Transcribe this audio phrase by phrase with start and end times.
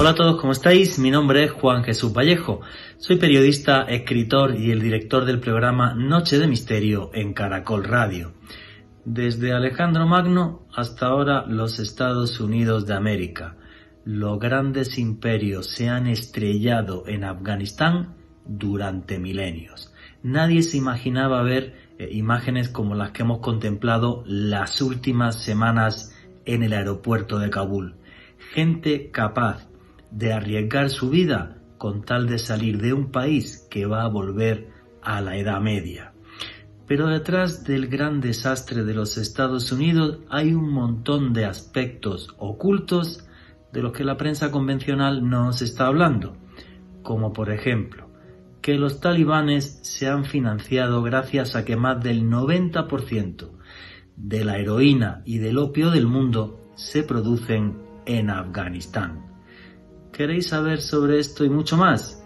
[0.00, 0.96] Hola a todos, ¿cómo estáis?
[1.00, 2.60] Mi nombre es Juan Jesús Vallejo.
[2.98, 8.32] Soy periodista, escritor y el director del programa Noche de Misterio en Caracol Radio.
[9.04, 13.56] Desde Alejandro Magno hasta ahora los Estados Unidos de América.
[14.04, 18.14] Los grandes imperios se han estrellado en Afganistán
[18.46, 19.92] durante milenios.
[20.22, 26.62] Nadie se imaginaba ver eh, imágenes como las que hemos contemplado las últimas semanas en
[26.62, 27.96] el aeropuerto de Kabul.
[28.54, 29.67] Gente capaz
[30.10, 34.68] de arriesgar su vida con tal de salir de un país que va a volver
[35.02, 36.12] a la Edad Media.
[36.86, 43.26] Pero detrás del gran desastre de los Estados Unidos hay un montón de aspectos ocultos
[43.72, 46.36] de los que la prensa convencional no se está hablando,
[47.02, 48.08] como por ejemplo
[48.68, 53.50] que los talibanes se han financiado gracias a que más del 90%
[54.16, 59.27] de la heroína y del opio del mundo se producen en Afganistán.
[60.18, 62.20] ¿Queréis saber sobre esto y mucho más?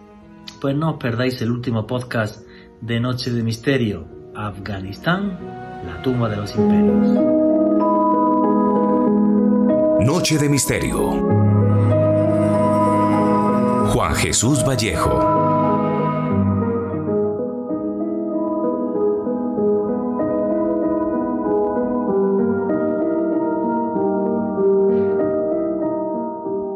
[0.63, 2.41] Pues no os perdáis el último podcast
[2.81, 5.39] de Noche de Misterio, Afganistán,
[5.85, 7.07] la tumba de los imperios.
[10.07, 11.11] Noche de Misterio.
[13.93, 15.42] Juan Jesús Vallejo.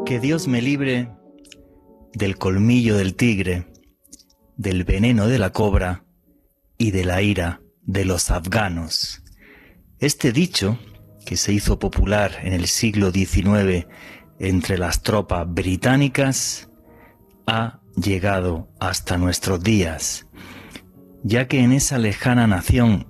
[0.07, 1.11] Que Dios me libre
[2.13, 3.67] del colmillo del tigre,
[4.55, 6.05] del veneno de la cobra
[6.77, 9.21] y de la ira de los afganos.
[9.99, 10.79] Este dicho,
[11.25, 13.85] que se hizo popular en el siglo XIX
[14.39, 16.69] entre las tropas británicas,
[17.45, 20.25] ha llegado hasta nuestros días,
[21.21, 23.09] ya que en esa lejana nación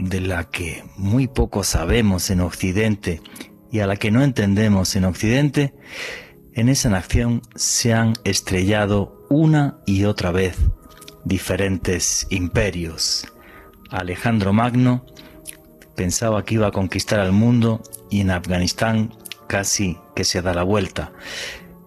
[0.00, 3.20] de la que muy poco sabemos en Occidente
[3.70, 5.74] y a la que no entendemos en Occidente,
[6.54, 10.56] en esa nación se han estrellado una y otra vez
[11.24, 13.26] diferentes imperios.
[13.90, 15.04] Alejandro Magno
[15.96, 19.12] pensaba que iba a conquistar al mundo y en Afganistán
[19.48, 21.12] casi que se da la vuelta.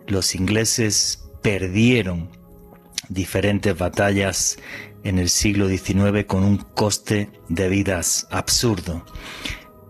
[0.06, 2.30] Los ingleses perdieron
[3.08, 4.58] diferentes batallas
[5.04, 9.06] en el siglo XIX con un coste de vidas absurdo.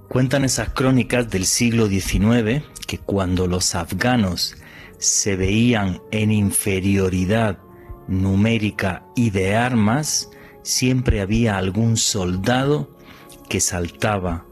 [0.08, 4.56] Cuentan esas crónicas del siglo XIX que cuando los afganos
[4.98, 7.60] se veían en inferioridad
[8.08, 10.30] numérica y de armas,
[10.64, 12.96] siempre había algún soldado
[13.50, 14.46] que saltaba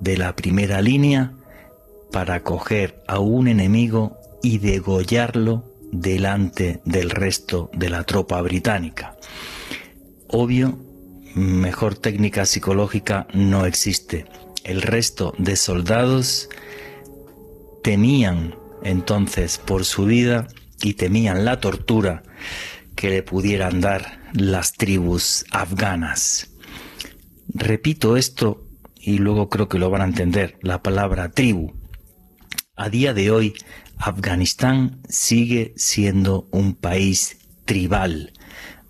[0.00, 1.34] de la primera línea
[2.12, 9.16] para coger a un enemigo y degollarlo delante del resto de la tropa británica.
[10.28, 10.78] Obvio,
[11.34, 14.26] mejor técnica psicológica no existe.
[14.64, 16.48] El resto de soldados
[17.82, 18.56] temían
[18.88, 20.48] entonces por su vida
[20.82, 22.22] y temían la tortura
[22.94, 26.50] que le pudieran dar las tribus afganas.
[27.48, 28.66] Repito esto
[28.96, 31.74] y luego creo que lo van a entender, la palabra tribu.
[32.74, 33.54] A día de hoy,
[33.98, 38.32] Afganistán sigue siendo un país tribal,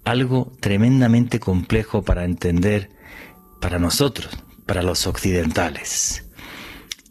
[0.05, 2.91] algo tremendamente complejo para entender
[3.61, 4.31] para nosotros,
[4.67, 6.25] para los occidentales.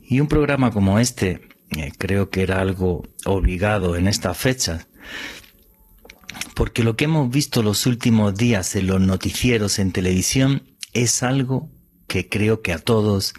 [0.01, 4.87] Y un programa como este eh, creo que era algo obligado en esta fecha,
[6.55, 11.69] porque lo que hemos visto los últimos días en los noticieros en televisión es algo
[12.07, 13.33] que creo que a todos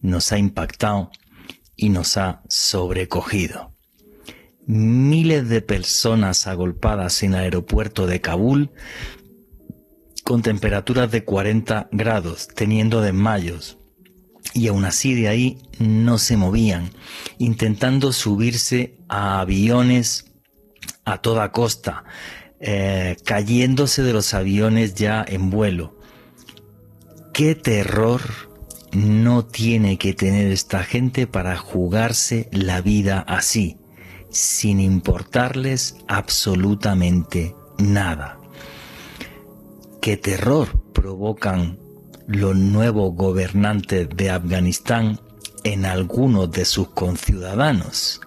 [0.00, 1.10] nos ha impactado
[1.76, 3.72] y nos ha sobrecogido.
[4.66, 8.72] Miles de personas agolpadas en el aeropuerto de Kabul
[10.24, 13.78] con temperaturas de 40 grados, teniendo desmayos,
[14.54, 16.90] y aún así de ahí no se movían,
[17.38, 20.32] intentando subirse a aviones
[21.04, 22.04] a toda costa,
[22.60, 25.98] eh, cayéndose de los aviones ya en vuelo.
[27.32, 28.22] ¿Qué terror
[28.92, 33.76] no tiene que tener esta gente para jugarse la vida así,
[34.30, 38.40] sin importarles absolutamente nada?
[40.00, 41.85] ¿Qué terror provocan
[42.26, 45.20] los nuevos gobernantes de Afganistán
[45.64, 48.20] en algunos de sus conciudadanos.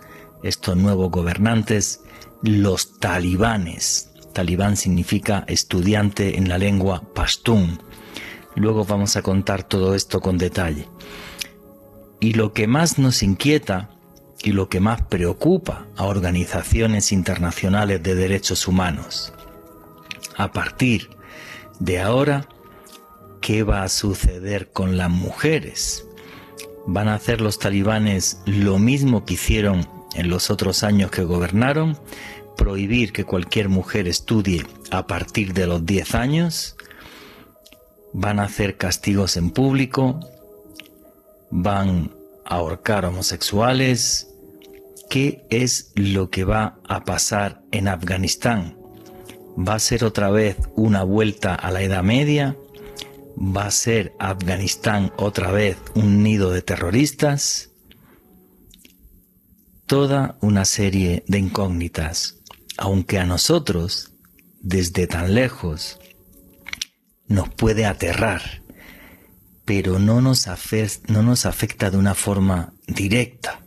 [0.44, 2.02] Estos nuevos gobernantes,
[2.42, 4.12] los talibanes.
[4.34, 7.82] Talibán significa estudiante en la lengua pastún.
[8.56, 10.88] Luego vamos a contar todo esto con detalle.
[12.22, 13.90] Y lo que más nos inquieta
[14.44, 19.34] y lo que más preocupa a organizaciones internacionales de derechos humanos.
[20.38, 21.10] A partir
[21.80, 22.48] de ahora,
[23.42, 26.06] ¿qué va a suceder con las mujeres?
[26.86, 31.98] ¿Van a hacer los talibanes lo mismo que hicieron en los otros años que gobernaron,
[32.58, 36.76] prohibir que cualquier mujer estudie a partir de los 10 años,
[38.14, 40.20] van a hacer castigos en público,
[41.52, 42.12] van
[42.46, 44.28] a ahorcar homosexuales.
[45.10, 48.78] ¿Qué es lo que va a pasar en Afganistán?
[49.58, 52.56] ¿Va a ser otra vez una vuelta a la Edad Media?
[53.40, 57.70] ¿Va a ser Afganistán otra vez un nido de terroristas?
[59.86, 62.40] Toda una serie de incógnitas,
[62.78, 64.12] aunque a nosotros,
[64.60, 66.00] desde tan lejos,
[67.28, 68.62] nos puede aterrar,
[69.64, 70.48] pero no nos,
[71.08, 73.62] no nos afecta de una forma directa.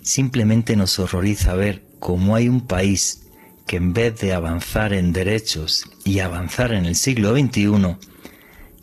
[0.00, 3.26] Simplemente nos horroriza ver cómo hay un país
[3.66, 7.96] que en vez de avanzar en derechos y avanzar en el siglo XXI,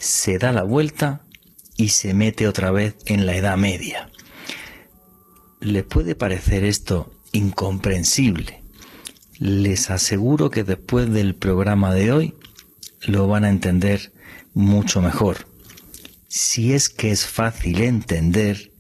[0.04, 1.26] se da la vuelta
[1.78, 4.10] y se mete otra vez en la Edad Media.
[5.62, 8.64] ¿Le puede parecer esto incomprensible?
[9.40, 12.36] Les aseguro que después del programa de hoy
[13.02, 14.12] lo van a entender
[14.54, 15.48] mucho mejor.
[16.28, 18.72] Si es que es fácil entender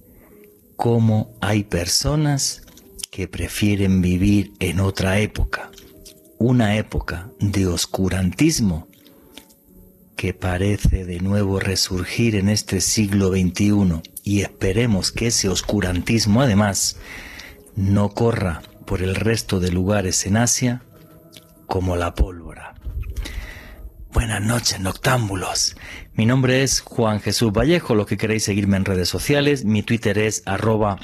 [0.75, 2.63] cómo hay personas
[3.11, 5.71] que prefieren vivir en otra época,
[6.37, 8.87] una época de oscurantismo
[10.23, 16.95] que parece de nuevo resurgir en este siglo XXI y esperemos que ese oscurantismo además
[17.75, 20.81] no corra por el resto de lugares en Asia
[21.67, 22.75] como la pólvora.
[24.13, 25.75] Buenas noches, noctámbulos.
[26.13, 27.93] Mi nombre es Juan Jesús Vallejo.
[27.93, 31.01] Los que queréis seguirme en redes sociales, mi Twitter es arroba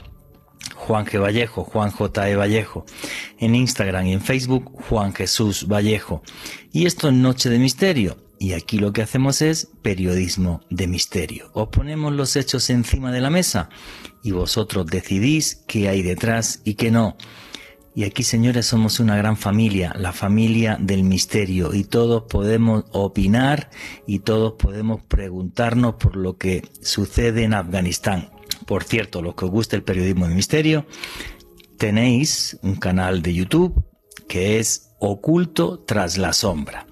[0.76, 1.06] Juan.
[1.22, 2.30] Vallejo, Juan J.
[2.30, 2.36] E.
[2.38, 2.86] Vallejo.
[3.38, 6.24] En Instagram y en Facebook, Juan Jesús Vallejo.
[6.72, 8.29] Y esto es Noche de Misterio.
[8.40, 11.52] Y aquí lo que hacemos es periodismo de misterio.
[11.54, 13.70] Os ponemos los hechos encima de la mesa
[14.24, 17.18] y vosotros decidís qué hay detrás y qué no.
[17.96, 23.72] Y aquí, señores, somos una gran familia, la familia del misterio, y todos podemos opinar
[24.08, 28.30] y todos podemos preguntarnos por lo que sucede en Afganistán.
[28.66, 30.86] Por cierto, los que os guste el periodismo de misterio,
[31.78, 33.84] tenéis un canal de YouTube
[34.30, 36.86] que es Oculto tras la sombra.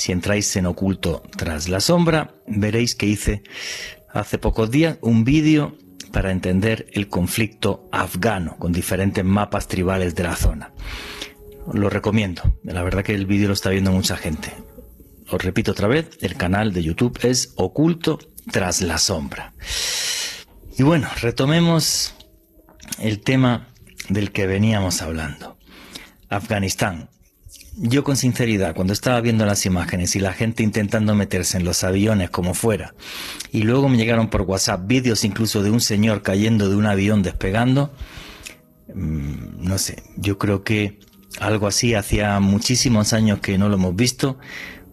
[0.00, 3.42] Si entráis en Oculto tras la sombra, veréis que hice
[4.10, 5.76] hace pocos días un vídeo
[6.10, 10.72] para entender el conflicto afgano con diferentes mapas tribales de la zona.
[11.70, 12.56] Lo recomiendo.
[12.64, 14.54] La verdad que el vídeo lo está viendo mucha gente.
[15.28, 18.18] Os repito otra vez, el canal de YouTube es Oculto
[18.50, 19.52] tras la sombra.
[20.78, 22.14] Y bueno, retomemos
[23.00, 23.68] el tema
[24.08, 25.58] del que veníamos hablando.
[26.30, 27.10] Afganistán,
[27.76, 31.84] yo con sinceridad, cuando estaba viendo las imágenes y la gente intentando meterse en los
[31.84, 32.94] aviones como fuera,
[33.52, 37.22] y luego me llegaron por WhatsApp vídeos incluso de un señor cayendo de un avión
[37.22, 37.92] despegando,
[38.94, 40.98] mm, no sé, yo creo que
[41.38, 44.38] algo así hacía muchísimos años que no lo hemos visto,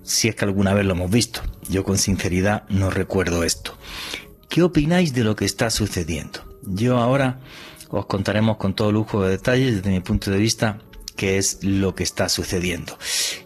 [0.04, 1.42] si es que alguna vez lo hemos visto.
[1.70, 3.78] Yo con sinceridad no recuerdo esto.
[4.48, 6.40] ¿Qué opináis de lo que está sucediendo?
[6.64, 7.40] Yo ahora
[7.90, 10.80] os contaremos con todo lujo de detalles desde mi punto de vista
[11.18, 12.98] qué es lo que está sucediendo.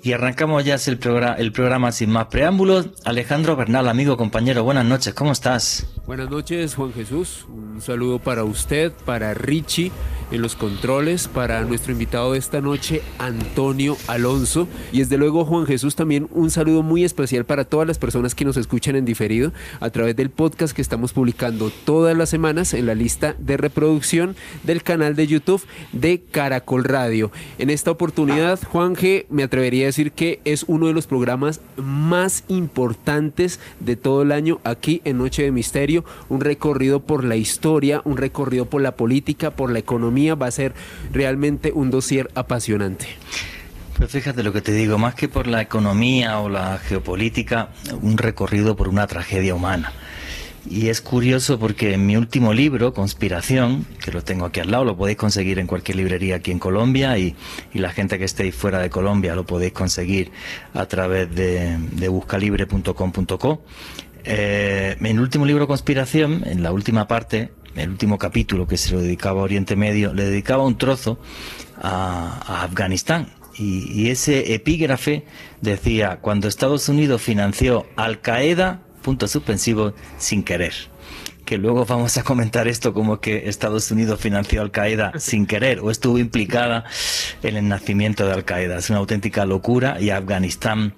[0.04, 2.90] Y arrancamos ya el, programa, el programa sin más preámbulos.
[3.06, 5.88] Alejandro Bernal, amigo, compañero, buenas noches, ¿cómo estás?
[6.06, 7.46] Buenas noches, Juan Jesús.
[7.50, 9.92] Un saludo para usted, para Richie
[10.32, 14.68] en los controles, para nuestro invitado de esta noche, Antonio Alonso.
[14.92, 18.46] Y desde luego, Juan Jesús, también un saludo muy especial para todas las personas que
[18.46, 22.86] nos escuchan en diferido a través del podcast que estamos publicando todas las semanas en
[22.86, 27.32] la lista de reproducción del canal de YouTube de Caracol Radio.
[27.58, 31.60] En esta oportunidad, Juan G, me atrevería a decir que es uno de los programas
[31.76, 36.06] más importantes de todo el año aquí en Noche de Misterio.
[36.30, 40.52] Un recorrido por la historia, un recorrido por la política, por la economía va a
[40.52, 40.74] ser
[41.12, 43.08] realmente un dossier apasionante.
[43.98, 47.70] Pues fíjate lo que te digo, más que por la economía o la geopolítica,
[48.02, 49.94] un recorrido por una tragedia humana.
[50.70, 54.86] Y es curioso porque en mi último libro, Conspiración, que lo tengo aquí al lado,
[54.86, 57.36] lo podéis conseguir en cualquier librería aquí en Colombia y,
[57.74, 60.32] la gente que estéis fuera de Colombia lo podéis conseguir
[60.74, 63.64] a través de, de buscalibre.com.co.
[64.24, 68.94] Eh, en el último libro, Conspiración, en la última parte, el último capítulo que se
[68.94, 71.20] lo dedicaba a Oriente Medio, le dedicaba un trozo
[71.82, 73.28] a, Afganistán.
[73.58, 75.26] Y, ese epígrafe
[75.62, 80.74] decía, cuando Estados Unidos financió Al Qaeda, punto suspensivo, sin querer.
[81.46, 85.80] Que luego vamos a comentar esto como que Estados Unidos financió Al Qaeda sin querer
[85.82, 86.86] o estuvo implicada
[87.44, 88.78] en el nacimiento de Al Qaeda.
[88.78, 90.96] Es una auténtica locura y Afganistán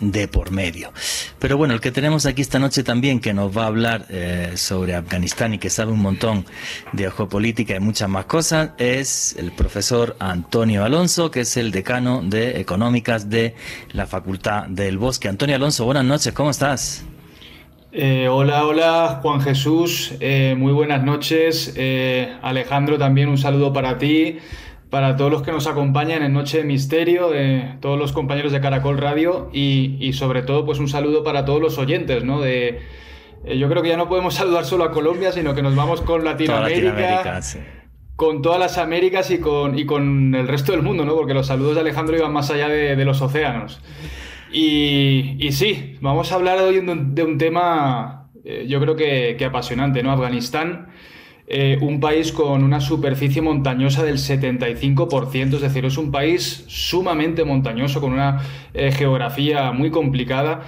[0.00, 0.92] de por medio.
[1.38, 4.52] Pero bueno, el que tenemos aquí esta noche también, que nos va a hablar eh,
[4.56, 6.44] sobre Afganistán y que sabe un montón
[6.92, 12.22] de geopolítica y muchas más cosas, es el profesor Antonio Alonso, que es el decano
[12.22, 13.54] de Económicas de
[13.92, 15.28] la Facultad del Bosque.
[15.28, 17.04] Antonio Alonso, buenas noches, ¿cómo estás?
[17.92, 21.74] Eh, hola, hola, Juan Jesús, eh, muy buenas noches.
[22.42, 24.38] Alejandro, también un saludo para ti
[24.92, 27.30] para todos los que nos acompañan en Noche de Misterio,
[27.80, 31.78] todos los compañeros de Caracol Radio y, sobre todo pues un saludo para todos los
[31.78, 32.42] oyentes, ¿no?
[32.42, 32.82] De,
[33.46, 36.02] eh, yo creo que ya no podemos saludar solo a Colombia, sino que nos vamos
[36.02, 37.40] con Latinoamérica,
[38.16, 41.14] con todas las Américas y con, y con el resto del mundo, ¿no?
[41.14, 43.80] Porque los saludos de Alejandro iban más allá de, los océanos.
[44.52, 49.46] Y, y, sí, vamos a hablar hoy de un, tema, eh, yo creo que, que
[49.46, 50.12] apasionante, ¿no?
[50.12, 50.88] Afganistán.
[51.54, 57.44] Eh, un país con una superficie montañosa del 75%, es decir, es un país sumamente
[57.44, 58.40] montañoso, con una
[58.72, 60.62] eh, geografía muy complicada,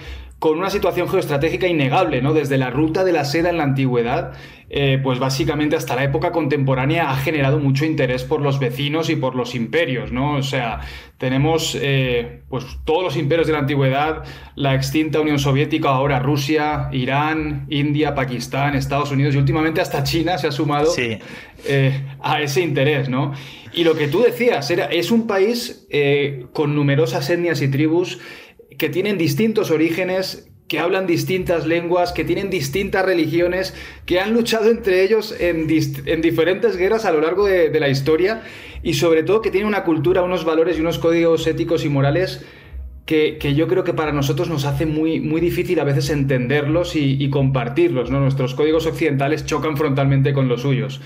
[0.45, 2.35] con una situación geoestratégica innegable, ¿no?
[2.35, 4.35] Desde la ruta de la seda en la antigüedad
[4.69, 9.17] eh, pues básicamente hasta la época contemporánea ha generado mucho interés por los vecinos y
[9.17, 10.37] por los imperios, ¿no?
[10.37, 10.81] O sea,
[11.17, 14.25] tenemos eh, pues todos los imperios de la antigüedad,
[14.55, 20.37] la extinta Unión Soviética, ahora Rusia, Irán, India, Pakistán, Estados Unidos y últimamente hasta China
[20.37, 23.33] se ha sumado eh, a ese interés, ¿no?
[23.73, 25.89] Y lo que tú decías, era, es un país
[26.53, 28.21] con numerosas etnias y tribus
[28.79, 33.75] que tienen distintos orígenes, que hablan distintas lenguas, que tienen distintas religiones,
[34.07, 38.43] que han luchado entre ellos en, diferentes guerras a lo largo de, de, la historia
[38.83, 42.45] y sobre todo que tienen una cultura, unos valores y unos códigos éticos y morales
[43.07, 47.29] que, yo creo que para nosotros nos hace muy, muy difícil a veces entenderlos y,
[47.29, 48.11] compartirlos.
[48.11, 48.21] ¿no?
[48.21, 51.01] Nuestros códigos occidentales chocan frontalmente con los suyos.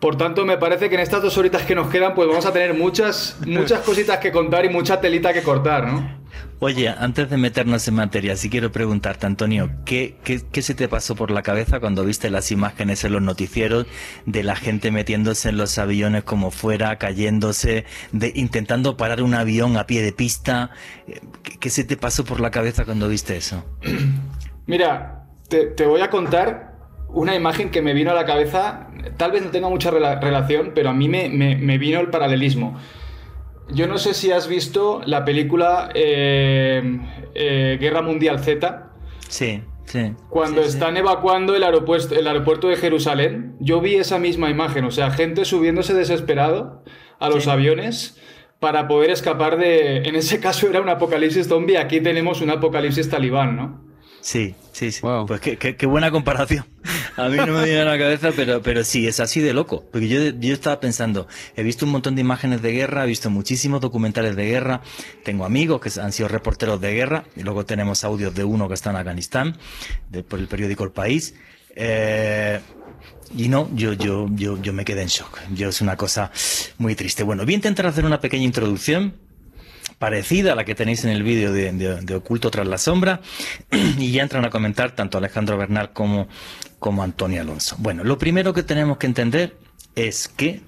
[0.00, 2.52] Por tanto, me parece que en estas dos horitas que nos quedan, pues vamos a
[2.52, 6.19] tener muchas, muchas cositas que contar y mucha telita que cortar, ¿no?
[6.58, 11.14] Oye, antes de meternos en materia, sí quiero preguntarte, Antonio, ¿qué, ¿qué, se te pasó
[11.14, 13.86] por la cabeza cuando viste las imágenes en los noticieros
[14.26, 19.76] de la gente metiéndose en los aviones como fuera, cayéndose, de, intentando parar un avión
[19.76, 20.70] a pie de pista?
[21.60, 23.64] ¿Qué, se te pasó por la cabeza cuando viste eso?
[24.66, 26.74] Mira, te, voy a contar
[27.08, 30.90] una imagen que me vino a la cabeza, tal vez no tenga mucha relación, pero
[30.90, 32.78] a mí me, me vino el paralelismo.
[33.72, 36.98] Yo no sé si has visto la película eh,
[37.34, 38.90] eh, Guerra Mundial Z.
[39.28, 40.12] Sí, sí.
[40.28, 44.90] Cuando están evacuando el aeropuerto, el aeropuerto de Jerusalén, yo vi esa misma imagen, o
[44.90, 46.82] sea, gente subiéndose desesperado
[47.18, 48.20] a los aviones
[48.58, 49.98] para poder escapar de...
[49.98, 53.89] En ese caso era un apocalipsis zombie, aquí tenemos un apocalipsis talibán, ¿no?
[54.20, 55.00] Sí, sí, sí.
[55.26, 56.66] Pues qué, qué, buena comparación.
[57.16, 59.84] A mí no me viene a la cabeza, pero, pero sí, es así de loco.
[59.90, 63.30] Porque yo, yo estaba pensando, he visto un montón de imágenes de guerra, he visto
[63.30, 64.82] muchísimos documentales de guerra,
[65.24, 68.74] tengo amigos que han sido reporteros de guerra, y luego tenemos audios de uno que
[68.74, 69.56] está en Afganistán,
[70.28, 71.34] por el periódico El País.
[71.74, 72.60] Eh,
[73.36, 75.38] y no, yo, yo, yo, yo me quedé en shock.
[75.54, 76.30] Yo es una cosa
[76.78, 77.22] muy triste.
[77.22, 79.14] Bueno, voy a intentar hacer una pequeña introducción
[80.00, 83.20] parecida a la que tenéis en el vídeo de, Oculto tras la sombra,
[83.70, 86.26] y ya entran a comentar tanto Alejandro Bernal como,
[86.78, 87.76] como Antonio Alonso.
[87.78, 89.58] Bueno, lo primero que tenemos que entender
[89.94, 90.62] es que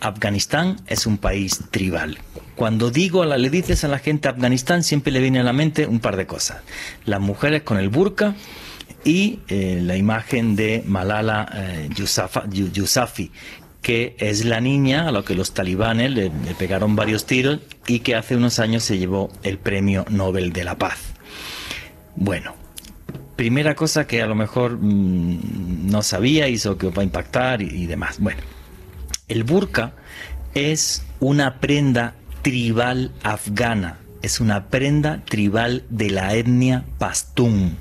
[0.00, 2.18] Afganistán es un país tribal.
[2.56, 5.86] Cuando digo, la, le dices a la gente Afganistán, siempre le viene a la mente
[5.86, 6.62] un par de cosas.
[7.04, 8.34] Las mujeres con el burka
[9.04, 11.88] y eh, la imagen de Malala eh,
[13.82, 18.14] que es la niña a la que los talibanes le, pegaron varios tiros y que
[18.14, 20.98] hace unos años se llevó el Premio Nobel de la Paz.
[22.16, 22.54] Bueno,
[23.36, 27.66] primera cosa que a lo mejor mm, no sabía o que va a impactar y,
[27.66, 28.18] y demás.
[28.20, 28.42] Bueno,
[29.28, 29.94] el burka
[30.54, 37.78] es una prenda tribal afgana, es una prenda tribal de la etnia pastún.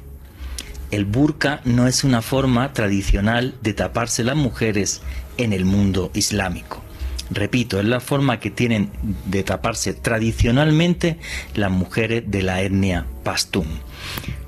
[0.91, 5.01] El burka no es una forma tradicional de taparse las mujeres
[5.39, 6.83] en el mundo islámico.
[7.31, 8.91] Repito, es la forma que tienen
[9.25, 11.17] de taparse tradicionalmente
[11.55, 13.67] las mujeres de la etnia pastún.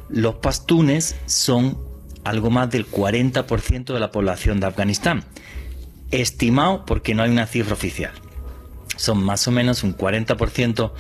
[0.10, 1.78] Los pastunes son
[2.24, 5.24] algo más del 40% de la población de Afganistán,
[6.12, 8.12] estimado porque no hay una cifra oficial.
[8.98, 10.92] Son más o menos un 40%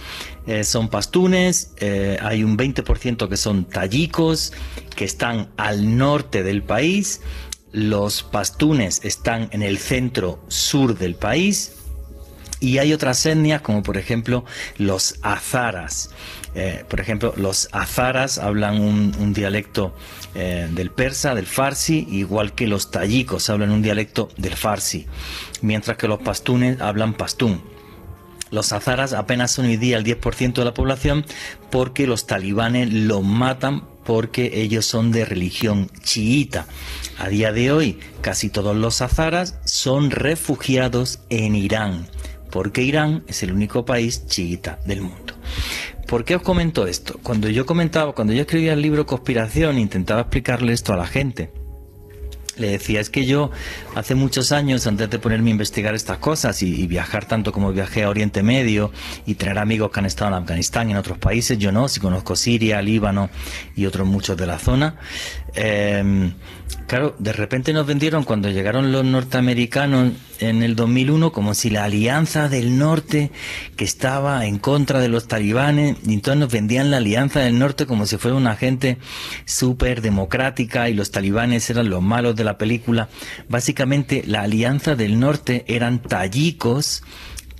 [0.47, 4.53] eh, son pastunes, eh, hay un 20% que son tayikos,
[4.95, 7.21] que están al norte del país,
[7.71, 11.73] los pastunes están en el centro sur del país
[12.59, 14.45] y hay otras etnias como por ejemplo
[14.77, 16.11] los azaras.
[16.53, 19.95] Eh, por ejemplo, los azaras hablan un, dialecto
[20.35, 25.07] eh, del persa, del farsi, igual que los tayikos hablan un dialecto del farsi,
[25.61, 27.61] mientras que los pastunes hablan pastún.
[28.51, 31.25] Los azaras apenas son hoy día el 10% de la población
[31.69, 36.67] porque los talibanes los matan porque ellos son de religión chiita.
[37.17, 42.07] A día de hoy, casi todos los azaras son refugiados en Irán,
[42.49, 45.35] porque Irán es el único país chiita del mundo.
[46.07, 47.19] ¿Por qué os comento esto?
[47.23, 51.60] Cuando yo comentaba, cuando yo escribía el libro Conspiración, intentaba explicarle esto a la gente
[52.57, 53.51] le decía, es que yo
[53.95, 58.03] hace muchos años, antes de ponerme a investigar estas cosas y, viajar tanto como viajé
[58.03, 58.91] a Oriente Medio
[59.25, 61.99] y tener amigos que han estado en Afganistán y en otros países, yo no, si
[61.99, 63.29] conozco Siria, Líbano
[63.75, 64.95] y otros muchos de la zona,
[65.55, 66.31] eh,
[66.91, 71.85] Claro, de repente nos vendieron cuando llegaron los norteamericanos en el 2001 como si la
[71.85, 73.31] alianza del norte
[73.77, 77.85] que estaba en contra de los talibanes, y entonces nos vendían la alianza del norte
[77.85, 78.97] como si fuera una gente
[79.45, 83.07] súper democrática y los talibanes eran los malos de la película.
[83.47, 87.03] Básicamente la alianza del norte eran tallicos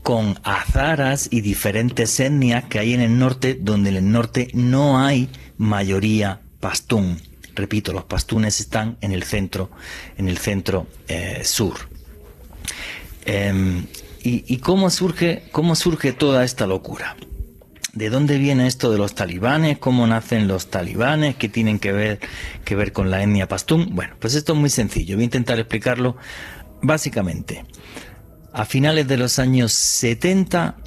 [0.03, 5.00] con azaras y diferentes etnias que hay en el norte donde en el norte no
[5.00, 7.30] hay mayoría pastún.
[7.55, 9.72] Repito, los pastunes están en el centro,
[10.17, 11.75] en el centro eh, sur.
[13.25, 13.86] Em,
[14.24, 17.15] y, cómo surge, cómo surge toda esta locura?
[17.93, 19.79] ¿De dónde viene esto de los talibanes?
[19.79, 21.36] ¿Cómo nacen los talibanes?
[21.36, 22.20] ¿Qué tienen que ver,
[22.63, 23.96] que ver con la etnia pastún?
[23.96, 25.15] Bueno, pues esto es muy sencillo.
[25.15, 26.17] Voy a intentar explicarlo
[26.81, 27.65] básicamente.
[28.53, 30.77] A finales de los años 70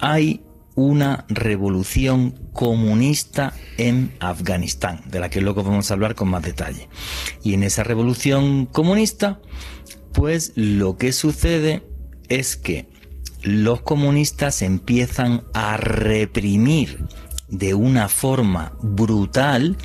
[0.00, 0.42] hay
[0.74, 6.88] una revolución comunista en Afganistán, de la que luego vamos a hablar con más detalle.
[7.42, 9.40] Y en esa revolución comunista,
[10.12, 11.82] pues lo que sucede
[12.28, 12.88] es que
[13.42, 17.04] los comunistas empiezan a reprimir
[17.48, 19.76] de una forma brutal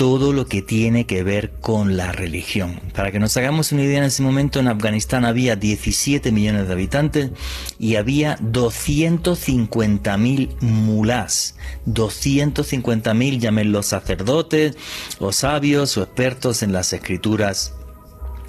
[0.00, 2.80] todo lo que tiene que ver con la religión.
[2.94, 6.72] Para que nos hagamos una idea, en ese momento en Afganistán había 17 millones de
[6.72, 7.30] habitantes
[7.78, 11.54] y había 250.000 mulás.
[11.86, 14.78] 250.000 llamen sacerdotes,
[15.18, 17.74] o sabios o expertos en las escrituras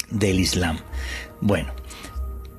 [0.09, 0.79] del Islam.
[1.42, 1.74] Bueno,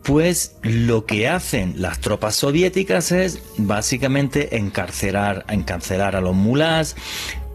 [0.02, 6.94] pues lo que hacen las tropas soviéticas es básicamente encarcelar, encarcelar a los mulás,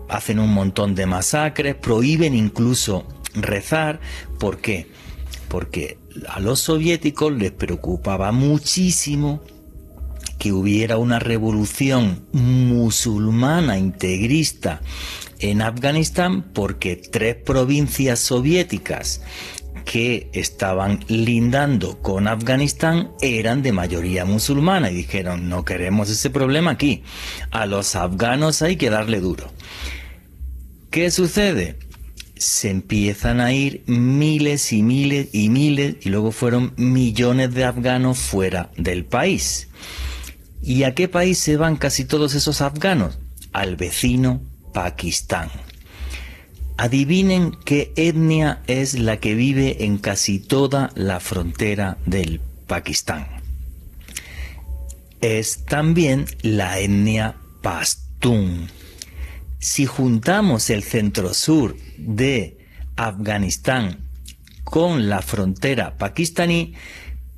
[0.09, 3.99] hacen un montón de masacres, prohíben incluso rezar.
[4.39, 4.87] ¿Por qué?
[5.47, 9.41] Porque a los soviéticos les preocupaba muchísimo
[10.37, 14.81] que hubiera una revolución musulmana integrista
[15.39, 19.21] en Afganistán porque tres provincias soviéticas
[19.85, 26.71] que estaban lindando con Afganistán eran de mayoría musulmana y dijeron no queremos ese problema
[26.71, 27.03] aquí,
[27.51, 29.49] a los afganos hay que darle duro.
[30.97, 31.77] ¿Qué sucede?
[32.37, 38.17] Se empiezan a ir miles y miles y miles y luego fueron millones de afganos
[38.17, 39.67] fuera del país.
[40.63, 43.19] ¿Y a qué país se van casi todos esos afganos?
[43.53, 44.41] Al vecino
[44.73, 45.51] Pakistán.
[46.77, 53.27] Adivinen qué etnia es la que vive en casi toda la frontera del Pakistán.
[55.21, 58.67] Es también la etnia pastún.
[59.59, 62.57] Si juntamos el centro-sur de
[62.95, 64.07] Afganistán
[64.63, 66.75] con la frontera pakistaní,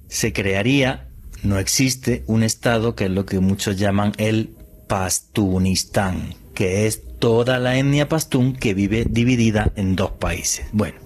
[0.10, 1.08] se crearía,
[1.44, 4.56] no existe, un estado que es lo que muchos llaman el
[4.88, 10.66] Pastunistán, que es toda la etnia pastún que vive dividida en dos países.
[10.74, 11.00] Bueno,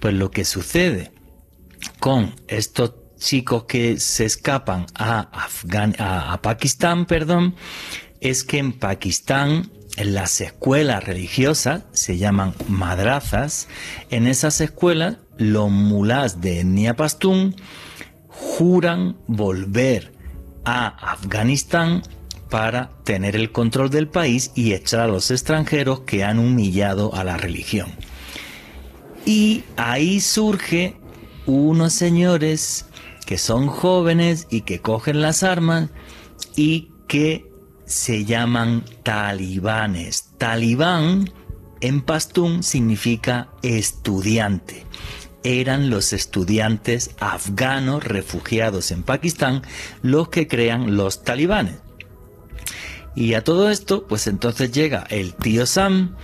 [0.00, 1.12] pues lo que sucede
[2.00, 5.30] con estos chicos que se escapan a,
[6.32, 7.54] a Pakistán, perdón,
[8.20, 13.68] es que en Pakistán en las escuelas religiosas, se llaman madrazas,
[14.10, 17.56] en esas escuelas los mulás de etnia pastún
[18.28, 20.12] juran volver
[20.64, 22.02] a Afganistán
[22.50, 27.24] para tener el control del país y echar a los extranjeros que han humillado a
[27.24, 27.92] la religión.
[29.26, 30.96] Y ahí surge
[31.46, 32.86] unos señores
[33.26, 35.90] que son jóvenes y que cogen las armas
[36.56, 37.50] y que
[37.86, 40.30] se llaman talibanes.
[40.38, 41.30] Talibán
[41.80, 44.86] en pastún significa estudiante.
[45.42, 49.62] Eran los estudiantes afganos refugiados en Pakistán
[50.02, 51.76] los que crean los talibanes.
[53.14, 56.16] Y a todo esto, pues entonces llega el tío Sam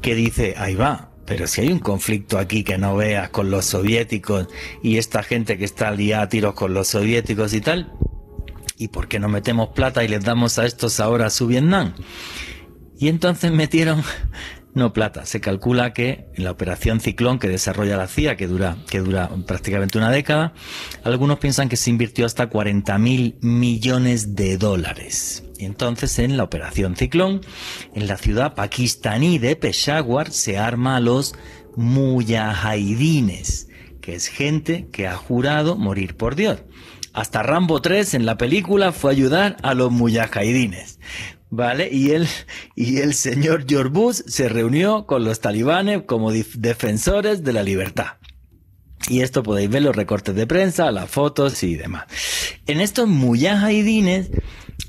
[0.00, 3.66] que dice, ahí va, pero si hay un conflicto aquí que no veas con los
[3.66, 4.48] soviéticos
[4.82, 7.92] y esta gente que está liada a tiros con los soviéticos y tal,
[8.76, 11.94] ¿y por qué no metemos plata y les damos a estos ahora su Vietnam?
[12.98, 14.02] Y entonces metieron
[14.74, 15.24] No plata.
[15.24, 19.30] Se calcula que en la operación Ciclón que desarrolla la CIA, que dura, que dura
[19.46, 20.52] prácticamente una década,
[21.04, 25.44] algunos piensan que se invirtió hasta 40 mil millones de dólares.
[25.58, 27.42] Y entonces en la operación Ciclón,
[27.94, 31.36] en la ciudad pakistaní de Peshawar, se arma a los
[31.76, 33.68] mujahidines,
[34.00, 36.64] que es gente que ha jurado morir por Dios.
[37.14, 40.98] Hasta Rambo 3 en la película fue ayudar a los mujahidines.
[41.48, 41.88] ¿Vale?
[41.90, 42.26] Y el,
[42.74, 48.14] y el señor George Bush se reunió con los talibanes como defensores de la libertad.
[49.08, 52.06] Y esto podéis ver los recortes de prensa, las fotos y demás.
[52.66, 54.30] En estos mujahidines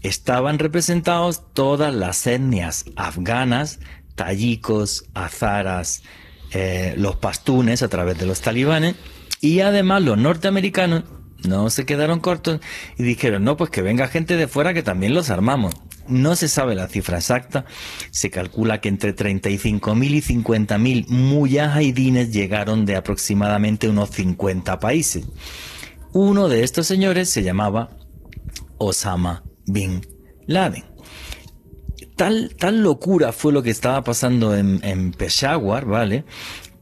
[0.02, 3.80] estaban representados todas las etnias afganas,
[4.16, 6.02] tayikos, azaras,
[6.52, 8.96] eh, los pastunes a través de los talibanes
[9.42, 11.04] y además los norteamericanos
[11.48, 12.60] no se quedaron cortos
[12.98, 15.74] y dijeron, no, pues que venga gente de fuera que también los armamos.
[16.08, 17.66] No se sabe la cifra exacta,
[18.12, 25.26] se calcula que entre 35.000 y 50.000 mujahidines llegaron de aproximadamente unos 50 países.
[26.14, 27.90] Uno de estos señores se llamaba
[28.78, 30.06] Osama Bin
[30.46, 30.86] Laden.
[32.16, 36.24] Tal, tal locura fue lo que estaba pasando en, en Peshawar, ¿vale?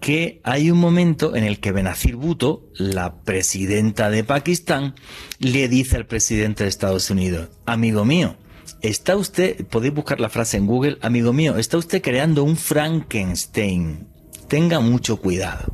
[0.04, 4.96] Que hay un momento en el que Benazir Bhutto, la presidenta de Pakistán,
[5.40, 8.36] le dice al presidente de Estados Unidos, amigo mío,
[8.82, 14.10] está usted, podéis buscar la frase en Google, amigo mío, está usted creando un Frankenstein.
[14.50, 15.74] Tenga mucho cuidado.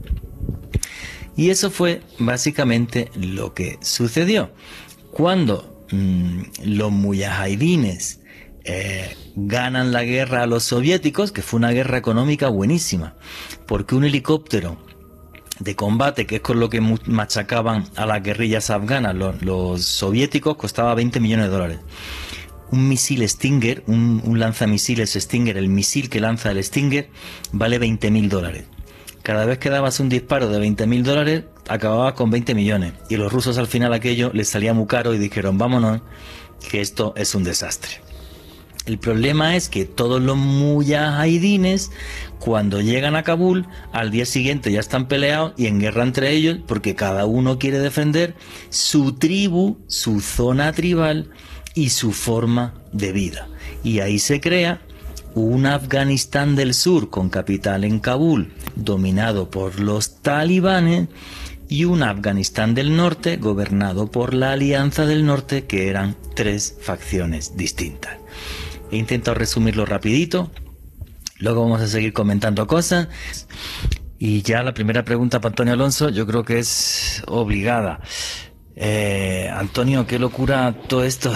[1.35, 4.51] Y eso fue básicamente lo que sucedió.
[5.09, 8.19] Cuando mmm, los mujahidines
[8.63, 13.15] eh, ganan la guerra a los soviéticos, que fue una guerra económica buenísima,
[13.65, 14.77] porque un helicóptero
[15.59, 20.95] de combate, que es con lo que machacaban a las guerrillas afganas los, soviéticos, costaba
[20.95, 21.79] 20 millones de dólares.
[22.71, 27.09] Un misil Stinger, un, un lanzamisiles Stinger, el misil que lanza el Stinger,
[27.51, 28.65] vale 20 mil dólares.
[29.23, 32.93] Cada vez que dabas un disparo de 20 mil dólares, acababas con 20 millones.
[33.09, 36.01] Y los rusos al final aquello les salía muy caro y dijeron, vámonos,
[36.69, 38.08] que esto es un desastre.
[38.89, 41.91] El problema es que todos los mujahidines,
[42.39, 46.57] cuando llegan a Kabul, al día siguiente ya están peleados y en guerra entre ellos,
[46.65, 48.33] porque cada uno quiere defender
[48.71, 51.29] su tribu, su zona tribal
[51.75, 53.47] y su forma de vida.
[53.83, 54.81] Y ahí se crea
[55.35, 61.09] un Afganistán del sur con capital en Kabul, dominado por los talibanes,
[61.71, 67.55] y un Afganistán del norte gobernado por la Alianza del Norte, que eran tres facciones
[67.55, 68.17] distintas.
[68.91, 70.51] He intentado resumirlo rapidito.
[71.39, 73.07] Luego vamos a seguir comentando cosas.
[74.17, 78.01] Y ya la primera pregunta para Antonio Alonso yo creo que es obligada.
[78.75, 81.31] Eh, Antonio, qué locura todo esto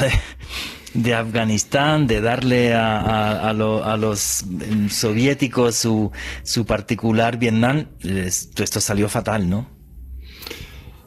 [0.93, 4.45] de, Afganistán, de darle a, los
[4.89, 6.11] soviéticos su,
[6.43, 7.87] su particular Vietnam.
[8.01, 9.69] Esto salió fatal, ¿no?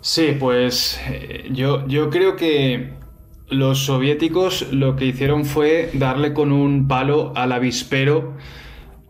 [0.01, 2.93] Sí, pues eh, yo, yo creo que
[3.49, 8.37] los soviéticos lo que hicieron fue darle con un palo al avispero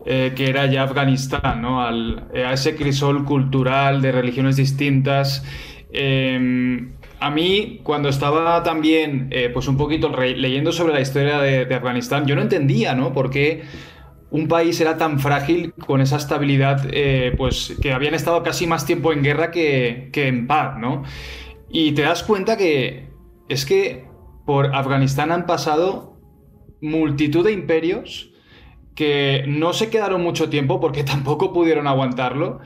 [0.09, 1.85] eh, que era ya Afganistán, ¿no?
[2.33, 5.43] Eh, a ese crisol cultural de religiones distintas.
[5.91, 11.75] Em, a mí, cuando estaba también, eh, pues un poquito leyendo sobre la historia de,
[11.75, 13.11] Afganistán, yo no entendía, ¿no?
[13.11, 13.63] Por qué
[14.31, 16.87] un país era tan frágil con esa estabilidad,
[17.37, 21.03] pues que habían estado casi más tiempo en guerra que, que en paz, ¿no?
[21.69, 23.09] Y te das cuenta que
[23.49, 24.06] es que
[24.47, 26.17] por Afganistán han pasado
[26.81, 28.31] multitud de imperios
[28.95, 32.61] que no se quedaron mucho tiempo porque tampoco pudieron aguantarlo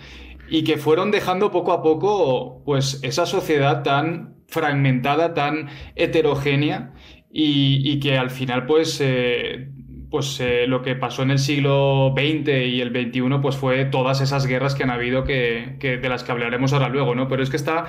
[0.48, 6.94] y que fueron dejando poco a poco pues esa sociedad tan fragmentada, tan heterogénea
[7.32, 9.72] y, que al final pues, eh,
[10.12, 14.22] pues eh, lo que pasó en el siglo XX y el XXI pues fue todas
[14.22, 17.28] esas guerras que han habido que, que, de las que hablaremos ahora luego, ¿no?
[17.28, 17.86] Pero es que está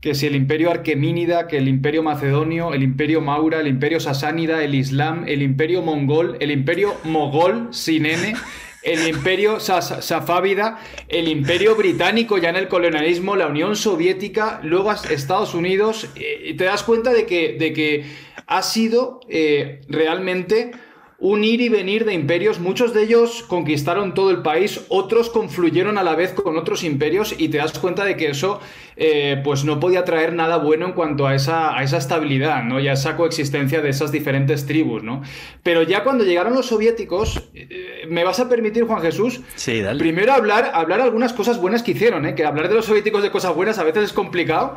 [0.00, 4.64] que si el imperio arquemínida, que el imperio macedonio, el imperio maura, el imperio sasánida,
[4.64, 8.34] el islam, el imperio mongol, el imperio mogol sin N,
[8.82, 15.54] el imperio safávida, el imperio británico ya en el colonialismo, la Unión Soviética, luego Estados
[15.54, 18.04] Unidos, eh, y te das cuenta de que, de que
[18.46, 20.72] ha sido eh, realmente
[21.20, 25.98] un ir y venir de imperios, muchos de ellos conquistaron todo el país, otros confluyeron
[25.98, 28.60] a la vez con otros imperios y te das cuenta de que eso
[28.96, 32.80] eh, pues no podía traer nada bueno en cuanto a esa, a esa estabilidad, ¿no?
[32.80, 35.22] Y a esa coexistencia de esas diferentes tribus, ¿no?
[35.62, 39.40] Pero ya cuando llegaron los soviéticos, eh, ¿me vas a permitir, Juan Jesús?
[39.56, 39.98] Sí, dale.
[39.98, 42.34] Primero hablar, hablar algunas cosas buenas que hicieron, ¿eh?
[42.34, 44.76] Que hablar de los soviéticos de cosas buenas a veces es complicado,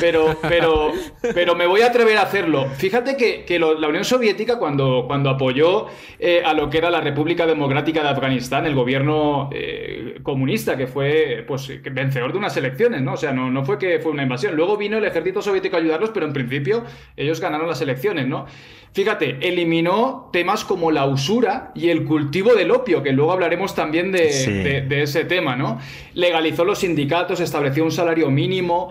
[0.00, 0.92] pero, pero,
[1.34, 2.66] pero me voy a atrever a hacerlo.
[2.76, 7.00] Fíjate que, la Unión Soviética cuando, cuando apoyó enfrentó eh, a lo que era la
[7.00, 13.02] República Democrática de Afganistán, el gobierno eh, comunista, que fue pues, vencedor de unas elecciones,
[13.02, 13.14] ¿no?
[13.14, 14.54] O sea, no, no fue que fue una invasión.
[14.56, 16.84] Luego vino el ejército soviético a ayudarlos, pero en principio
[17.16, 18.46] ellos ganaron las elecciones, ¿no?
[18.92, 24.12] Fíjate, eliminó temas como la usura y el cultivo del opio, que luego hablaremos también
[24.12, 25.80] de, de ese tema, ¿no?
[26.14, 28.90] Legalizó los sindicatos, estableció un salario mínimo.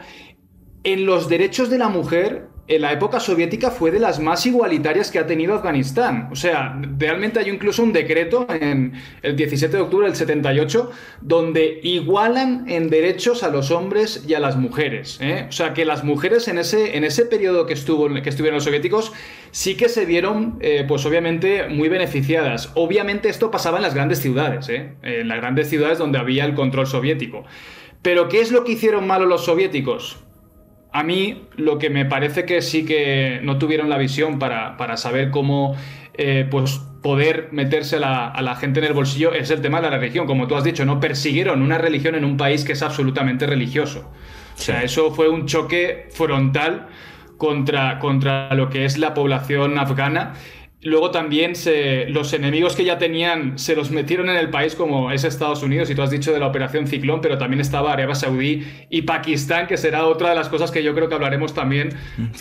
[0.84, 5.12] En los derechos de la mujer, en la época soviética fue de las más igualitarias
[5.12, 6.30] que ha tenido Afganistán.
[6.32, 10.90] O sea, realmente hay incluso un decreto en el 17 de octubre del 78
[11.22, 15.20] donde igualan en derechos a los hombres y a las mujeres.
[15.22, 15.46] ¿eh?
[15.50, 18.64] O sea, que las mujeres en ese, en ese periodo que, estuvo, que estuvieron los
[18.64, 19.12] soviéticos
[19.52, 22.72] sí que se vieron, eh, pues obviamente, muy beneficiadas.
[22.76, 24.94] Obviamente esto pasaba en las grandes ciudades, ¿eh?
[25.04, 27.44] en las grandes ciudades donde había el control soviético.
[28.02, 30.24] Pero ¿qué es lo que hicieron malo los soviéticos?
[30.94, 35.32] A mí lo que me parece que sí que no tuvieron la visión para, saber
[35.32, 35.76] cómo
[36.14, 39.98] eh, pues poder meterse a la, gente en el bolsillo es el tema de la
[39.98, 40.28] religión.
[40.28, 44.12] Como tú has dicho, no persiguieron una religión en un país que es absolutamente religioso.
[44.56, 46.88] O sea, eso fue un choque frontal
[47.38, 50.34] contra, contra lo que es la población afgana
[50.84, 55.12] Luego también se, los enemigos que ya tenían se los metieron en el país como
[55.12, 58.16] es Estados Unidos y tú has dicho de la operación Ciclón, pero también estaba Arabia
[58.16, 61.90] Saudí y Pakistán, que será otra de las cosas que yo creo que hablaremos también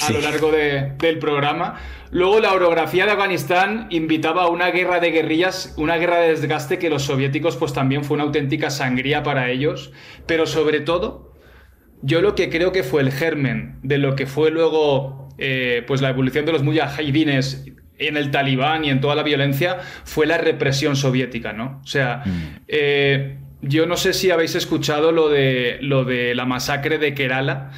[0.01, 1.79] a lo largo del programa.
[2.11, 6.79] Luego la orografía de Afganistán invitaba a una guerra de guerrillas, una guerra de desgaste
[6.79, 9.93] que los soviéticos pues también fue una auténtica sangría para ellos,
[10.27, 11.33] pero sobre todo
[12.03, 16.01] yo lo que creo que fue el germen de lo que fue luego eh, pues
[16.01, 17.65] la evolución de los mujahidines
[17.99, 21.81] en el talibán y en toda la violencia fue la represión soviética, ¿no?
[21.83, 22.65] O sea, mm.
[22.69, 27.71] eh, yo no sé si habéis escuchado lo de, lo de la masacre de Kerala,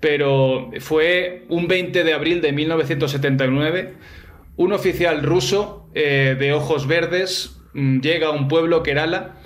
[0.00, 3.94] pero fue un 20 de abril de 1979,
[4.56, 9.36] un oficial ruso eh, de ojos verdes mm, llega a un pueblo, Kerala,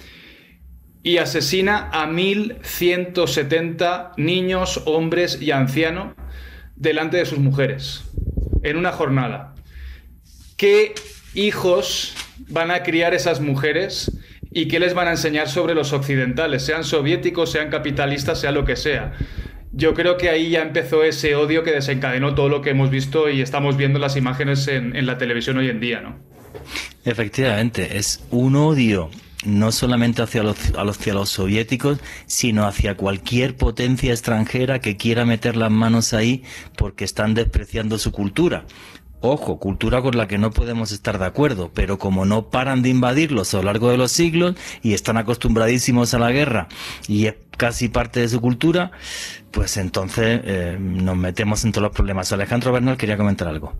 [1.03, 6.15] y asesina a 1.170 niños, hombres y ancianos
[6.77, 8.05] delante de sus mujeres,
[8.63, 9.52] en una jornada.
[10.63, 10.95] ¿Qué
[11.35, 12.15] hijos
[12.49, 14.13] van a criar esas mujeres
[14.53, 18.65] y qué les van a enseñar sobre los occidentales, sean soviéticos, sean capitalistas, sea lo
[18.65, 19.13] que sea?
[19.73, 23.29] Yo creo que ahí ya empezó ese odio que desencadenó todo lo que hemos visto
[23.29, 26.21] y estamos viendo las imágenes en, la televisión hoy en día, ¿no?
[27.05, 29.11] Efectivamente, es un odio
[29.45, 35.57] no solamente hacia los, hacia los soviéticos, sino hacia cualquier potencia extranjera que quiera meter
[35.57, 36.45] las manos ahí
[36.77, 38.65] porque están despreciando su cultura.
[39.25, 42.89] Ojo, cultura con la que no podemos estar de acuerdo, pero como no paran de
[42.89, 46.67] invadirlos a lo largo de los siglos y están acostumbradísimos a la guerra
[47.07, 48.91] y casi parte de su cultura,
[49.51, 52.33] pues entonces eh, nos metemos en todos los problemas.
[52.33, 53.73] Alejandro Bernal quería comentar algo.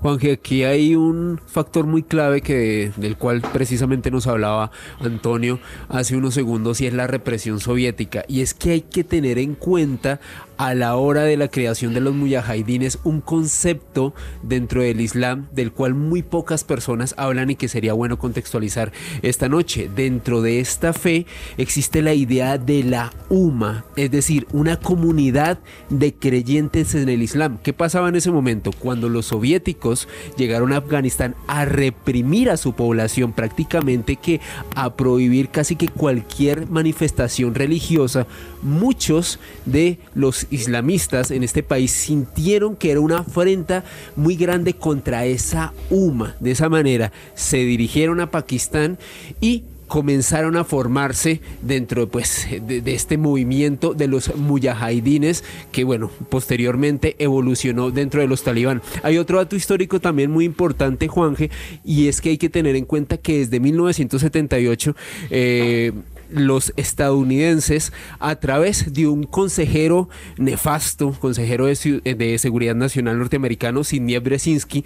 [0.00, 5.58] Juanje, aquí hay un factor muy clave que, del cual precisamente nos hablaba Antonio
[5.88, 8.24] hace unos segundos y es la represión soviética.
[8.28, 10.20] Y es que hay que tener en cuenta
[10.56, 15.72] a la hora de la creación de los mujahidines un concepto dentro del Islam del
[15.72, 19.90] cual muy pocas personas hablan y que sería bueno contextualizar esta noche.
[19.94, 25.58] Dentro de esta fe existe la idea de la UMA, es decir, una comunidad
[25.90, 27.58] de creyentes en el Islam.
[27.62, 28.70] ¿Qué pasaba en ese momento?
[28.72, 34.40] Cuando los soviéticos llegaron a Afganistán a reprimir a su población prácticamente que
[34.74, 38.26] a prohibir casi que cualquier manifestación religiosa,
[38.62, 43.84] muchos de los islamistas en este país sintieron que era una afrenta
[44.16, 46.36] muy grande contra esa UMA.
[46.40, 48.98] De esa manera se dirigieron a Pakistán
[49.40, 57.16] y comenzaron a formarse dentro pues, de, este movimiento de los mujahidines que bueno, posteriormente
[57.18, 58.82] evolucionó dentro de los talibán.
[59.02, 61.50] Hay otro dato histórico también muy importante, Juanje,
[61.84, 64.96] y es que hay que tener en cuenta que desde 1978
[65.30, 65.92] eh,
[66.30, 74.18] los estadounidenses a través de un consejero nefasto, consejero de, de Seguridad Nacional norteamericano, Sidney
[74.18, 74.84] Brzezinski,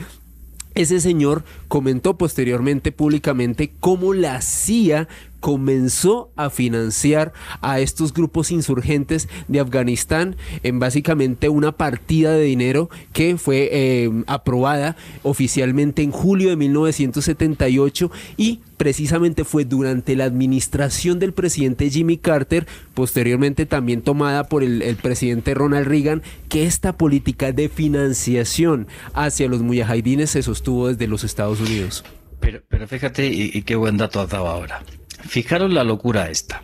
[0.79, 5.09] ese señor comentó posteriormente públicamente cómo la CIA
[5.41, 12.91] comenzó a financiar a estos grupos insurgentes de Afganistán en básicamente una partida de dinero
[13.13, 21.19] que fue eh, aprobada oficialmente en julio de 1978 y precisamente fue durante la administración
[21.19, 27.53] del presidente Jimmy Carter, posteriormente también tomada por el, presidente Ronald Reagan, que esta política
[27.53, 32.05] de financiación hacia los mujahidines se sostuvo desde los Estados Unidos.
[32.41, 34.83] Pero, pero fíjate, y, qué buen dato has dado ahora.
[35.27, 36.63] Fijaros la locura esta.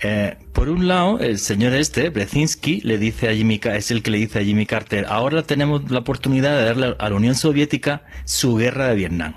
[0.00, 4.12] Eh, por un lado, el señor este, Brzezinski, le dice a Jimmy, es el que
[4.12, 8.02] le dice a Jimmy Carter, ahora tenemos la oportunidad de darle a la Unión Soviética
[8.24, 9.34] su guerra de Vietnam.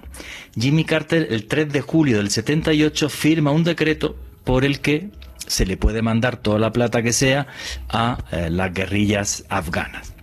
[0.55, 5.09] Jimmy Carter, el 3 de julio del 78, firma un decreto por el que
[5.47, 7.47] se le puede mandar toda la plata que sea
[7.89, 10.13] a eh, las guerrillas afganas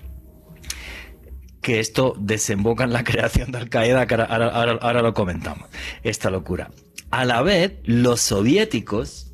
[1.68, 5.68] que esto desemboca en la creación de Al Qaeda, que ahora, lo comentamos,
[6.02, 6.70] esta locura.
[7.10, 9.32] A la vez, los soviéticos,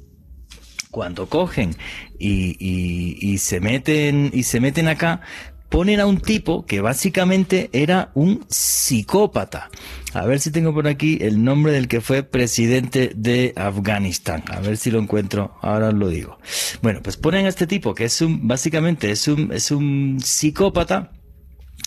[0.91, 1.75] cuando cogen
[2.19, 5.23] y, se meten y se meten acá,
[5.69, 9.71] ponen a un tipo que básicamente era un psicópata.
[10.13, 14.45] A ver si tengo por aquí el nombre del que fue presidente de Afganistán.
[14.47, 15.57] A ver si lo encuentro.
[15.61, 16.39] Ahora lo digo.
[16.81, 21.11] Bueno, pues ponen a este tipo que es un, básicamente es un, es un psicópata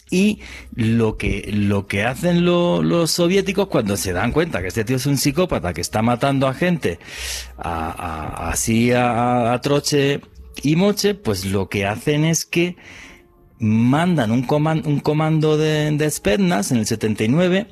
[0.09, 0.39] y
[0.73, 5.05] lo que, lo que hacen los soviéticos cuando se dan cuenta que este tío es
[5.05, 6.99] un psicópata que está matando a gente
[7.57, 10.21] así a, troche
[10.63, 12.77] y moche, pues lo que hacen es que
[13.59, 14.47] mandan un,
[14.85, 17.67] un comando de, de en el 79,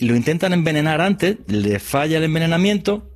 [0.00, 3.10] lo intentan envenenar antes, le falla el envenenamiento,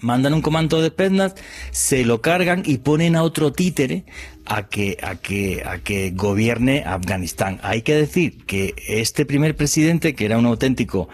[0.00, 1.34] mandan un comando de Spetsnaz,
[1.70, 4.04] se lo cargan y ponen a otro títere
[4.44, 7.58] a que, a que, a que gobierne Afganistán.
[7.62, 11.08] Hay que decir que este primer presidente, que era un auténtico,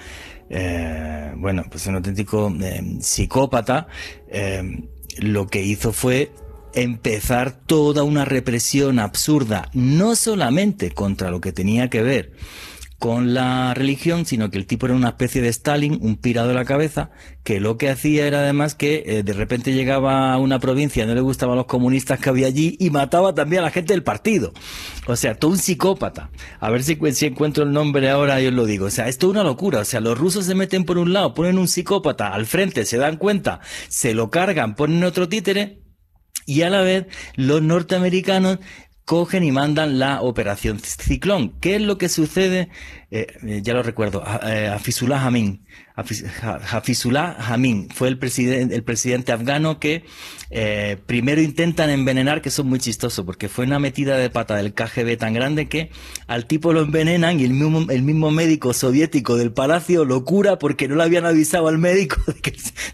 [0.50, 3.88] eh, bueno, pues un auténtico eh, psicópata,
[4.28, 6.32] eh, lo que hizo fue
[6.74, 12.32] empezar toda una represión absurda, no solamente contra lo que tenía que ver
[13.02, 16.54] con la religión, sino que el tipo era una especie de Stalin, un pirado de
[16.54, 17.10] la cabeza,
[17.42, 21.12] que lo que hacía era además que eh, de repente llegaba a una provincia, no
[21.12, 24.52] le gustaban los comunistas que había allí y mataba también a la gente del partido.
[25.08, 26.30] O sea, todo un psicópata.
[26.60, 28.86] A ver si, si encuentro el nombre ahora y os lo digo.
[28.86, 29.80] O sea, esto es una locura.
[29.80, 32.98] O sea, los rusos se meten por un lado, ponen un psicópata al frente, se
[32.98, 35.82] dan cuenta, se lo cargan, ponen otro títere
[36.46, 38.58] y a la vez los norteamericanos
[39.04, 41.50] cogen y mandan la operación Ciclón.
[41.60, 42.68] ¿Qué es lo que sucede?
[43.10, 45.64] Eh, eh, ya lo recuerdo, a, eh, a Fisullah Amin.
[46.70, 50.04] Hafizullah Amin fue el, presidente el presidente afgano que
[50.50, 54.74] eh, primero intentan envenenar, que son muy chistoso, porque fue una metida de pata del
[54.74, 55.90] KGB tan grande que
[56.26, 60.96] al tipo lo envenenan y el mismo, médico soviético del palacio lo cura porque no
[60.96, 62.16] le habían avisado al médico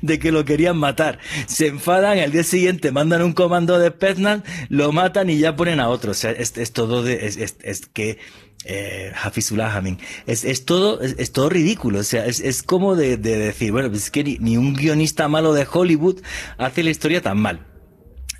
[0.03, 1.19] de que, lo querían matar.
[1.47, 5.81] Se enfadan, al día siguiente mandan un comando de Spetsnaz, lo matan y ya ponen
[5.81, 6.13] a otro.
[6.13, 8.19] O sea, es, todo es, es que
[8.69, 9.99] eh, Hafizullah Amin.
[10.27, 12.01] Es, es todo, es, todo ridículo.
[12.01, 15.55] O sea, es, es como de, decir, bueno, pues es que ni, un guionista malo
[15.55, 16.21] de Hollywood
[16.59, 17.67] hace la historia tan mal.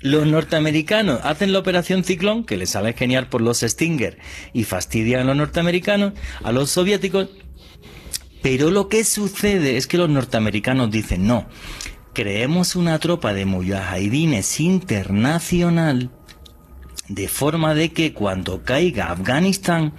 [0.01, 4.17] Los norteamericanos hacen la operación Ciclón, que les sale genial por los Stinger,
[4.53, 7.27] y fastidian a los norteamericanos, a los soviéticos.
[8.41, 11.49] Pero lo que sucede es que los norteamericanos dicen, no,
[12.13, 16.11] creemos una tropa de mujahidines internacional
[17.09, 19.93] de forma de que cuando caiga Afganistán,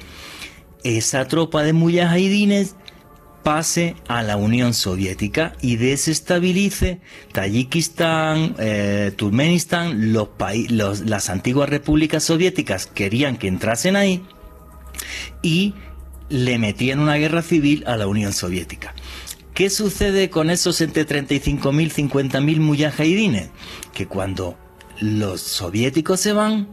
[0.85, 2.77] esa tropa de mujahidines
[3.43, 7.01] pase a la Unión Soviética y desestabilice
[7.33, 10.31] Tayikistán, eh, Turkmenistán, los,
[11.01, 14.23] las antiguas repúblicas soviéticas querían que entrasen ahí
[15.43, 15.75] y
[16.29, 18.95] le metían una guerra civil a la Unión Soviética.
[19.55, 23.51] ¿Qué sucede con esos entre 35.000 y 50.000 mujahidines?
[23.93, 24.57] Que cuando
[25.01, 26.69] los soviéticos se van,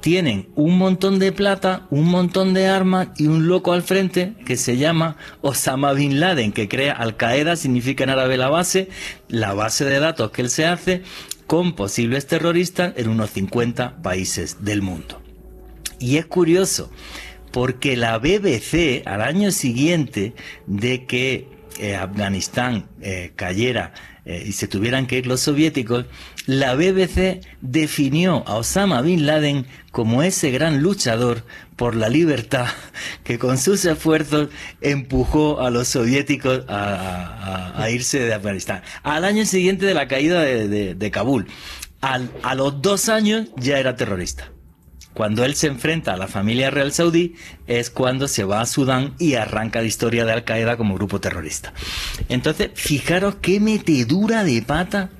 [0.00, 4.56] tienen un montón de plata, un montón de armas y un loco al frente que
[4.56, 8.88] se llama Osama Bin Laden, que crea Al Qaeda, significa en árabe la base,
[9.28, 11.02] la base de datos que él se hace
[11.46, 15.20] con posibles terroristas en unos 50 países del mundo.
[15.98, 16.90] Y es curioso,
[17.50, 20.34] porque la BBC al año siguiente
[20.66, 23.92] de que eh, Afganistán eh, cayera
[24.28, 26.04] eh, y se tuvieran que ir los soviéticos,
[26.44, 31.44] la BBC definió a Osama Bin Laden como ese gran luchador
[31.76, 32.66] por la libertad
[33.24, 34.50] que con sus esfuerzos
[34.82, 38.82] empujó a los soviéticos a, irse de Afganistán.
[39.02, 41.46] Al año siguiente de la caída de, Kabul,
[42.02, 44.52] a los dos años ya era terrorista.
[45.18, 47.34] Cuando él se enfrenta a la familia real saudí
[47.66, 51.20] es cuando se va a Sudán y arranca la historia de Al Qaeda como grupo
[51.20, 51.72] terrorista.
[52.28, 55.10] Entonces, fijaros qué metedura de pata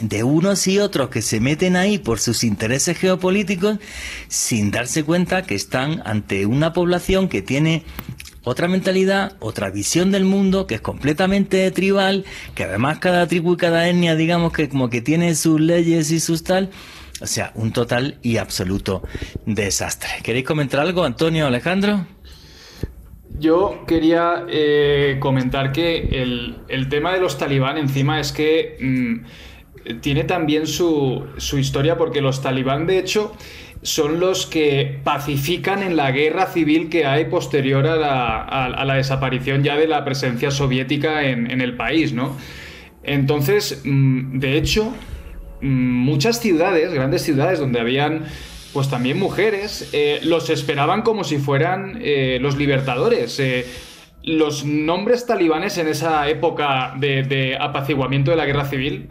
[0.00, 3.76] de unos y otros que se meten ahí por sus intereses geopolíticos
[4.28, 7.84] sin darse cuenta que están ante una población que tiene
[8.44, 12.24] otra mentalidad, otra visión del mundo, que es completamente tribal,
[12.54, 16.18] que además cada tribu y cada etnia, digamos que como que tiene sus leyes y
[16.18, 16.70] sus tal,
[17.20, 19.02] o sea, un total y absoluto
[19.46, 20.10] desastre.
[20.22, 22.06] ¿Queréis comentar algo, Antonio, Alejandro?
[23.38, 26.08] Yo quería eh, comentar que
[26.68, 31.24] el, tema de los talibán encima es que mm, tiene también su,
[31.56, 33.32] historia porque los talibán, de hecho,
[33.82, 37.96] son los que pacifican en la guerra civil que hay posterior a
[38.84, 42.36] la, desaparición ya de la presencia soviética en, el país, ¿no?
[43.04, 44.92] Entonces, mm, de hecho,
[45.60, 48.24] muchas ciudades, grandes ciudades donde habían
[48.72, 53.40] pues también mujeres, eh, los esperaban como si fueran eh, los libertadores.
[53.40, 53.66] Eh,
[54.22, 59.08] los nombres talibanes en esa época de, apaciguamiento de la guerra civil,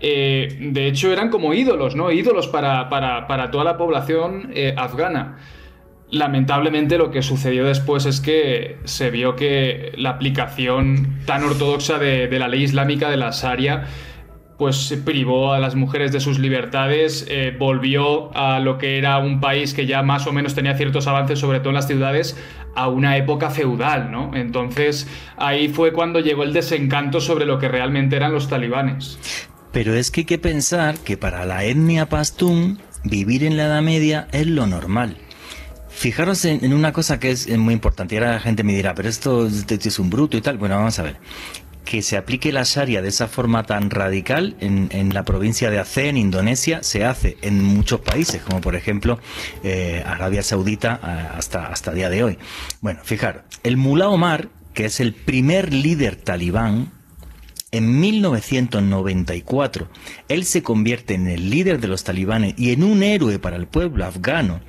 [0.00, 2.10] de hecho eran como ídolos, ¿no?
[2.10, 2.88] Ídolos para,
[3.50, 5.38] toda la población afgana.
[6.10, 12.26] Lamentablemente lo que sucedió después es que se vio que la aplicación tan ortodoxa de,
[12.26, 13.84] de la ley islámica de la Sharia
[14.58, 19.40] pues privó a las mujeres de sus libertades, eh, volvió a lo que era un
[19.40, 22.36] país que ya más o menos tenía ciertos avances, sobre todo en las ciudades,
[22.74, 24.34] a una época feudal, ¿no?
[24.34, 25.06] Entonces
[25.36, 29.18] ahí fue cuando llegó el desencanto sobre lo que realmente eran los talibanes.
[29.70, 33.82] Pero es que hay que pensar que para la etnia pastún vivir en la Edad
[33.82, 35.18] Media es lo normal.
[35.88, 38.14] Fijaros en, una cosa que es, muy importante.
[38.14, 40.58] Y ahora la gente me dirá, pero esto, esto es un bruto y tal.
[40.58, 41.16] Bueno, vamos a ver
[41.88, 46.10] que se aplique la Sharia de esa forma tan radical en, la provincia de Aceh,
[46.10, 49.18] en Indonesia, se hace en muchos países, como por ejemplo
[49.64, 51.00] eh, Arabia Saudita
[51.34, 52.38] hasta, hasta día de hoy.
[52.82, 56.92] Bueno, fijaros, el Mullah Omar, que es el primer líder talibán,
[57.70, 59.88] en 1994,
[60.28, 63.66] él se convierte en el líder de los talibanes y en un héroe para el
[63.66, 64.60] pueblo afgano,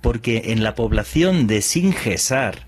[0.00, 2.66] porque en la población de Singesar,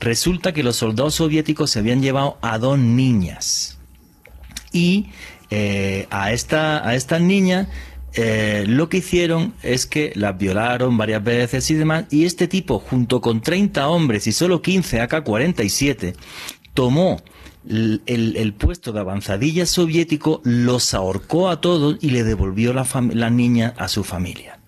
[0.00, 3.78] Resulta que los soldados soviéticos se habían llevado a dos niñas.
[4.72, 5.10] Y
[5.50, 7.68] eh, a, esta, a estas niñas
[8.14, 12.06] eh, lo que hicieron es que las violaron varias veces y demás.
[12.10, 16.14] Y este tipo, junto con 30 hombres y solo 15 AK-47,
[16.74, 17.22] tomó
[17.66, 23.74] el, puesto de avanzadilla soviético, los ahorcó a todos y le devolvió la, la niña
[23.76, 24.60] a su familia.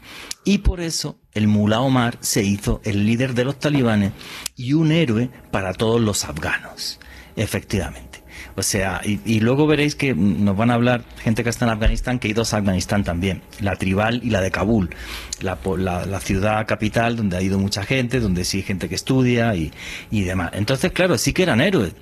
[0.45, 4.13] Y por eso el Mullah Omar se hizo el líder de los talibanes
[4.57, 7.01] y un héroe para todos los afganos,
[7.37, 8.23] efectivamente.
[8.55, 12.19] O sea, y, luego veréis que nos van a hablar gente que está en Afganistán,
[12.19, 14.91] que ha ido a Afganistán también, la tribal y la de Kabul,
[15.41, 19.73] la, ciudad capital donde ha ido mucha gente, donde sí hay gente que estudia y,
[20.11, 20.51] y demás.
[20.53, 21.95] Entonces, claro, sí que eran héroes,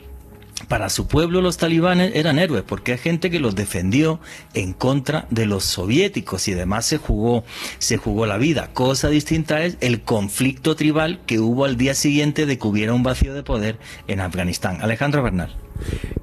[0.70, 4.20] para su pueblo los talibanes eran héroes, porque hay gente que los defendió
[4.54, 7.42] en contra de los soviéticos y además se jugó,
[7.78, 8.70] se jugó la vida.
[8.72, 13.02] Cosa distinta es el conflicto tribal que hubo al día siguiente de que hubiera un
[13.02, 14.78] vacío de poder en Afganistán.
[14.80, 15.56] Alejandro Bernal.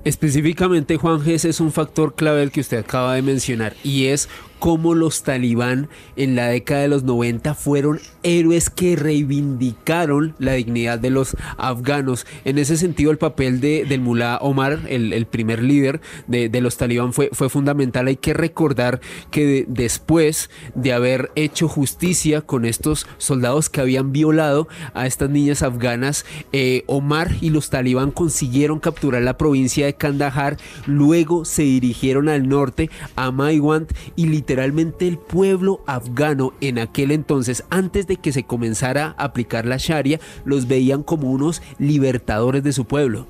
[0.06, 4.30] Específicamente, Juan G, es un factor clave el que usted acaba de mencionar y es
[4.60, 11.00] cómo los talibán en la década de los 90 fueron héroes que reivindicaron la dignidad
[11.00, 12.26] de los afganos.
[12.46, 17.14] En ese sentido, el papel de, del Mullah Omar, el, primer líder de, los talibán,
[17.14, 18.08] fue, fue fundamental.
[18.08, 19.00] Hay que recordar
[19.32, 25.64] que después de haber hecho justicia con estos soldados que habían violado a estas niñas
[25.64, 32.30] afganas, eh, Omar y los talibán consiguieron capturar la provincia de Kandahar, luego se dirigieron
[32.30, 38.32] al norte a Maiwand y literalmente el pueblo afgano en aquel entonces, antes de que
[38.32, 43.28] se comenzara a aplicar la Sharia, los veían como unos libertadores de su pueblo.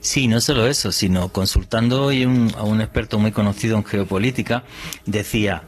[0.00, 4.64] Sí, no solo eso, sino consultando hoy a un experto muy conocido en geopolítica,
[5.04, 5.64] decía,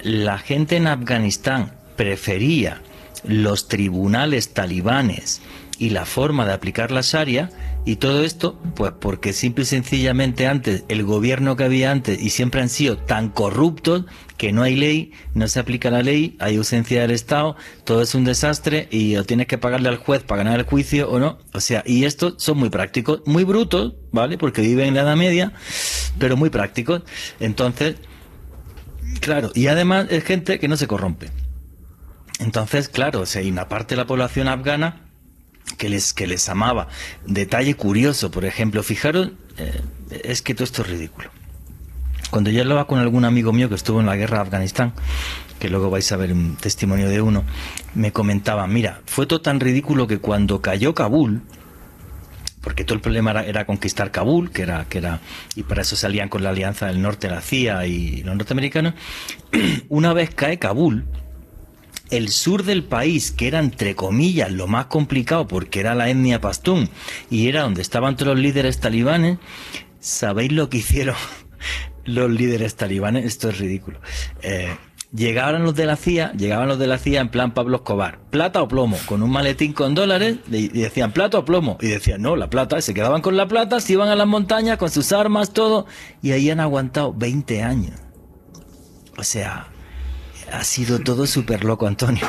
[0.00, 2.82] la gente en Afganistán prefería
[3.22, 5.42] los tribunales talibanes
[5.78, 7.50] y la forma de aplicar la Sharia
[7.84, 12.30] y todo esto, pues porque simple y sencillamente antes, el gobierno que había antes y
[12.30, 14.04] siempre han sido tan corruptos
[14.36, 18.14] que no hay ley, no se aplica la ley, hay ausencia del Estado, todo es
[18.14, 21.38] un desastre y o tienes que pagarle al juez para ganar el juicio o no.
[21.52, 24.38] O sea, y estos son muy prácticos, muy brutos, ¿vale?
[24.38, 25.52] Porque viven en la Edad Media,
[26.18, 27.02] pero muy prácticos.
[27.40, 27.96] Entonces,
[29.20, 31.30] claro, y además es gente que no se corrompe.
[32.38, 35.01] Entonces, claro, si hay una parte de la población afgana
[35.78, 36.88] que les, que les amaba.
[37.26, 39.80] Detalle curioso, por ejemplo, fijaros, eh,
[40.24, 41.30] es que todo esto es ridículo.
[42.30, 44.94] Cuando yo hablaba con algún amigo mío que estuvo en la guerra de Afganistán,
[45.58, 47.44] que luego vais a ver un testimonio de uno,
[47.94, 51.42] me comentaba, mira, fue todo tan ridículo que cuando cayó Kabul,
[52.62, 55.20] porque todo el problema era, era, conquistar Kabul, que era, que era,
[55.56, 58.94] y para eso salían con la alianza del norte, la CIA y los norteamericanos,
[59.88, 61.04] una vez cae Kabul,
[62.12, 66.40] el sur del país, que era entre comillas lo más complicado porque era la etnia
[66.40, 66.90] pastún
[67.30, 69.38] y era donde estaban todos los líderes talibanes,
[69.98, 71.16] ¿sabéis lo que hicieron
[72.04, 73.24] los líderes talibanes?
[73.24, 73.98] Esto es ridículo.
[74.42, 74.76] Eh,
[75.14, 78.60] llegaban los de la CIA, llegaban los de la CIA en plan Pablo Escobar, plata
[78.60, 82.36] o plomo, con un maletín con dólares, y decían plata o plomo, y decían no,
[82.36, 85.54] la plata, se quedaban con la plata, se iban a las montañas con sus armas,
[85.54, 85.86] todo,
[86.20, 87.94] y ahí han aguantado 20 años.
[89.16, 89.71] O sea,
[90.50, 92.26] ha sido todo súper loco, Antonio.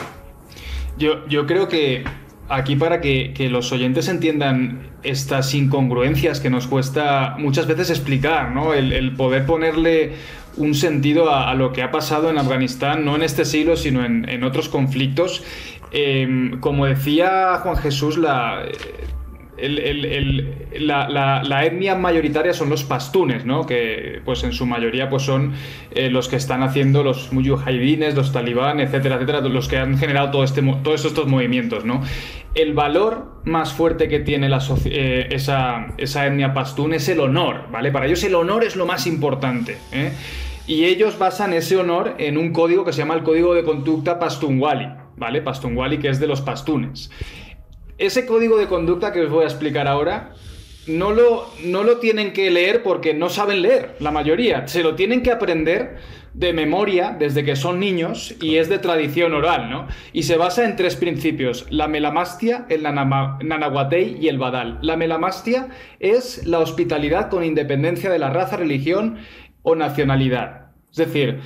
[0.98, 2.04] Yo, yo creo que
[2.50, 8.74] aquí para que, los oyentes entiendan estas incongruencias que nos cuesta muchas veces explicar, ¿no?
[8.74, 10.14] El, poder ponerle
[10.58, 14.44] un sentido a, lo que ha pasado en Afganistán, no en este siglo, sino en,
[14.44, 15.44] otros conflictos.
[15.92, 18.66] Eh, como decía Juan Jesús, la,
[19.58, 23.66] la, etnia mayoritaria son los pastunes, ¿no?
[23.66, 25.54] Que pues en su mayoría pues son
[25.92, 30.32] eh, los que están haciendo los mujahidines, los talibán, etcétera, etcétera, los que han generado
[30.32, 32.02] todo este, todos estos movimientos, ¿no?
[32.56, 34.50] El valor más fuerte que tiene
[34.86, 37.92] eh, esa, esa, etnia pastún es el honor, ¿vale?
[37.92, 40.12] Para ellos el honor es lo más importante, ¿eh?
[40.66, 44.18] Y ellos basan ese honor en un código que se llama el Código de Conducta
[44.18, 44.88] Pastunwali,
[45.18, 45.42] ¿vale?
[45.42, 47.12] Pastunwali que es de los pastunes
[47.98, 50.34] ese código de conducta que os voy a explicar ahora,
[50.88, 54.68] no lo, no lo tienen que leer porque no saben leer, la mayoría.
[54.68, 55.98] Se lo tienen que aprender
[56.34, 59.88] de memoria desde que son niños y es de tradición oral, ¿no?
[60.14, 64.80] Y se basa en tres principios, la melamastia, el nanahuatei y el badal.
[64.82, 65.70] La melamastia
[66.00, 69.20] es la hospitalidad con independencia de la raza, religión
[69.62, 70.72] o nacionalidad.
[70.92, 71.40] Es decir,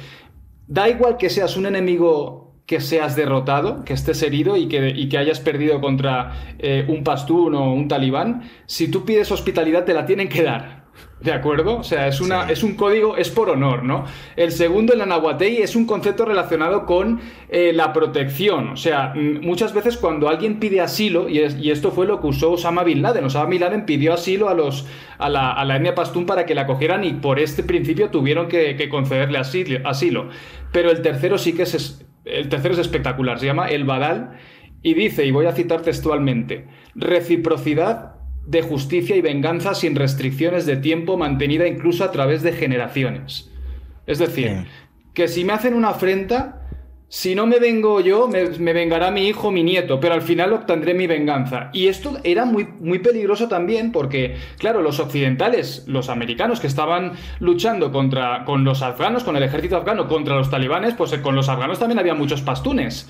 [0.67, 5.17] da igual que seas un enemigo que seas derrotado, que estés herido y que, que
[5.17, 10.05] hayas perdido contra eh, un pastún o un talibán, si tú pides hospitalidad te la
[10.05, 10.85] tienen que dar.
[11.21, 11.77] ¿De acuerdo?
[11.77, 14.05] O sea, es, una, es un código, es por honor, ¿no?
[14.35, 18.69] El segundo, el anahuatei, es un concepto relacionado con eh, la protección.
[18.69, 21.39] O sea, muchas veces cuando alguien pide asilo, y,
[21.71, 24.85] esto fue lo que usó Osama Bin Laden, Osama Bin Laden pidió asilo a, los,
[25.17, 28.75] a, la, a etnia pastún para que la cogieran y por este principio tuvieron que,
[28.75, 30.29] que concederle asilo, asilo.
[30.71, 34.37] Pero el tercero sí que es, el tercero es espectacular, se llama El Badal
[34.81, 36.65] y dice, y voy a citar textualmente,
[36.95, 38.15] reciprocidad
[38.45, 43.51] de justicia y venganza sin restricciones de tiempo mantenida incluso a través de generaciones.
[44.05, 44.65] Es decir,
[45.13, 46.56] que si me hacen una afrenta,
[47.09, 50.93] si no me vengo yo, me, vengará mi hijo, mi nieto, pero al final obtendré
[50.93, 51.69] mi venganza.
[51.71, 57.13] Y esto era muy, muy peligroso también porque, claro, los occidentales, los americanos que estaban
[57.39, 61.35] luchando contra, con los afganos, con el ejército afgano, contra los talibanes, pues eh, con
[61.35, 63.09] los afganos también había muchos pastunes.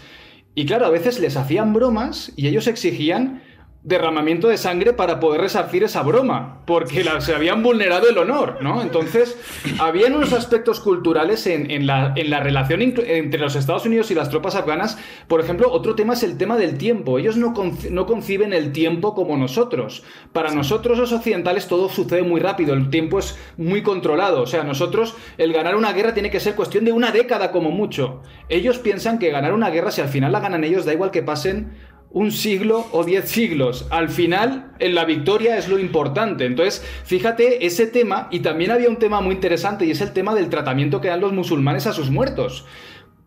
[0.54, 3.42] Y claro, a veces les hacían bromas y ellos exigían
[3.88, 8.82] derramamiento de sangre para poder resarcir esa broma, porque se habían vulnerado el honor, ¿no?
[8.82, 9.38] Entonces,
[9.80, 14.30] habían unos aspectos culturales en, la, en la, relación entre los Estados Unidos y las
[14.30, 14.98] tropas afganas.
[15.30, 17.18] Por ejemplo, otro tema es el tema del tiempo.
[17.18, 17.54] Ellos no,
[17.90, 20.04] no conciben el tiempo como nosotros.
[20.34, 24.42] Para nosotros los occidentales todo sucede muy rápido, el tiempo es muy controlado.
[24.42, 27.72] O sea, nosotros el ganar una guerra tiene que ser cuestión de una década como
[27.72, 28.22] mucho.
[28.50, 31.24] Ellos piensan que ganar una guerra, si al final la ganan ellos, da igual que
[31.24, 31.72] pasen
[32.18, 33.86] un siglo o diez siglos.
[33.92, 36.46] Al final, en la victoria es lo importante.
[36.46, 40.34] Entonces, fíjate ese tema, y también había un tema muy interesante, y es el tema
[40.34, 42.66] del tratamiento que dan los musulmanes a sus muertos.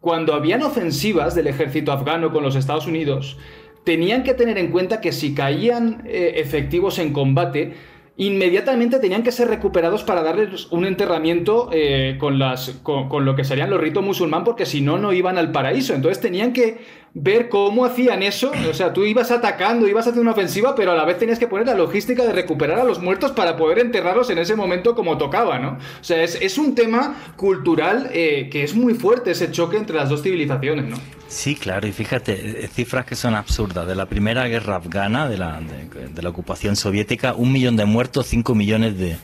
[0.01, 3.39] Cuando habían ofensivas del ejército afgano con los Estados Unidos,
[3.85, 7.75] tenían que tener en cuenta que si caían eh, efectivos en combate,
[8.21, 13.45] inmediatamente tenían que ser recuperados para darles un enterramiento eh, con, las, con, lo que
[13.45, 15.95] serían los ritos musulmán, porque si no, no iban al paraíso.
[15.95, 16.79] Entonces tenían que
[17.15, 18.53] ver cómo hacían eso.
[18.69, 21.47] O sea, tú ibas atacando, ibas hacer una ofensiva, pero a la vez tenías que
[21.47, 25.19] poner la logística de recuperar a los muertos para poder enterrarlos en ese momento como
[25.19, 25.79] tocaba, ¿no?
[26.01, 30.09] O sea, es, un tema cultural eh, que es muy fuerte ese choque entre las
[30.09, 30.97] dos civilizaciones, ¿no?
[31.29, 33.87] Sí, claro, y fíjate, eh, cifras que son absurdas.
[33.87, 38.27] De la primera guerra afgana, de la, de, la ocupación soviética, un millón de muertos,
[38.27, 39.17] cinco millones de,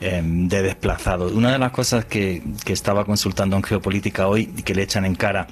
[0.00, 1.32] em, de desplazados.
[1.32, 5.04] Una de las cosas que, que estaba consultando en geopolítica hoy y que le echan
[5.04, 5.46] en cara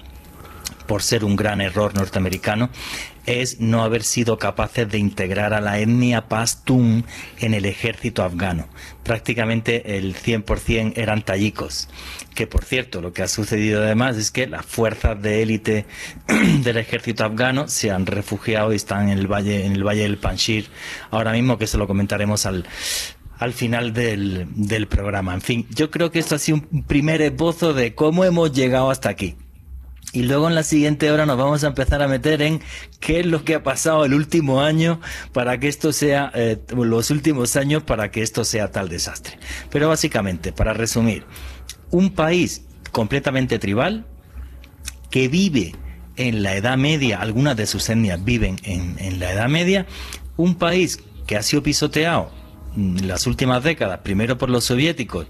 [0.93, 2.69] por ser un gran error norteamericano,
[3.25, 7.07] es no haber sido capaces de integrar a la etnia pastún
[7.41, 8.69] en el ejército afgano.
[9.03, 11.89] Prácticamente el 100% eran tayikos.
[12.35, 15.87] Que por cierto, lo que ha sucedido además es que las fuerzas de élite
[16.63, 20.19] del ejército afgano se han refugiado y están en el valle, en el valle del
[20.19, 20.67] Panjshir
[21.11, 22.67] ahora mismo, que se lo comentaremos al,
[23.39, 25.33] al final del, del programa.
[25.33, 28.91] En fin, yo creo que esto ha sido un primer esbozo de cómo hemos llegado
[28.91, 29.37] hasta aquí.
[30.13, 32.61] Y luego en la siguiente hora nos vamos a empezar a meter en
[33.01, 35.01] qué es lo que ha pasado el último año
[35.33, 39.39] para que esto sea, eh, los últimos años para que esto sea tal desastre.
[39.71, 41.25] Pero básicamente, para resumir,
[41.91, 44.07] un país completamente tribal
[45.11, 45.75] que vive
[46.17, 49.87] en la Edad Media, algunas de sus etnias viven en, en la Edad Media,
[50.37, 52.31] un país que ha sido pisoteado
[52.77, 55.27] en las últimas décadas, primero por los soviéticos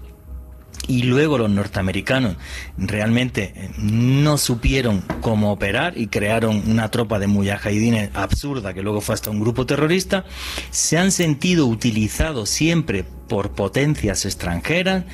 [0.87, 2.35] y luego los norteamericanos
[2.77, 9.01] realmente eh, no supieron cómo operar y crearon una tropa de mujahidines absurda que luego
[9.01, 10.25] fue hasta un grupo terrorista,
[10.71, 15.05] se han sentido utilizados siempre por potencias extranjeras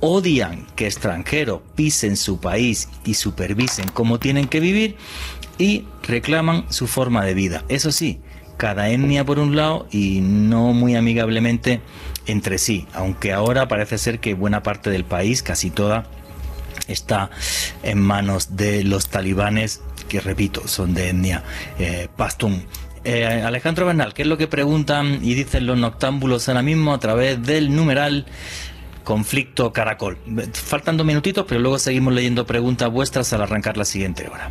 [0.00, 4.96] odian que extranjeros pisen su país y supervisen cómo tienen que vivir
[5.56, 7.64] y reclaman su forma de vida.
[7.68, 8.20] Eso sí,
[8.56, 11.80] cada etnia por un lado y no muy amigablemente
[12.26, 16.04] entre sí, aunque ahora parece ser que buena parte del país, casi toda,
[16.88, 17.30] está
[17.82, 21.42] en manos de los talibanes, que repito, son de etnia
[21.78, 22.64] eh, pastún.
[23.04, 26.98] Eh, Alejandro Bernal, ¿qué es lo que preguntan y dicen los noctámbulos ahora mismo a
[26.98, 28.24] través del numeral
[29.04, 30.18] conflicto caracol?
[30.52, 34.50] Faltan dos minutitos, pero luego seguimos leyendo preguntas vuestras al arrancar la siguiente hora.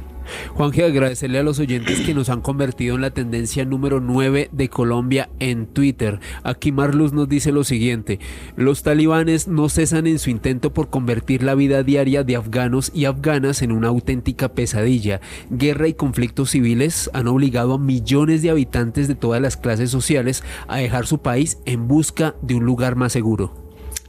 [0.53, 4.69] Juanje, agradecerle a los oyentes que nos han convertido en la tendencia número 9 de
[4.69, 6.19] Colombia en Twitter.
[6.43, 8.19] Aquí Marluz nos dice lo siguiente,
[8.55, 13.05] los talibanes no cesan en su intento por convertir la vida diaria de afganos y
[13.05, 15.21] afganas en una auténtica pesadilla.
[15.49, 20.43] Guerra y conflictos civiles han obligado a millones de habitantes de todas las clases sociales
[20.67, 23.62] a dejar su país en busca de un lugar más seguro.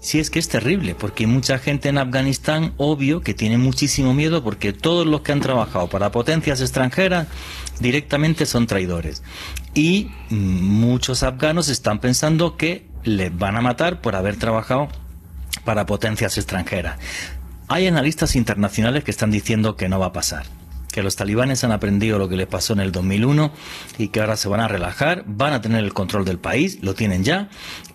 [0.05, 4.45] Sí, es que es terrible, porque mucha gente en Afganistán, obvio, que tiene muchísimo miedo
[4.45, 7.27] porque todos los que han trabajado para potencias extranjeras
[7.81, 9.23] directamente son traidores.
[9.73, 14.89] Y muchos afganos están pensando que les van a matar por haber trabajado
[15.65, 16.99] para potencias extranjeras.
[17.69, 20.45] Hay analistas internacionales que están diciendo que no va a pasar
[20.95, 23.51] que los talibanes han aprendido lo que les pasó en el 2001
[23.99, 26.95] y que ahora se van a relajar, van a tener el control del país, lo
[26.95, 27.49] tienen ya,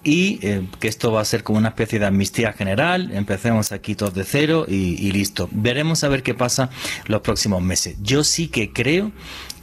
[0.03, 3.95] y eh, que esto va a ser como una especie de amnistía general, empecemos aquí
[3.95, 5.49] todos de cero y, y listo.
[5.51, 6.69] Veremos a ver qué pasa
[7.07, 7.97] los próximos meses.
[8.01, 9.11] Yo sí que creo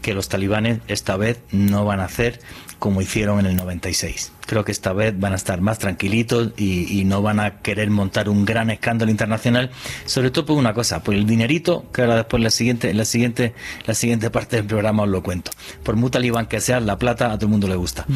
[0.02, 2.40] que los talibanes esta vez no van a hacer
[2.86, 4.30] como hicieron en el 96.
[4.46, 8.28] Creo que esta vez van a estar más tranquilitos y, no van a querer montar
[8.28, 9.72] un gran escándalo internacional,
[10.04, 13.54] sobre todo por una cosa, por el dinerito, que ahora después la siguiente, la siguiente,
[13.86, 15.50] la siguiente parte del programa os lo cuento.
[15.82, 18.06] Por muy talibán que sea, la plata a todo el mundo le gusta.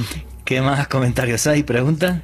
[0.45, 1.65] ¿Qué más comentarios hay?
[1.65, 2.21] ¿Preguntas?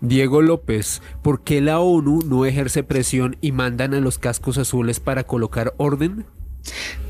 [0.00, 4.98] Diego López, ¿por qué la ONU no ejerce presión y mandan a los cascos azules
[4.98, 6.26] para colocar orden?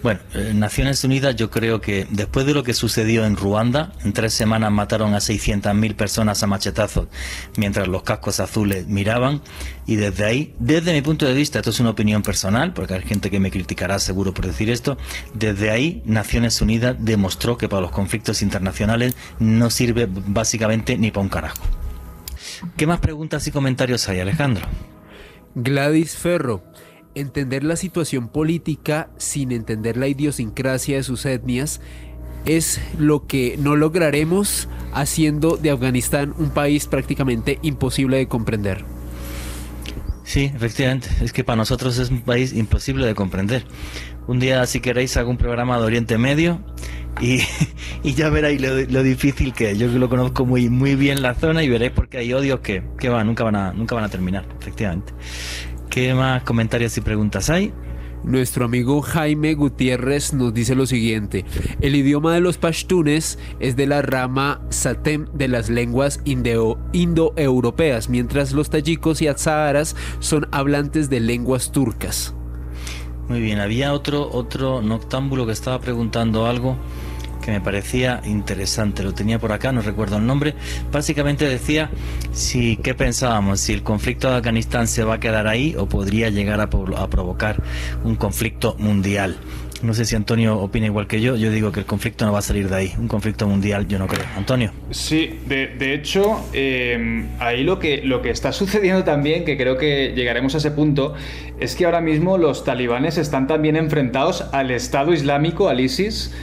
[0.03, 4.13] Bueno, eh, Naciones Unidas yo creo que después de lo que sucedió en Ruanda, en
[4.13, 7.09] tres semanas mataron a 600.000 personas a machetazos
[7.57, 9.43] mientras los cascos azules miraban
[9.87, 13.03] y desde ahí, desde mi punto de vista, esto es una opinión personal, porque hay
[13.03, 14.99] gente que me criticará seguro por decir esto,
[15.35, 21.23] desde ahí Naciones Unidas demostró que para los conflictos internacionales no sirve básicamente ni para
[21.23, 21.63] un carajo.
[22.77, 24.67] ¿Qué más preguntas y comentarios hay, Alejandro?
[25.55, 26.63] Gladys Ferro.
[27.19, 31.81] Entender la situación política sin entender la idiosincrasia de sus etnias
[32.45, 38.85] es lo que no lograremos haciendo de Afganistán un país prácticamente imposible de comprender.
[40.23, 43.65] Sí, efectivamente, es que para nosotros es un país imposible de comprender.
[44.29, 46.63] Un día, si queréis, hago un programa de Oriente Medio
[47.21, 47.41] y,
[48.15, 49.79] ya veréis lo, difícil que es.
[49.81, 53.09] Yo lo conozco muy, muy bien la zona y veréis porque hay odios que, que
[53.09, 55.13] va, nunca, van a, nunca van a terminar, efectivamente.
[55.91, 57.73] ¿Qué más comentarios y preguntas hay?
[58.23, 61.47] Nuestro amigo Jaime Gutiérrez nos dice lo siguiente:
[61.81, 68.53] El idioma de los pashtunes es de la rama satem de las lenguas indoeuropeas, mientras
[68.53, 72.35] los tayikos y azaharas son hablantes de lenguas turcas.
[73.29, 76.77] Muy bien, había otro otro noctámbulo que estaba preguntando algo
[77.51, 79.03] me parecía interesante.
[79.03, 80.55] Lo tenía por acá, no recuerdo el nombre.
[80.93, 81.91] Básicamente decía
[82.33, 86.31] si qué pensábamos, si el conflicto de Afganistán se va a quedar ahí o podría
[86.31, 87.63] llegar a, provocar
[88.05, 89.39] un conflicto mundial.
[89.83, 91.37] No sé si Antonio opina igual que yo.
[91.37, 92.93] Yo digo que el conflicto no va a salir de ahí.
[92.99, 94.25] Un conflicto mundial, yo no creo.
[94.37, 94.73] Antonio.
[94.91, 100.15] Sí, de, hecho, em, ahí lo que, lo que está sucediendo también, que creo que
[100.17, 101.15] llegaremos a ese punto,
[101.61, 106.35] es que ahora mismo los talibanes están también enfrentados al Estado Islámico, al ISIS.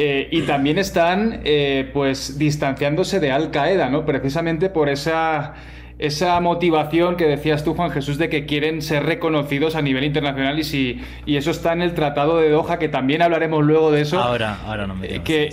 [0.00, 4.06] Eh, y también están eh, pues distanciándose de Al Qaeda, ¿no?
[4.06, 5.54] Precisamente por esa,
[5.98, 10.56] esa motivación que decías tú, Juan Jesús, de que quieren ser reconocidos a nivel internacional
[10.56, 14.02] y si y eso está en el Tratado de Doha, que también hablaremos luego de
[14.02, 14.20] eso.
[14.20, 15.50] Ahora, ahora no me eh, que,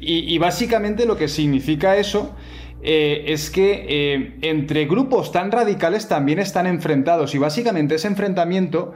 [0.00, 2.34] y, básicamente lo que significa eso
[2.82, 8.92] es que entre grupos tan radicales también están enfrentados y básicamente ese enfrentamiento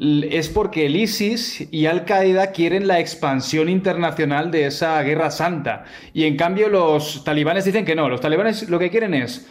[0.00, 5.84] es porque el ISIS y Al Qaeda quieren la expansión internacional de esa guerra santa.
[6.14, 9.46] Y en cambio los talibanes dicen que no, los talibanes lo que quieren es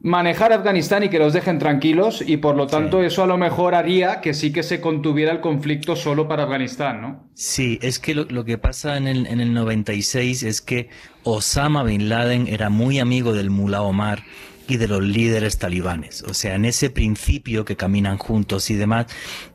[0.00, 3.74] manejar Afganistán y que los dejen tranquilos y por lo tanto eso a lo mejor
[3.74, 7.24] haría que sí que se contuviera el conflicto solo para Afganistán, ¿no?
[7.34, 10.90] Sí, es que lo, que pasa en el, en el 96 es que
[11.24, 14.22] Osama Bin Laden era muy amigo del Mullah Omar
[14.68, 16.22] y de los líderes talibanes.
[16.22, 19.06] O sea, en ese principio que caminan juntos y demás,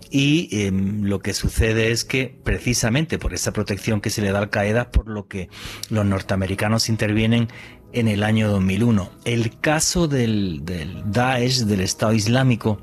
[0.10, 4.40] y em, lo que sucede es que precisamente por esa protección que se le da
[4.40, 5.50] al Qaeda, por lo que
[5.90, 7.48] los norteamericanos intervienen
[7.94, 9.10] en el año 2001.
[9.26, 10.64] El caso del,
[11.06, 12.80] Daesh, del Estado Islámico,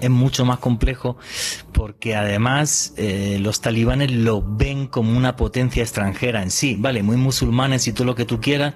[0.00, 1.16] es mucho más complejo
[1.72, 7.16] porque además eh, los talibanes lo ven como una potencia extranjera en sí, vale, muy
[7.16, 8.74] musulmanes y todo lo que tú quieras,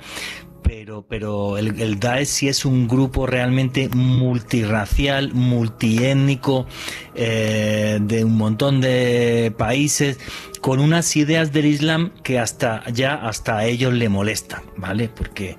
[0.62, 6.66] pero, pero el, Daesh sí es un grupo realmente multirracial, multiétnico,
[7.14, 10.18] eh, de un montón de países,
[10.60, 15.08] con unas ideas del Islam que hasta ya hasta a ellos le molestan, ¿vale?
[15.08, 15.56] Porque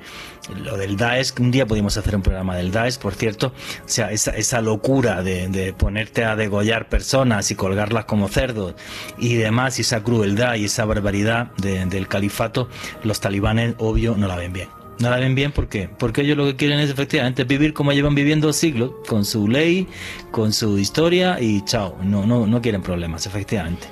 [0.64, 4.12] lo del Daesh, un día pudimos hacer un programa del Daesh, por cierto, o sea,
[4.12, 8.76] esa, esa locura de, de, ponerte a degollar personas y colgarlas como cerdos
[9.18, 12.70] y demás, y esa crueldad y esa barbaridad de, del califato,
[13.04, 14.81] los talibanes, obvio, no la ven bien.
[15.02, 15.90] No la ven bien, ¿por qué?
[15.90, 19.88] Porque ellos lo que quieren es efectivamente vivir como llevan viviendo siglos, con su ley,
[20.30, 21.98] con su historia y chao.
[22.04, 23.88] No, no, no quieren problemas, efectivamente.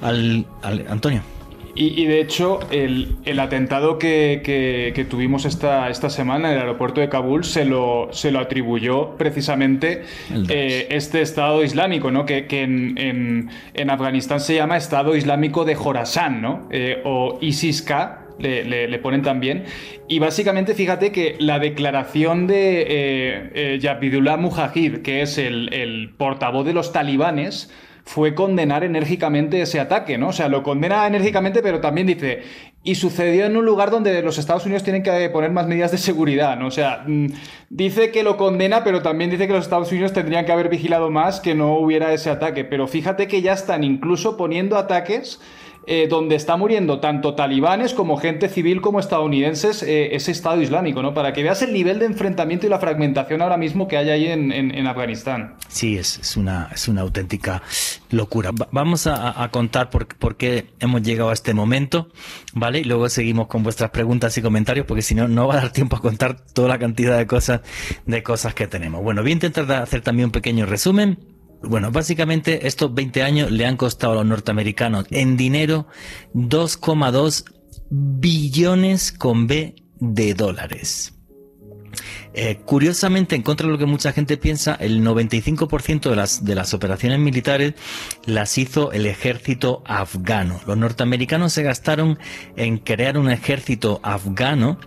[0.00, 1.22] Al, al Antonio.
[1.74, 6.54] Y, y, de hecho, el, el atentado que, que, que, tuvimos esta, esta semana en
[6.54, 10.02] el aeropuerto de Kabul se lo, se lo atribuyó precisamente
[10.48, 12.26] eh, este Estado Islámico, ¿no?
[12.26, 16.66] que, que en, en, en, Afganistán se llama Estado Islámico de Jorasán, ¿no?
[16.70, 19.64] Eh, o ISIS-K, le, ponen también.
[20.08, 26.10] Y básicamente, fíjate que la declaración de eh, eh, Yabidullah Mujahid, que es el, el,
[26.16, 27.70] portavoz de los talibanes,
[28.04, 30.28] fue condenar enérgicamente ese ataque, ¿no?
[30.28, 32.42] O sea, lo condena enérgicamente, pero también dice,
[32.82, 35.98] y sucedió en un lugar donde los Estados Unidos tienen que poner más medidas de
[35.98, 36.66] seguridad, ¿no?
[36.66, 37.26] O sea, mm,
[37.68, 41.10] dice que lo condena, pero también dice que los Estados Unidos tendrían que haber vigilado
[41.10, 42.64] más que no hubiera ese ataque.
[42.64, 45.40] Pero fíjate que ya están incluso poniendo ataques
[45.92, 51.02] eh, donde está muriendo tanto talibanes como gente civil como estadounidenses eh, ese Estado Islámico,
[51.02, 51.14] ¿no?
[51.14, 54.26] Para que veas el nivel de enfrentamiento y la fragmentación ahora mismo que hay ahí
[54.28, 55.56] en, en, en Afganistán.
[55.66, 57.64] Sí, es, es, una, es una auténtica
[58.10, 58.52] locura.
[58.52, 62.06] Va vamos a, a contar por, por, qué hemos llegado a este momento,
[62.52, 62.78] ¿vale?
[62.78, 65.72] Y luego seguimos con vuestras preguntas y comentarios, porque si no, no va a dar
[65.72, 67.62] tiempo a contar toda la cantidad de cosas,
[68.06, 69.02] de cosas que tenemos.
[69.02, 73.66] Bueno, voy a intentar hacer también un pequeño resumen bueno, básicamente estos 20 años le
[73.66, 75.86] han costado a los norteamericanos en dinero
[76.34, 77.44] 2,2
[77.90, 81.14] billones con B de dólares.
[82.32, 86.54] Eh, curiosamente, en contra de lo que mucha gente piensa, el 95% de las, de
[86.54, 87.74] las operaciones militares
[88.24, 90.60] las hizo el ejército afgano.
[90.66, 92.18] Los norteamericanos se gastaron
[92.56, 94.78] en crear un ejército afgano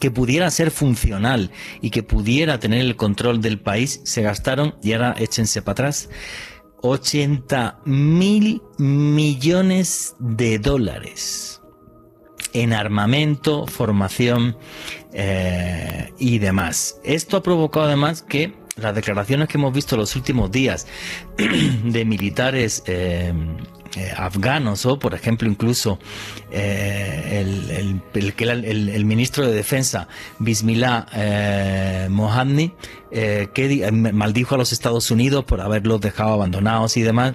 [0.00, 4.94] que pudiera ser funcional y que pudiera tener el control del país, se gastaron, y
[4.94, 6.08] ahora échense para atrás,
[6.82, 11.60] 80 mil millones de dólares
[12.52, 14.56] en armamento, formación
[15.12, 16.98] eh, y demás.
[17.04, 20.86] Esto ha provocado además que las declaraciones que hemos visto los últimos días
[21.84, 23.32] de militares eh,
[23.96, 25.98] eh, afganos o, por ejemplo, incluso
[26.50, 30.06] eh, el, el, el, ministro de Defensa,
[30.38, 32.08] Bismillah eh,
[33.10, 37.34] eh, que maldijo a los Estados Unidos por haberlos dejado abandonados y demás.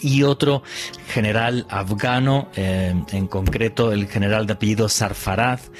[0.00, 0.62] Y otro
[1.08, 5.70] general afgano, eh, en concreto el general de apellido Sarfaraz,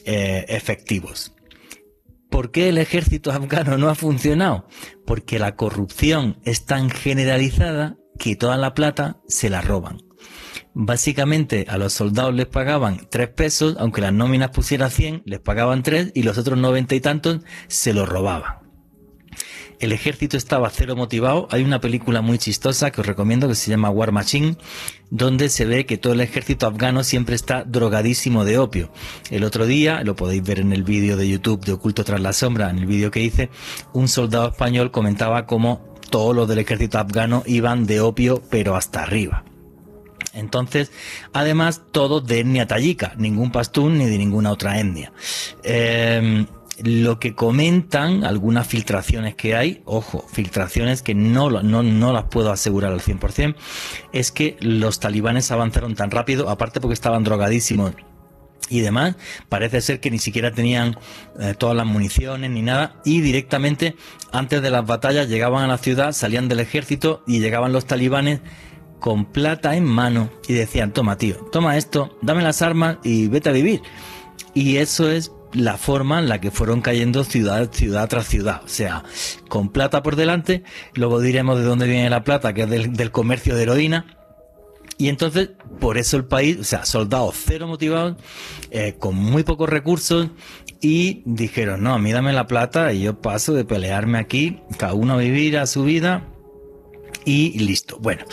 [0.06, 1.34] eh, efectivos.
[2.30, 4.68] ¿Por qué el ejército afgano no ha funcionado?
[5.06, 10.00] Porque la corrupción es tan generalizada que toda la plata se la roban.
[10.74, 15.82] Básicamente a los soldados les pagaban 3 pesos, aunque las nóminas pusieran 100, les pagaban
[15.82, 18.59] 3 y los otros 90 y tantos se los robaban
[19.80, 21.48] el ejército estaba cero motivado.
[21.52, 24.58] Hay una película muy chistosa que os recomiendo que se llama War Machine,
[25.10, 28.92] donde se ve que todo el ejército afgano siempre está drogadísimo de opio.
[29.32, 32.34] El otro día, lo podéis ver en el vídeo de YouTube de Oculto tras la
[32.34, 33.50] sombra, en el vídeo que hice,
[33.94, 39.04] un soldado español comentaba cómo todos los del ejército afgano iban de opio pero hasta
[39.04, 39.46] arriba.
[40.34, 40.92] Entonces,
[41.34, 45.12] además, todos de etnia tayika, ningún pastún ni de ninguna otra etnia.
[45.64, 46.46] Eh,
[46.84, 52.52] lo que comentan, algunas filtraciones que hay, ojo, filtraciones que no, no, no las puedo
[52.52, 53.56] asegurar al 100%,
[54.14, 57.94] es que los talibanes avanzaron tan rápido, aparte porque estaban drogadísimos
[58.70, 59.16] y demás,
[59.50, 60.98] parece ser que ni siquiera tenían
[61.40, 63.96] eh, todas las municiones ni nada y directamente
[64.32, 68.42] antes de las batallas llegaban a la ciudad, salían del ejército y llegaban los talibanes
[69.00, 73.50] con plata en mano y decían, toma tío, toma esto, dame las armas y vete
[73.50, 73.82] a vivir.
[74.54, 78.62] Y eso es la forma en la que fueron cayendo ciudad, ciudad tras ciudad.
[78.64, 79.04] O sea,
[79.48, 83.56] con plata por delante, luego diremos de dónde viene la plata, que es del, comercio
[83.56, 84.18] de heroína.
[84.98, 88.18] Y entonces, por eso el país, o sea, soldados cero motivados,
[88.70, 90.28] eh, con muy pocos recursos,
[90.82, 94.94] y dijeron, no, a mí dame la plata y yo paso de pelearme aquí, cada
[94.94, 96.28] uno a vivir a su vida,
[97.26, 97.98] y listo.
[98.00, 98.26] Bueno,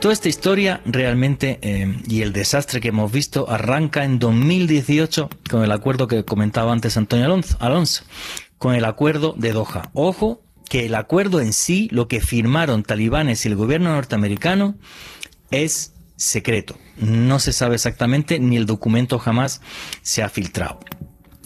[0.00, 5.62] Toda esta historia realmente eh, y el desastre que hemos visto arranca en 2018 con
[5.62, 8.04] el acuerdo que comentaba antes Antonio Alonso, Alonso
[8.56, 9.90] con el acuerdo de Doha.
[9.92, 14.76] Ojo que el acuerdo en sí, lo que firmaron talibanes y el gobierno norteamericano,
[15.50, 16.78] es secreto.
[16.96, 19.60] No se sabe exactamente ni el documento jamás
[20.00, 20.80] se ha filtrado.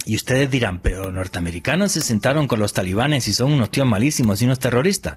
[0.06, 4.40] Y ustedes dirán, pero norteamericanos se sentaron con los talibanes y son unos tíos malísimos
[4.42, 5.16] y unos terroristas.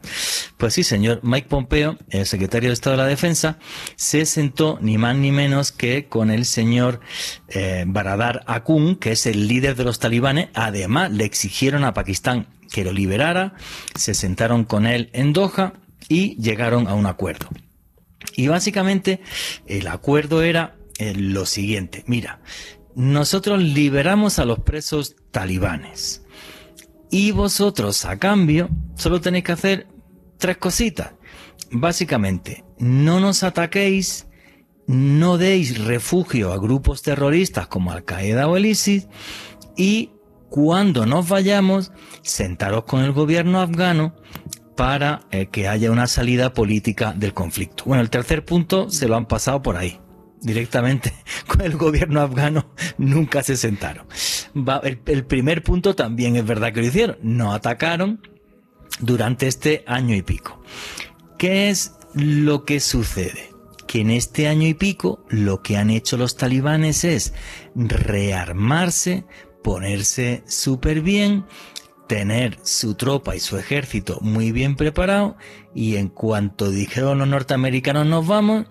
[0.58, 3.60] Pues sí, señor Mike Pompeo, el secretario de Estado de la Defensa,
[3.96, 7.02] se sentó ni más ni menos que con el señor
[7.50, 10.50] eh, Baradar Akun, que es el líder de los talibanes.
[10.54, 13.56] Además, le exigieron a Pakistán que lo liberara,
[13.96, 15.74] se sentaron con él en Doha
[16.08, 17.50] y llegaron a un acuerdo.
[18.36, 19.22] Y básicamente
[19.66, 22.40] el acuerdo era eh, lo siguiente, mira,
[22.98, 26.26] nosotros liberamos a los presos talibanes.
[27.12, 29.88] Y vosotros, a cambio, solo tenéis que hacer
[30.40, 31.14] tres cositas.
[31.70, 34.26] Básicamente, no nos ataquéis,
[34.88, 39.08] no deis refugio a grupos terroristas como Al-Qaeda o el ISIS
[39.76, 40.10] y
[40.50, 41.92] cuando nos vayamos,
[42.24, 44.16] sentaros con el gobierno afgano
[44.76, 47.84] para eh, que haya una salida política del conflicto.
[47.86, 50.00] Bueno, el tercer punto se lo han pasado por ahí
[50.42, 51.14] directamente
[51.48, 54.08] con el gobierno afgano nunca se sentaron.
[54.84, 58.22] el, primer punto también es verdad que lo hicieron, no atacaron
[59.00, 60.62] durante este año y pico.
[61.38, 63.52] ¿Qué es lo que sucede?
[63.88, 67.34] Que en este año y pico lo que han hecho los talibanes es
[67.76, 69.26] rearmarse,
[69.64, 71.46] ponerse súper bien,
[72.08, 75.38] tener su tropa y su ejército muy bien preparado
[75.76, 78.66] y en cuanto dijeron los norteamericanos nos vamos,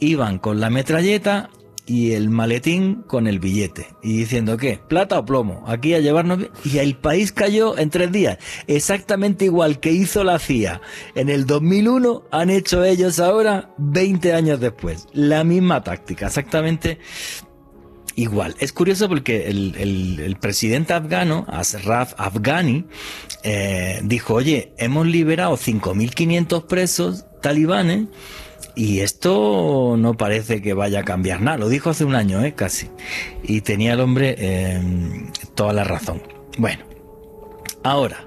[0.00, 1.50] iban con la metralleta
[1.88, 3.88] y el maletín con el billete.
[4.02, 8.12] Y diciendo que plata o plomo aquí a llevarnos y el país cayó en tres
[8.12, 10.80] días exactamente igual que hizo la CIA.
[11.14, 15.06] En el 2001 han hecho ellos ahora 20 años después.
[15.12, 16.98] La misma táctica exactamente
[18.16, 18.54] igual.
[18.58, 22.84] Es curioso porque el, presidente afgano Ashraf Afghani
[23.44, 28.08] eh, dijo oye hemos liberado 5.500 presos talibanes
[28.78, 31.58] y esto no parece que vaya a cambiar nada.
[31.58, 32.54] Lo dijo hace un año, ¿eh?
[32.54, 32.88] casi.
[33.42, 36.22] Y tenía el hombre em, toda la razón.
[36.58, 36.84] Bueno,
[37.82, 38.18] ahora,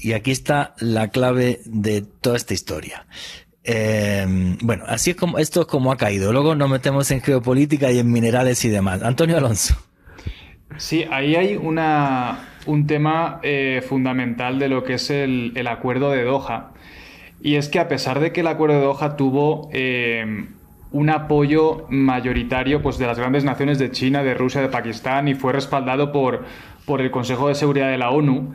[0.00, 3.06] y aquí está la clave de toda esta historia.
[3.64, 6.32] Em, bueno, así es como esto es como ha caído.
[6.32, 9.02] Luego nos metemos en geopolítica y en minerales y demás.
[9.02, 9.74] Antonio Alonso.
[10.76, 16.12] Sí, ahí hay una, un tema eh, fundamental de lo que es el, el acuerdo
[16.12, 16.72] de Doha
[17.42, 20.46] y es que a pesar de que el acuerdo de Doha tuvo eh,
[20.92, 25.34] un apoyo mayoritario pues, de las grandes naciones de China, de Rusia, de Pakistán y
[25.34, 26.44] fue respaldado por,
[26.84, 28.52] por el Consejo de Seguridad de la ONU,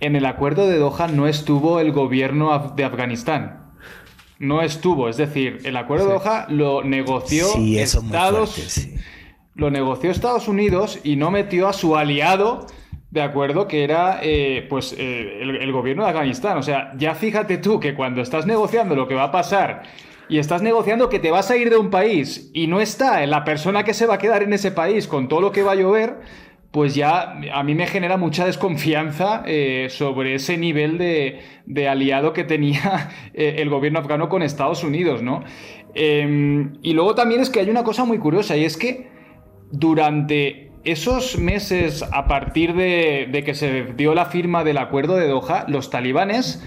[0.00, 3.60] en el acuerdo de Doha no estuvo el gobierno de Afganistán.
[4.40, 8.88] No estuvo, es decir, el acuerdo de Doha lo negoció Estados
[9.54, 12.66] lo negoció Estados Unidos y no metió a su aliado
[13.14, 16.58] de acuerdo que era eh, pues eh, el, gobierno de Afganistán.
[16.58, 19.84] O sea, ya fíjate tú que cuando estás negociando lo que va a pasar
[20.28, 23.44] y estás negociando que te vas a ir de un país y no está la
[23.44, 25.74] persona que se va a quedar en ese país con todo lo que va a
[25.76, 26.16] llover,
[26.72, 32.32] pues ya a mí me genera mucha desconfianza eh, sobre ese nivel de, de aliado
[32.32, 35.44] que tenía el gobierno afgano con Estados Unidos, ¿no?
[35.94, 39.06] Em, y luego también es que hay una cosa muy curiosa y es que
[39.70, 45.64] durante esos meses a partir de, que se dio la firma del acuerdo de Doha,
[45.68, 46.62] los talibanes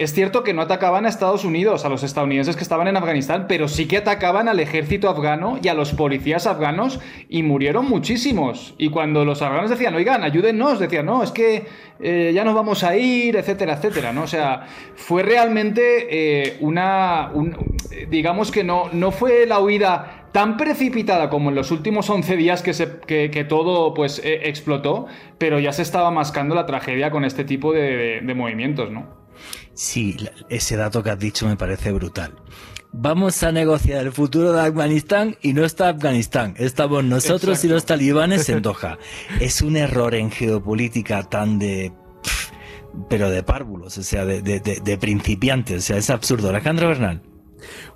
[0.00, 3.44] es cierto que no atacaban a Estados Unidos, a los estadounidenses que estaban en Afganistán,
[3.46, 8.74] pero sí que atacaban al ejército afgano y a los policías afganos y murieron muchísimos.
[8.78, 11.66] Y cuando los afganos decían, oigan, ayúdennos, decían, no, es que
[12.00, 14.22] eh, ya nos vamos a ir, etcétera, etcétera, ¿no?
[14.22, 14.66] O sea,
[14.96, 17.30] fue realmente eh, una,
[18.08, 22.62] digamos que no, no fue la huida tan precipitada como en los últimos 11 días
[22.62, 25.06] que, se, que, todo pues eh, explotó,
[25.38, 29.08] pero ya se estaba mascando la tragedia con este tipo de, movimientos, ¿no?
[29.74, 30.16] Sí,
[30.48, 32.34] ese dato que has dicho me parece brutal.
[32.92, 37.86] Vamos a negociar el futuro de Afganistán y no está Afganistán, estamos nosotros y los
[37.86, 38.98] talibanes en Doha.
[39.40, 41.92] es un error en geopolítica tan de...
[43.08, 46.50] pero de párvulos, o sea, de, de principiantes, o sea, es absurdo.
[46.50, 47.29] Alejandro Bernal.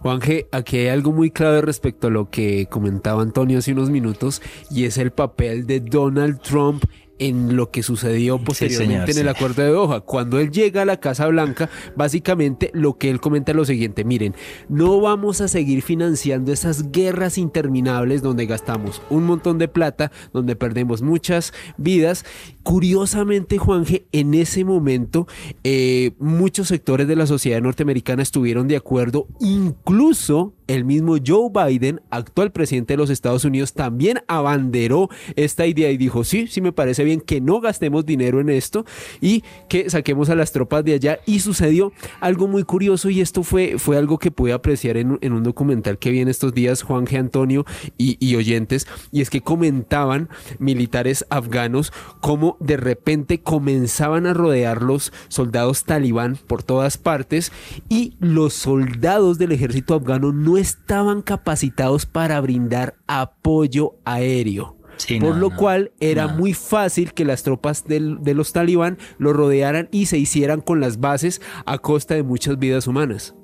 [0.00, 4.42] Juanje, aquí hay algo muy clave respecto a lo que comentaba Antonio hace unos minutos
[4.70, 6.84] y es el papel de Donald Trump
[7.18, 10.00] en lo que sucedió posteriormente en el acuerdo de Doha.
[10.00, 14.04] Cuando él llega a la Casa Blanca, básicamente lo que él comenta es lo siguiente,
[14.04, 14.34] miren,
[14.68, 20.56] no vamos a seguir financiando esas guerras interminables donde gastamos un montón de plata, donde
[20.56, 22.24] perdemos muchas vidas.
[22.62, 25.26] Curiosamente, Juanje, en ese momento
[25.62, 32.00] eh, muchos sectores de la sociedad norteamericana estuvieron de acuerdo, incluso el mismo Joe Biden,
[32.10, 36.72] actual presidente de los Estados Unidos, también abanderó esta idea y dijo, sí, sí me
[36.72, 38.84] parece bien que no gastemos dinero en esto
[39.20, 41.18] y que saquemos a las tropas de allá.
[41.26, 45.42] Y sucedió algo muy curioso y esto fue, fue algo que pude apreciar en, un
[45.42, 47.18] documental que vi en estos días Juan G.
[47.18, 47.64] Antonio
[47.98, 54.82] y, y oyentes, y es que comentaban militares afganos cómo de repente comenzaban a rodear
[54.82, 57.52] los soldados talibán por todas partes
[57.88, 64.76] y los soldados del ejército afgano no estaban capacitados para brindar apoyo aéreo.
[65.20, 70.06] por lo cual era muy fácil que las tropas de los talibán lo rodearan y
[70.06, 73.34] se hicieran con las bases a costa de muchas vidas humanas.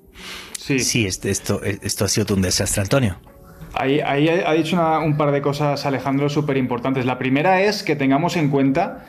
[0.59, 3.19] Sí, sí este, esto, esto ha sido un desastre, Antonio.
[3.75, 7.07] Ahí, ahí ha dicho un par de cosas, Alejandro, súper importantes.
[7.07, 9.07] La primera es que tengamos en cuenta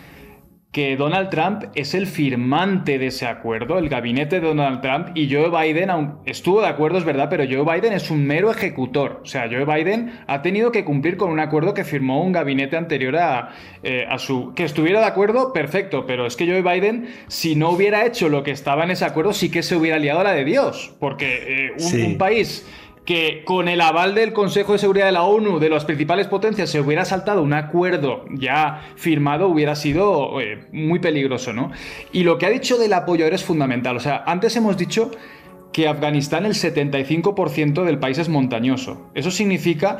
[0.72, 5.30] que Donald Trump es el firmante de ese acuerdo, el gabinete de Donald Trump, y
[5.30, 5.89] Joe Biden
[6.26, 9.19] estuvo de acuerdo, es verdad, pero Joe Biden es un mero ejecutor.
[9.22, 12.78] O sea, Joe Biden ha tenido que cumplir con un acuerdo que firmó un gabinete
[12.78, 13.49] anterior a,
[13.84, 14.53] eh, su...
[14.55, 18.43] Que estuviera de acuerdo, perfecto, pero es que Joe Biden, si no hubiera hecho lo
[18.43, 21.67] que estaba en ese acuerdo, sí que se hubiera liado a la de Dios, porque
[21.67, 22.65] eh, un país
[23.06, 26.70] que con el aval del Consejo de Seguridad de la ONU, de las principales potencias,
[26.70, 31.72] se hubiera saltado un acuerdo ya firmado, hubiera sido eh, muy peligroso, ¿no?
[32.12, 33.97] Y lo que ha dicho del apoyo aéreo es fundamental.
[33.97, 35.12] O sea, antes hemos dicho
[35.74, 39.10] que Afganistán el 75% del país es montañoso.
[39.16, 39.99] Eso significa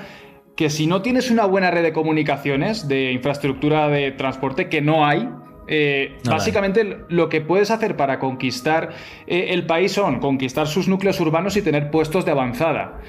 [0.56, 5.06] que si no tienes una buena red de comunicaciones, de infraestructura de transporte, que no
[5.06, 5.28] hay,
[5.68, 8.90] eh, básicamente lo que puedes hacer para conquistar
[9.28, 13.00] eh, el país son conquistar sus núcleos urbanos y tener puestos de avanzada.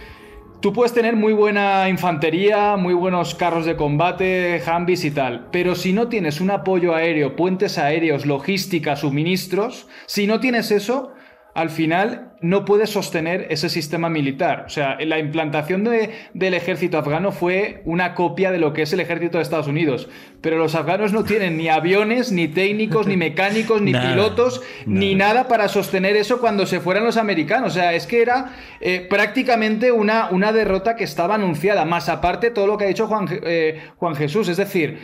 [0.60, 5.74] Tú puedes tener muy buena infantería, muy buenos carros de combate, Humvees y tal, pero
[5.74, 11.14] si no tienes un apoyo aéreo, puentes aéreos, logística, suministros, si no tienes eso,
[11.54, 14.64] al final no puede sostener ese sistema militar.
[14.66, 19.00] O sea, la implantación del ejército afgano fue una copia de lo que es el
[19.00, 20.08] ejército de Estados Unidos.
[20.40, 25.46] Pero los afganos no tienen ni aviones, ni técnicos, ni mecánicos, ni pilotos, ni nada
[25.46, 27.72] para sostener eso cuando se fueran los americanos.
[27.72, 31.84] O sea, es que era eh, prácticamente una, una, derrota que estaba anunciada.
[31.84, 34.48] Más aparte todo lo que ha dicho Juan, eh, Juan Jesús.
[34.48, 34.98] Es decir,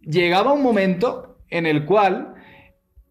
[0.00, 2.33] llegaba un momento en el cual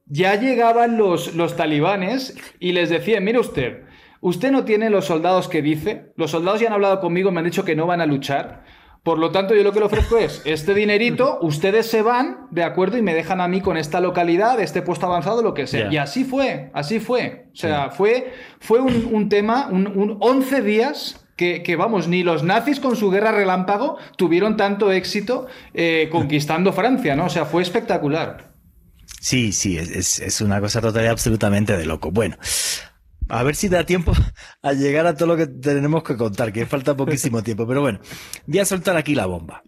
[0.05, 3.83] ya llegaban los, los talibanes y les decían, mire usted,
[4.21, 7.45] usted no tiene los soldados que dice, los soldados ya han hablado conmigo, me han
[7.45, 8.63] dicho que no van a luchar,
[9.03, 12.63] por lo tanto, yo lo que le ofrezco es este dinerito, ustedes se van, de
[12.63, 15.91] acuerdo, y me dejan a mí con esta localidad, este puesto avanzado, lo que sea.
[15.91, 17.47] Y así fue, así fue.
[17.51, 22.95] O sea, fue, fue un, tema, un, 11 días que, vamos, ni los nazis con
[22.95, 27.25] su guerra relámpago tuvieron tanto éxito eh, conquistando Francia, ¿no?
[27.25, 28.52] O sea, fue espectacular.
[29.24, 32.11] Sí, sí, es, es una cosa total y absolutamente de loco.
[32.11, 32.36] Bueno,
[33.30, 34.11] a ver si da tiempo
[34.61, 37.65] a llegar a todo lo que tenemos que contar, que falta poquísimo tiempo.
[37.65, 38.01] Pero bueno,
[38.47, 39.63] voy a soltar aquí la bomba.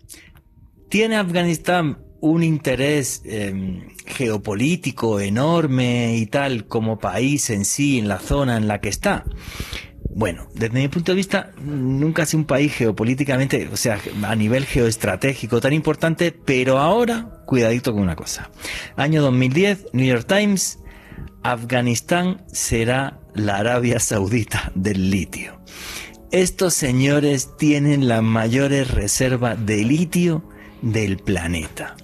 [0.89, 8.19] ¿Tiene Afganistán un interés em, geopolítico enorme y tal como país en sí, en la
[8.19, 9.23] zona en la que está?
[10.09, 14.35] Bueno, desde mi punto de vista, nunca ha sido un país geopolíticamente, o sea, a
[14.35, 18.49] nivel geoestratégico tan importante, pero ahora, cuidadito con una cosa.
[18.95, 20.79] Año 2010, New York Times,
[21.43, 25.59] Afganistán será la Arabia Saudita del litio.
[26.31, 30.43] Estos señores tienen las mayores reservas de litio
[30.81, 31.95] del planeta.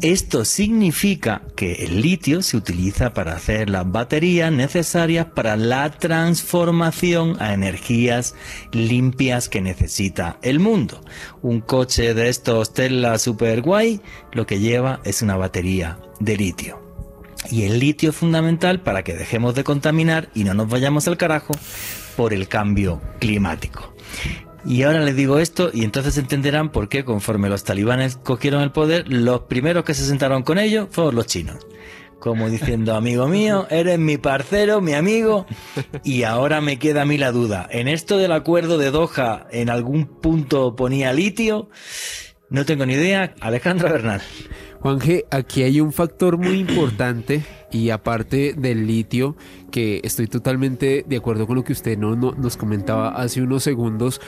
[0.00, 7.36] Esto significa que el litio se utiliza para hacer las baterías necesarias para la transformación
[7.40, 8.34] a energías
[8.72, 11.04] limpias que necesita el mundo.
[11.40, 14.00] Un coche de estos Tesla super guay
[14.32, 16.82] lo que lleva es una batería de litio.
[17.50, 21.16] Y el litio es fundamental para que dejemos de contaminar y no nos vayamos al
[21.16, 21.54] carajo
[22.16, 23.94] por el cambio climático.
[24.64, 28.70] Y ahora les digo esto y entonces entenderán por qué conforme los talibanes cogieron el
[28.70, 31.66] poder, los primeros que se sentaron con ellos fueron los chinos.
[32.20, 35.44] Como diciendo, amigo mío, eres mi parcero, mi amigo,
[36.04, 37.66] y ahora me queda a mí la duda.
[37.68, 41.68] En esto del acuerdo de Doha, en algún punto ponía litio,
[42.48, 43.34] no tengo ni idea.
[43.40, 44.22] Alejandra Bernal.
[44.82, 49.36] Juan G, aquí hay un factor muy importante y aparte del litio,
[49.70, 54.20] que estoy totalmente de acuerdo con lo que usted no, nos comentaba hace unos segundos,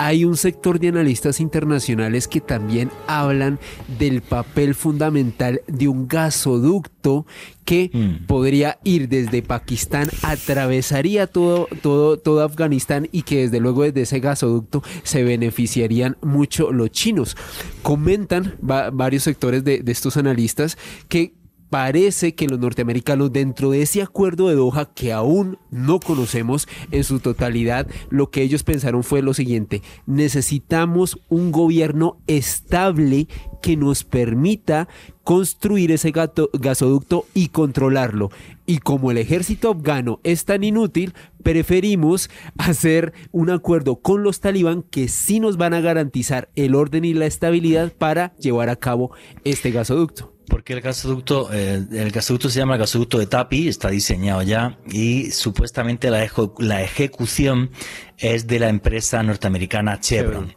[0.00, 3.58] hay un sector de analistas internacionales que también hablan
[3.98, 7.26] del papel fundamental de un gasoducto
[7.66, 8.24] que mm.
[8.24, 14.20] podría ir desde Pakistán, atravesaría todo, todo, todo Afganistán y que desde luego desde ese
[14.20, 17.36] gasoducto se beneficiarían mucho los chinos.
[17.82, 20.78] Comentan varios sectores de, de estos analistas
[21.08, 21.34] que
[21.70, 27.04] parece que los norteamericanos dentro de ese acuerdo de Doha que aún no conocemos en
[27.04, 33.28] su totalidad, lo que ellos pensaron fue lo siguiente, necesitamos un gobierno estable
[33.62, 34.88] que nos permita
[35.22, 38.30] construir ese gasoducto y controlarlo.
[38.66, 44.82] Y como el ejército afgano es tan inútil, preferimos hacer un acuerdo con los talibán
[44.82, 49.12] que sí nos van a garantizar el orden y la estabilidad para llevar a cabo
[49.44, 50.39] este gasoducto.
[50.50, 54.78] Porque el gasoducto, eh, el gasoducto se llama el gasoducto de Tapi, está diseñado ya
[54.90, 56.28] y supuestamente la,
[56.58, 57.70] la ejecución
[58.18, 60.54] es de la empresa norteamericana Chevron.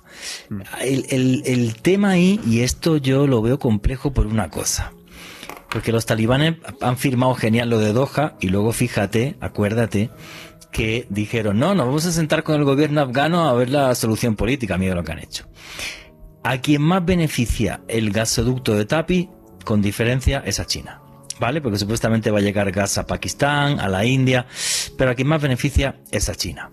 [0.82, 4.92] El, el tema ahí, y esto yo lo veo complejo por una cosa.
[5.70, 10.10] Porque los talibanes han firmado genial lo de Doha y luego fíjate, acuérdate,
[10.72, 14.36] que dijeron, no, nos vamos a sentar con el gobierno afgano a ver la solución
[14.36, 15.48] política, mira lo que han hecho.
[16.44, 19.30] A quien más beneficia el gasoducto de Tapi
[19.64, 21.02] con diferencia es a China.
[21.40, 21.62] ¿Vale?
[21.62, 24.46] Porque supuestamente va a llegar gas a Pakistán, a la India,
[24.98, 26.70] pero a quien más beneficia es a China.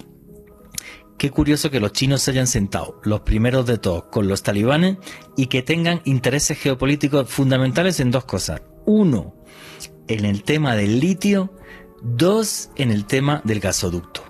[1.17, 4.97] Qué curioso que los chinos se hayan sentado, los primeros de todos, con los talibanes
[5.37, 8.63] y que tengan intereses geopolíticos fundamentales en dos cosas.
[8.87, 9.35] Uno,
[10.09, 11.55] en el tema del litio.
[12.03, 14.30] Dos, en el tema del gasoducto.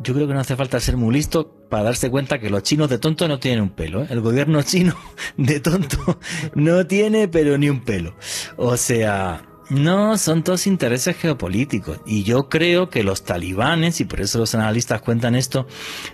[0.00, 2.88] Yo creo que no hace falta ser muy listo para darse cuenta que los chinos
[2.88, 4.02] de tonto no tienen un pelo.
[4.02, 4.08] ¿eh?
[4.10, 4.94] El gobierno chino
[5.36, 6.18] de tonto
[6.54, 8.14] no tiene pero ni un pelo.
[8.56, 11.98] O sea, no, son todos intereses geopolíticos.
[12.06, 15.66] Y yo creo que los talibanes, y por eso los analistas cuentan esto,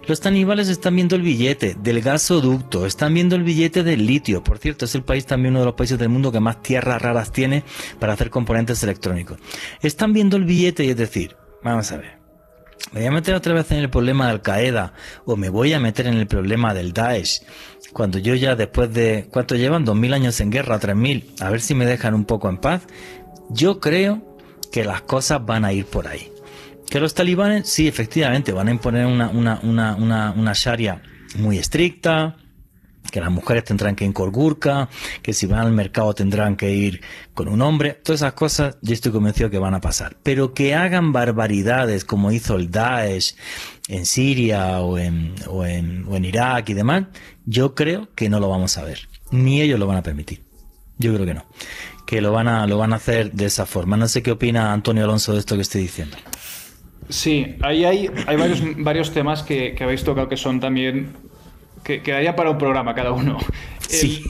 [0.07, 4.43] los talibanes están viendo el billete del gasoducto, están viendo el billete del litio.
[4.43, 7.03] Por cierto, es el país también uno de los países del mundo que más tierras
[7.03, 7.63] raras tiene
[7.99, 9.39] para hacer componentes electrónicos.
[9.83, 12.22] Están viendo el billete y es decir, vamos a ver
[12.91, 14.93] me voy a meter otra vez en el problema de Al Qaeda
[15.25, 17.43] o me voy a meter en el problema del Daesh.
[17.93, 19.85] Cuando yo ya después de, ¿cuánto llevan?
[19.85, 20.79] ¿Dos mil años en guerra?
[20.79, 21.31] ¿Tres mil?
[21.41, 22.83] A ver si me dejan un poco en paz.
[23.51, 24.37] Yo creo
[24.73, 26.33] que las cosas van a ir por ahí.
[26.89, 31.03] Que los talibanes, sí, efectivamente, van a imponer una, una, una, una, una sharia
[31.37, 32.37] muy estricta,
[33.11, 34.33] que las mujeres tendrán que ir con
[35.23, 37.01] que si van al mercado tendrán que ir
[37.35, 40.17] con un hombre, todas esas cosas yo estoy convencido que van a pasar.
[40.23, 43.35] Pero que hagan barbaridades como hizo el Daesh
[43.89, 47.05] en Siria o en, o en, o en Irak y demás,
[47.45, 49.09] yo creo que no lo vamos a ver.
[49.31, 50.43] Ni ellos lo van a permitir.
[50.99, 51.45] Yo creo que no.
[52.07, 53.97] Que lo van a, lo van a hacer de esa forma.
[53.97, 56.17] No sé qué opina Antonio Alonso de esto que estoy diciendo.
[57.09, 61.13] Sí, ahí hay, hay varios, varios temas que, que habéis tocado que son también
[61.83, 63.39] que quedaría para un programa cada uno.
[63.89, 64.25] Sí.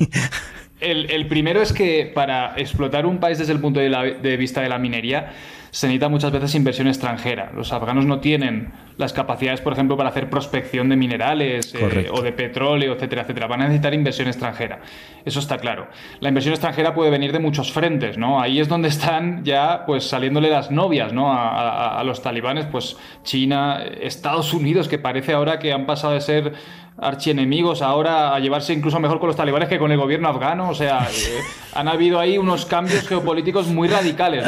[0.83, 4.79] El, primero es que para explotar un país desde el punto de, vista de la
[4.79, 5.33] minería
[5.71, 7.53] se necesita muchas veces inversión extranjera.
[7.55, 12.21] Los afganos no tienen las capacidades, por ejemplo, para hacer prospección de minerales eh, o
[12.21, 13.47] de petróleo, etcétera, etcétera.
[13.47, 14.81] Van a necesitar inversión extranjera.
[15.25, 15.87] Eso está claro.
[16.21, 18.41] La inversión extranjera puede venir de muchos frentes, ¿no?
[18.41, 21.33] Ahí es donde están ya, pues, saliéndole las novias, ¿no?
[21.33, 26.21] A, a los talibanes, pues, China, Estados Unidos, que parece ahora que han pasado de
[26.21, 26.53] ser
[27.03, 30.71] archienemigos ahora a llevarse incluso mejor con los talibanes que con el gobierno afgano.
[30.71, 31.41] O sea, eh,
[31.75, 34.47] han habido ahí unos cambios geopolíticos muy radicales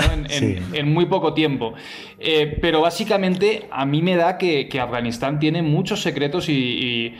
[0.73, 1.75] en, muy poco tiempo.
[2.19, 7.15] Eh, pero básicamente a mí me da que, Afganistán tiene muchos secretos y,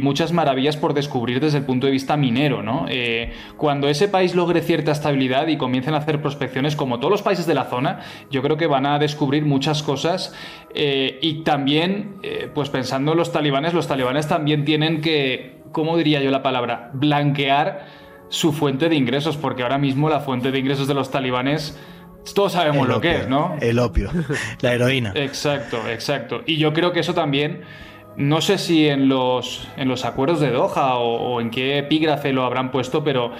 [0.00, 2.62] muchas maravillas por descubrir desde el punto de vista minero.
[2.62, 2.86] ¿no?
[2.90, 7.22] Eh, cuando ese país logre cierta estabilidad y comiencen a hacer prospecciones, como todos los
[7.22, 8.00] países de la zona,
[8.30, 10.34] yo creo que van a descubrir muchas cosas.
[10.74, 12.16] y también,
[12.54, 16.90] pues pensando en los talibanes, los talibanes también tienen que, ¿cómo diría yo la palabra?
[16.94, 17.86] Blanquear
[18.28, 21.78] su fuente de ingresos, porque ahora mismo la fuente de ingresos de los talibanes
[22.34, 23.56] todos sabemos lo que es, ¿no?
[23.60, 24.10] El opio,
[24.60, 25.12] la heroína.
[25.14, 26.42] Exacto, exacto.
[26.46, 27.62] Y yo creo que eso también,
[28.16, 32.44] no sé si en los, en los acuerdos de Doha o, en qué epígrafe lo
[32.44, 33.32] habrán puesto, pero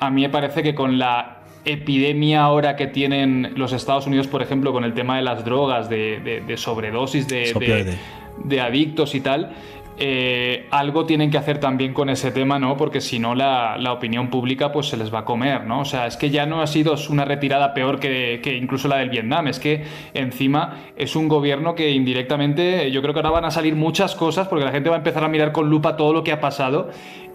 [0.00, 4.42] a mí me parece que con la epidemia ahora que tienen los Estados Unidos, por
[4.42, 7.96] ejemplo, con el tema de las drogas, de, sobredosis de,
[8.44, 9.52] de, adictos y tal,
[9.98, 12.76] eh, algo tienen que hacer también con ese tema, ¿no?
[12.76, 15.80] Porque si no, la, opinión pública pues se les va a comer, ¿no?
[15.80, 19.10] O sea, es que ya no ha sido una retirada peor que, incluso la del
[19.10, 23.50] Vietnam, es que encima es un gobierno que indirectamente, yo creo que ahora van a
[23.50, 26.24] salir muchas cosas porque la gente va a empezar a mirar con lupa todo lo
[26.24, 26.90] que ha pasado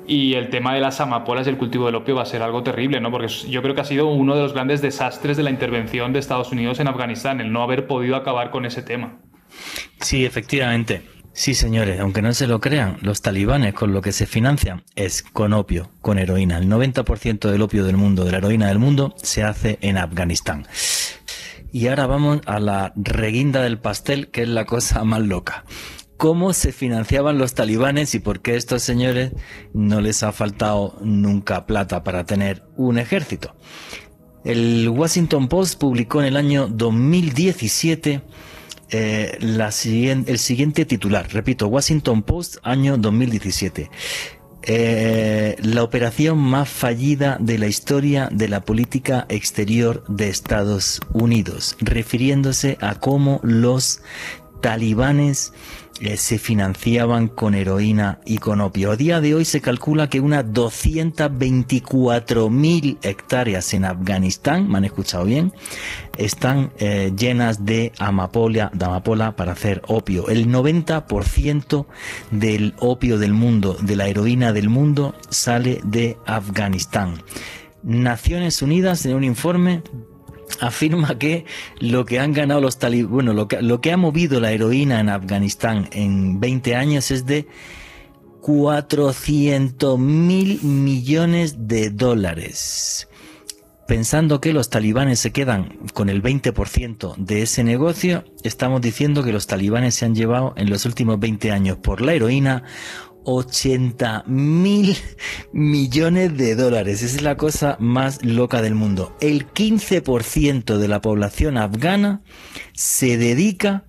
[0.07, 2.63] y el tema de las amapolas y el cultivo del opio va a ser algo
[2.63, 3.11] terrible, ¿no?
[3.11, 6.19] Porque yo creo que ha sido uno de los grandes desastres de la intervención de
[6.19, 9.17] Estados Unidos en Afganistán, el no haber podido acabar con ese tema.
[9.99, 11.16] Sí, efectivamente.
[11.37, 15.21] Sí, señores, aunque no se lo crean, los talibanes con lo que se financian es
[15.21, 16.57] con opio, con heroína.
[16.57, 20.65] El 90% del opio del mundo, de la heroína del mundo, se hace en Afganistán.
[21.71, 25.63] Y ahora vamos a la reguinda del pastel, que es la cosa más loca.
[26.17, 29.33] ¿Cómo se financiaban los talibanes y por qué estos señores
[29.75, 33.55] no les ha faltado nunca plata para tener un ejército?
[34.43, 38.23] El Washington Post publicó en el año 2017
[38.89, 43.89] eh, la el siguiente titular, repito, Washington Post, año 2017.
[44.69, 51.77] Eh, la operación más fallida de la historia de la política exterior de Estados Unidos,
[51.79, 54.01] refiriéndose a cómo los
[54.61, 55.53] talibanes
[56.01, 58.91] eh, se financiaban con heroína y con opio.
[58.91, 65.25] A día de hoy se calcula que unas 224.000 hectáreas en Afganistán, me han escuchado
[65.25, 65.53] bien,
[66.17, 70.29] están eh, llenas de amapola, de amapola para hacer opio.
[70.29, 71.87] El 90%
[72.31, 77.23] del opio del mundo, de la heroína del mundo, sale de Afganistán.
[77.83, 79.81] Naciones Unidas en un informe
[80.59, 81.45] afirma que
[81.79, 84.99] lo que han ganado los talibanes, bueno, lo que, lo que ha movido la heroína
[84.99, 87.47] en Afganistán en 20 años es de
[88.41, 93.07] 400 mil millones de dólares.
[93.87, 99.31] Pensando que los talibanes se quedan con el 20% de ese negocio, estamos diciendo que
[99.31, 102.63] los talibanes se han llevado en los últimos 20 años por la heroína
[103.27, 104.95] 80 mil
[105.51, 107.03] millones de dólares.
[107.03, 109.15] Esa es la cosa más loca del mundo.
[109.19, 112.21] El 15% de la población afgana
[112.73, 113.83] se dedica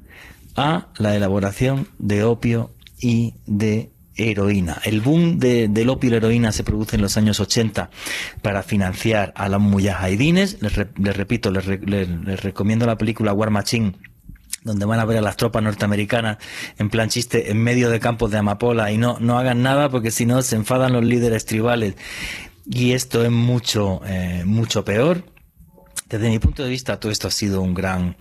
[0.56, 4.80] a la elaboración de opio y de heroína.
[4.84, 7.90] El boom del opio y la heroína se produce en los años 80
[8.42, 10.60] para financiar a los mujahidines.
[10.60, 10.74] Les,
[11.16, 13.94] repito, les, les, recomiendo la película War Machine
[14.62, 16.38] donde van a ver a las tropas norteamericanas
[16.78, 20.10] en plan chiste en medio de campos de amapola y no, no hagan nada porque
[20.10, 21.94] si no se enfadan los líderes tribales.
[22.70, 25.24] Y esto es mucho, eh, mucho peor.
[26.08, 28.16] Desde mi punto de vista, todo esto ha sido un gran,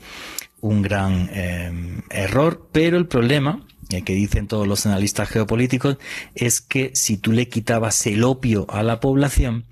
[0.61, 5.97] un gran eh, error, pero el problema que dicen todos los analistas geopolíticos,
[6.35, 9.65] es que si tú le quitabas el opio a la población,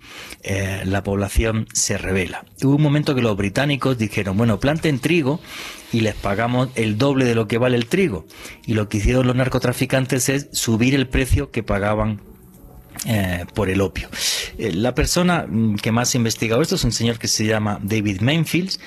[0.43, 2.45] eh, la población se revela.
[2.63, 5.41] Hubo un momento que los británicos dijeron, bueno, planten trigo
[5.91, 8.25] y les pagamos el doble de lo que vale el trigo.
[8.65, 12.21] Y lo que hicieron los narcotraficantes es subir el precio que pagaban
[13.05, 14.09] eh, por el opio.
[14.57, 17.79] Eh, la persona mm, que más ha investigado esto es un señor que se llama
[17.83, 18.79] David Mainfield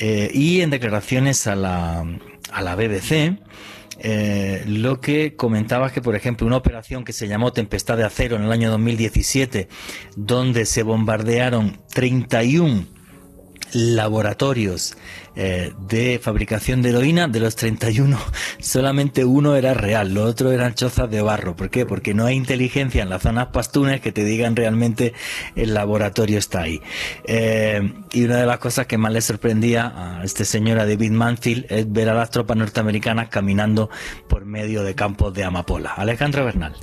[0.00, 2.04] y en declaraciones a la,
[2.52, 3.36] a la BBC
[3.98, 8.36] eh, lo que comentaba que, por ejemplo, una operación que se llamó Tempestad de Acero
[8.36, 9.68] en el año 2017,
[10.16, 12.86] donde se bombardearon 31
[13.72, 14.96] laboratorios
[15.40, 18.18] eh, de fabricación de heroína, de los 31,
[18.58, 21.54] solamente uno era real, los otros eran chozas de barro.
[21.54, 21.86] ¿Por qué?
[21.86, 25.12] Porque no hay inteligencia en las zonas pastunes que te digan realmente
[25.54, 26.82] el laboratorio está ahí.
[27.22, 31.66] Eh, y una de las cosas que más le sorprendía a este señor, David Manfield,
[31.68, 33.90] es ver a las tropas norteamericanas caminando
[34.28, 35.92] por medio de campos de amapola.
[35.92, 36.74] Alejandro Bernal.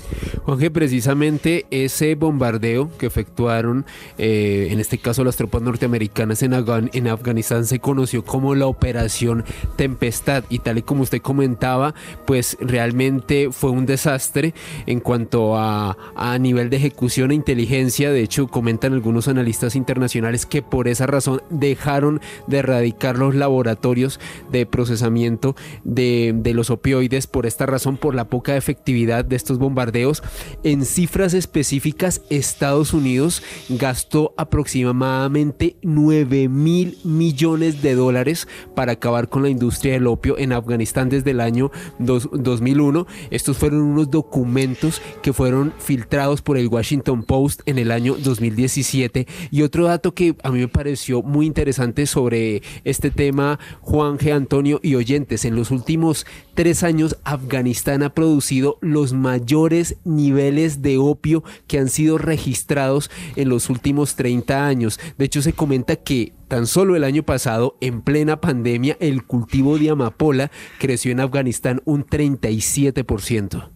[0.43, 3.85] Juanje, precisamente ese bombardeo que efectuaron,
[4.17, 9.45] eh, en este caso las tropas norteamericanas en, en Afganistán, se conoció como la operación
[9.77, 11.95] Tempestad y tal y como usted comentaba,
[12.25, 14.53] pues realmente fue un desastre
[14.85, 18.11] en cuanto a, a nivel de ejecución e inteligencia.
[18.11, 24.19] De hecho, comentan algunos analistas internacionales que por esa razón dejaron de erradicar los laboratorios
[24.51, 29.57] de procesamiento de, de los opioides por esta razón, por la poca efectividad de estos
[29.57, 30.23] bombardeos.
[30.63, 38.24] En cifras específicas, Estados Unidos gastó aproximadamente 9 mil mil millones de dólares
[38.73, 43.07] para acabar con la industria del opio en Afganistán desde el año 2001.
[43.29, 49.27] Estos fueron unos documentos que fueron filtrados por el Washington Post en el año 2017.
[49.51, 54.33] Y otro dato que a mí me pareció muy interesante sobre este tema, Juan G.
[54.33, 60.97] Antonio y oyentes, en los últimos tres años Afganistán ha producido los mayores niveles de
[60.97, 64.99] opio que han sido registrados en los últimos 30 años.
[65.17, 69.77] De hecho, se comenta que tan solo el año pasado, en plena pandemia, el cultivo
[69.77, 73.67] de amapola creció en Afganistán un 37%.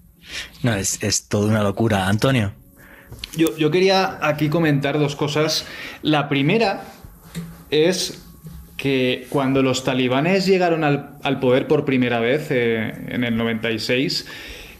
[0.63, 2.07] No, es, es toda una locura.
[2.07, 2.53] Antonio.
[3.35, 5.67] Yo, yo quería aquí comentar dos cosas.
[6.03, 6.85] La primera
[7.69, 8.25] es
[8.77, 14.25] que cuando los talibanes llegaron al, poder por primera vez eh, en el 96,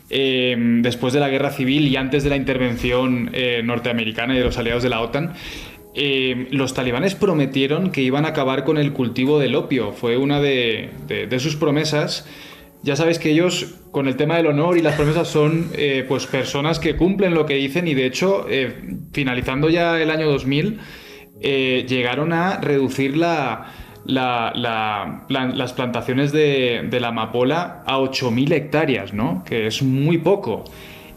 [0.10, 4.46] eh, después de la guerra civil y antes de la intervención eh, norteamericana y de
[4.46, 5.34] los aliados de la OTAN,
[6.52, 9.92] los talibanes prometieron que iban a acabar con el cultivo del opio.
[9.92, 10.90] Fue una de,
[11.40, 12.28] sus promesas.
[12.82, 15.72] Ya sabéis que ellos, con el tema del honor y las promesas, son
[16.08, 18.48] pues personas que cumplen lo que dicen y de hecho,
[19.12, 20.80] finalizando ya el año 2000,
[21.42, 23.74] llegaron a reducir la,
[24.06, 29.44] las plantaciones de, la amapola a 8.000 hectáreas, ¿no?
[29.46, 30.64] que es muy poco.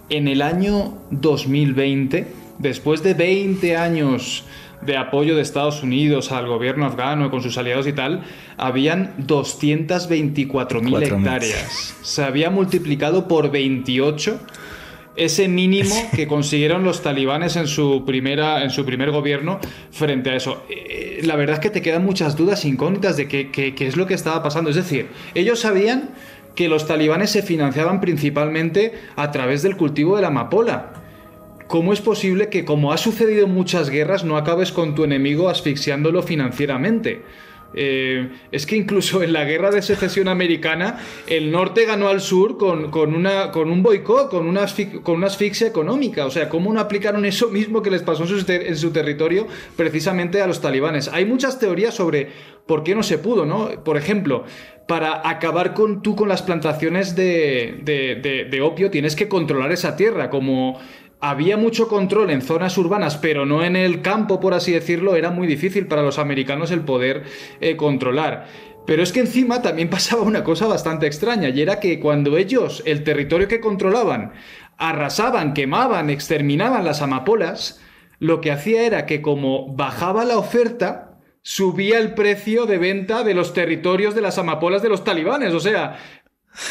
[0.09, 2.27] En el año 2020,
[2.59, 4.45] después de 20 años
[4.85, 8.23] de apoyo de Estados Unidos al gobierno afgano con sus aliados y tal,
[8.57, 11.97] habían 224.000 hectáreas.
[12.03, 14.41] Se había multiplicado por 28
[15.17, 19.61] ese mínimo que consiguieron los talibanes en su, primera, en su primer gobierno
[19.91, 20.65] frente a eso.
[20.69, 24.07] Eh, la verdad es que te quedan muchas dudas incógnitas de qué, qué, es lo
[24.07, 24.71] que estaba pasando.
[24.71, 26.11] Es decir, ellos sabían
[26.55, 31.02] que los talibanes se financiaban principalmente a través del cultivo de la amapola.
[31.67, 35.49] ¿Cómo es posible que, como ha sucedido en muchas guerras, no acabes con tu enemigo
[35.49, 37.23] asfixiándolo financieramente?
[37.75, 42.59] Eh, es que incluso en la guerra de secesión americana, el norte ganó al sur
[42.59, 44.67] con, una, con un boicot, con una,
[45.03, 46.27] con una asfixia económica.
[46.27, 50.47] O sea, ¿cómo no aplicaron eso mismo que les pasó en su, territorio precisamente a
[50.47, 51.09] los talibanes?
[51.09, 52.29] Hay muchas teorías sobre
[52.67, 53.71] por qué no se pudo, ¿no?
[53.85, 54.45] Por ejemplo,
[54.87, 60.29] para acabar con tú con las plantaciones de, de opio tienes que controlar esa tierra,
[60.29, 60.79] como
[61.23, 65.31] había mucho control en zonas urbanas, pero no en el campo, por así decirlo, era
[65.31, 67.23] muy difícil para los americanos el poder
[67.61, 68.47] eh, controlar.
[68.87, 72.83] Pero es que encima también pasaba una cosa bastante extraña, y era que cuando ellos,
[72.87, 74.33] el territorio que controlaban,
[74.79, 77.81] arrasaban, quemaban, exterminaban las amapolas,
[78.19, 83.35] lo que hacía era que como bajaba la oferta, subía el precio de venta de
[83.35, 85.55] los territorios de las amapolas de los talibanes.
[85.55, 85.99] O sea,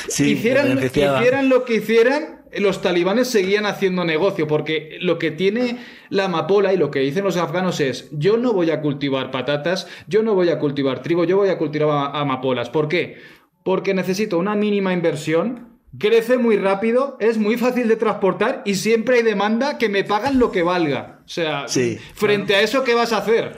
[0.10, 5.78] hicieran, hicieran lo que hicieran, los talibanes seguían haciendo negocio, porque lo que tiene
[6.10, 9.88] la amapola y lo que dicen los afganos es, yo no voy a cultivar patatas,
[10.08, 12.70] yo no voy a cultivar trigo, yo voy a cultivar amapolas.
[12.70, 13.18] ¿Por qué?
[13.64, 19.18] Porque necesito una mínima inversión, crece muy rápido, es muy fácil de transportar y siempre
[19.18, 21.20] hay demanda que me pagan lo que valga.
[21.26, 21.66] O sea,
[22.14, 23.58] frente a eso, ¿qué vas a hacer?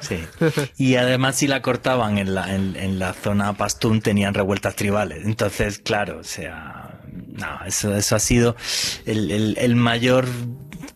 [0.00, 0.22] Sí.
[0.76, 5.24] Y además si la cortaban en la, en, la zona pastún tenían revueltas tribales.
[5.24, 6.85] Entonces, claro, o sea,
[7.28, 8.56] no, eso, eso ha sido
[9.06, 10.26] el, el mayor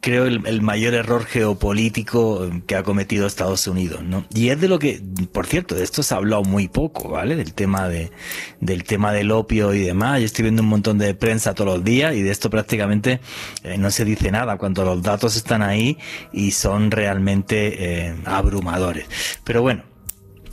[0.01, 4.25] creo, el, mayor error geopolítico que ha cometido Estados Unidos, ¿no?
[4.35, 5.03] Y es de lo que,
[5.33, 7.37] por cierto, de esto se ha hablado muy poco, ¿vale?
[7.37, 8.11] Del tema de,
[8.61, 10.21] del tema del opio y demás.
[10.21, 13.21] Yo estoy viendo un montón de prensa todos los días y de esto prácticamente
[13.63, 15.99] eh, no se dice nada cuando los datos están ahí
[16.33, 19.07] y son realmente eh, abrumadores.
[19.45, 19.85] Pero bueno,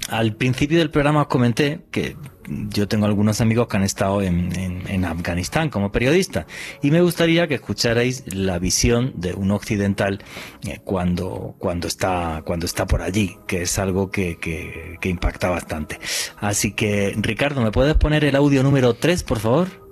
[0.10, 2.16] al principio del programa os comenté que
[2.48, 6.46] yo tengo algunos amigos que han estado en, Afganistán como periodistas
[6.82, 10.20] y me gustaría que escucharais la visión de un occidental
[10.66, 15.50] eh, cuando, cuando, está, cuando está por allí, que es algo que, que, que impacta
[15.50, 16.00] bastante.
[16.38, 19.87] Así que, Ricardo, ¿me puedes poner el audio número 3, por favor?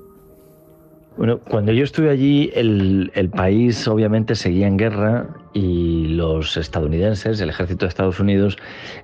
[1.17, 7.49] Bueno, cuando yo estuve allí, el, país obviamente seguía en guerra y los estadounidenses, el
[7.49, 8.57] ejército de Estados Unidos,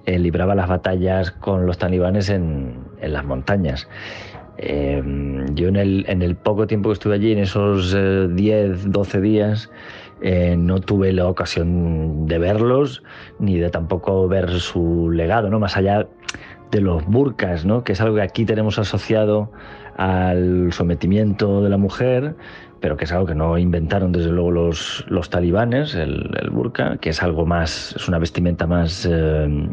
[0.06, 3.88] eh, libraba las batallas con los talibanes en, las montañas.
[4.58, 5.02] Eh,
[5.54, 9.22] yo en el, en el, poco tiempo que estuve allí, en esos 10, eh, 12
[9.22, 9.72] días,
[10.58, 13.02] no tuve la ocasión de verlos
[13.40, 15.60] ni de tampoco ver su legado, ¿no?
[15.60, 16.08] Más allá
[16.72, 17.84] de los burkas, ¿no?
[17.84, 19.52] Que es algo que aquí tenemos asociado
[19.98, 22.36] al sometimiento de la mujer,
[22.80, 27.10] pero que es algo que no inventaron desde luego los, los talibanes, el, burka, que
[27.10, 29.70] es algo más, es una vestimenta más, eh,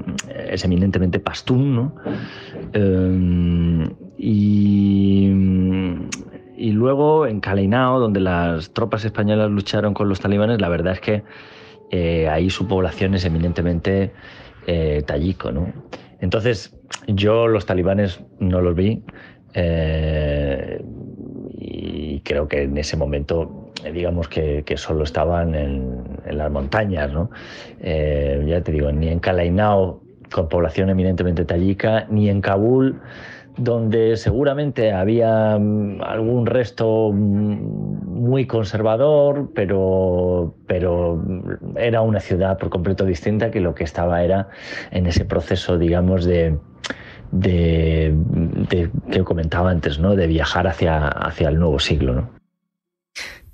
[0.51, 1.95] es eminentemente pastún, ¿no?
[2.75, 3.89] Eh,
[4.19, 5.33] y,
[6.57, 11.01] y luego en Kaleinao, donde las tropas españolas lucharon con los talibanes, la verdad es
[11.01, 11.23] que
[11.91, 14.13] eh, ahí su población es eminentemente
[15.07, 15.73] tayiko, ¿no?
[16.21, 19.03] Entonces, yo los talibanes no los vi
[19.55, 20.83] eh,
[21.59, 27.31] y creo que en ese momento, digamos que, solo estaban en, las montañas, ¿no?
[27.81, 33.01] Eh, ya te digo, ni en Kalainao, con población eminentemente tayika, ni en Kabul,
[33.59, 41.23] donde seguramente había mm, algún resto mm, muy conservador, pero, pero
[41.77, 44.49] era una ciudad por completo distinta que lo que estaba era
[44.91, 46.57] en ese proceso, digamos, de,
[47.31, 48.15] de,
[49.11, 50.15] que comentaba antes, ¿no?
[50.15, 52.15] de viajar hacia, hacia el nuevo siglo.
[52.15, 52.31] ¿no?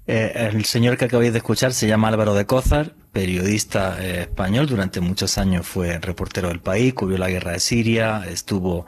[0.06, 4.66] Eh, el señor que acabáis de escuchar se llama Álvaro de Cózar, periodista eh, español,
[4.66, 8.86] durante muchos años fue reportero del país, cubrió la guerra de Siria, estuvo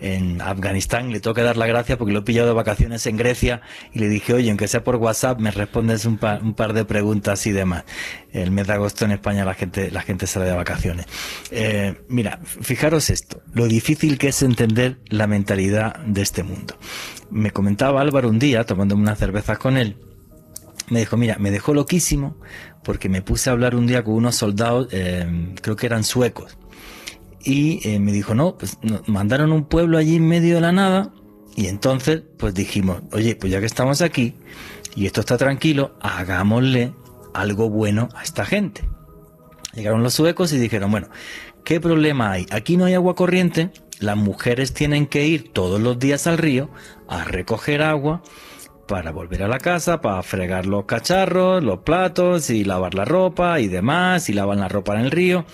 [0.00, 3.16] en Afganistán, le tengo que dar la gracia porque lo he pillado de vacaciones en
[3.16, 3.62] Grecia
[3.94, 7.52] y le dije, oye, aunque sea por WhatsApp, me respondes un, par de preguntas y
[7.52, 7.84] demás.
[8.32, 11.06] El mes de agosto en España la gente, la gente sale de vacaciones.
[11.52, 16.76] Eh, mira, fijaros esto, lo difícil que es entender la mentalidad de este mundo.
[17.30, 19.96] Me comentaba Álvaro un día, tomando unas cervezas con él,
[20.90, 22.36] me dijo, mira, me dejó loquísimo
[22.84, 26.58] porque me puse a hablar un día con unos soldados, eh, creo que eran suecos,
[27.42, 31.12] y eh, me dijo, no, pues mandaron un pueblo allí en medio de la nada,
[31.56, 34.34] y entonces pues dijimos, oye, pues ya que estamos aquí
[34.94, 36.94] y esto está tranquilo, hagámosle
[37.34, 38.88] algo bueno a esta gente.
[39.74, 41.08] Llegaron los suecos y dijeron, bueno,
[41.64, 42.46] ¿qué problema hay?
[42.50, 46.70] Aquí no hay agua corriente, las mujeres tienen que ir todos los días al río
[47.08, 48.22] a recoger agua
[48.90, 53.60] para volver a la casa, para fregar los cacharros, los platos y lavar la ropa
[53.60, 55.44] y demás, y lavan la ropa en el río.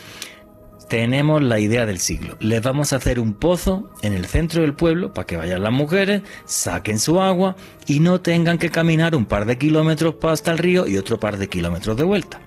[0.89, 2.39] Tenemos la idea del siglo.
[2.41, 5.73] Les vamos a hacer un pozo en el centro del pueblo para que vayan las
[5.73, 7.57] mujeres, saquen su agua
[7.87, 11.37] y no tengan que caminar un par de kilómetros hasta el río y otro par
[11.37, 12.41] de kilómetros de vuelta.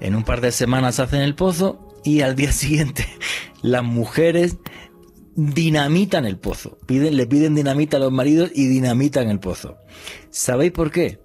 [0.00, 3.06] En un par de semanas hacen el pozo y al día siguiente
[3.62, 4.56] las mujeres
[5.36, 6.78] dinamitan el pozo.
[6.86, 9.76] Piden, le piden dinamita a los maridos y dinamitan el pozo.
[10.30, 11.20] ¿Sabéis por qué?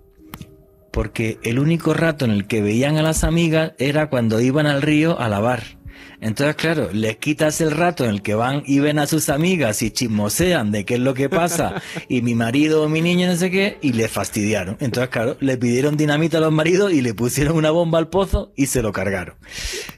[0.91, 4.81] Porque el único rato en el que veían a las amigas era cuando iban al
[4.81, 5.63] río a lavar.
[6.21, 9.81] Entonces, claro, les quitas el rato en el que van y ven a sus amigas
[9.81, 13.35] y chismosean de qué es lo que pasa y mi marido o mi niño no
[13.35, 14.77] sé qué y le fastidiaron.
[14.79, 18.53] Entonces, claro, le pidieron dinamita a los maridos y le pusieron una bomba al pozo
[18.55, 19.35] y se lo cargaron.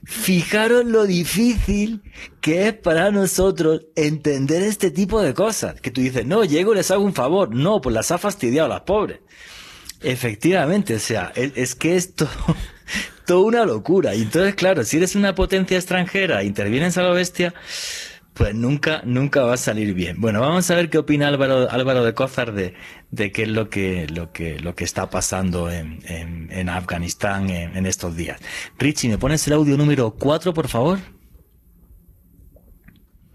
[0.05, 2.01] Fijaros lo difícil
[2.39, 5.81] que es para nosotros entender este tipo de cosas.
[5.81, 7.53] Que tú dices, no, llego les hago un favor.
[7.53, 9.19] No, pues las ha fastidiado las pobres.
[10.01, 12.29] Efectivamente, o sea, es, que esto
[13.25, 14.15] toda una locura.
[14.15, 17.53] Y entonces, claro, si eres una potencia extranjera intervienes a la bestia,
[18.33, 20.19] pues nunca, nunca va a salir bien.
[20.19, 22.73] Bueno, vamos a ver qué opina Álvaro, de Cózar de,
[23.11, 27.77] de qué es lo que, lo que, lo que está pasando en, en, Afganistán en,
[27.77, 28.41] en, estos días.
[28.79, 30.99] Richie, ¿me pones el audio número 4, por favor?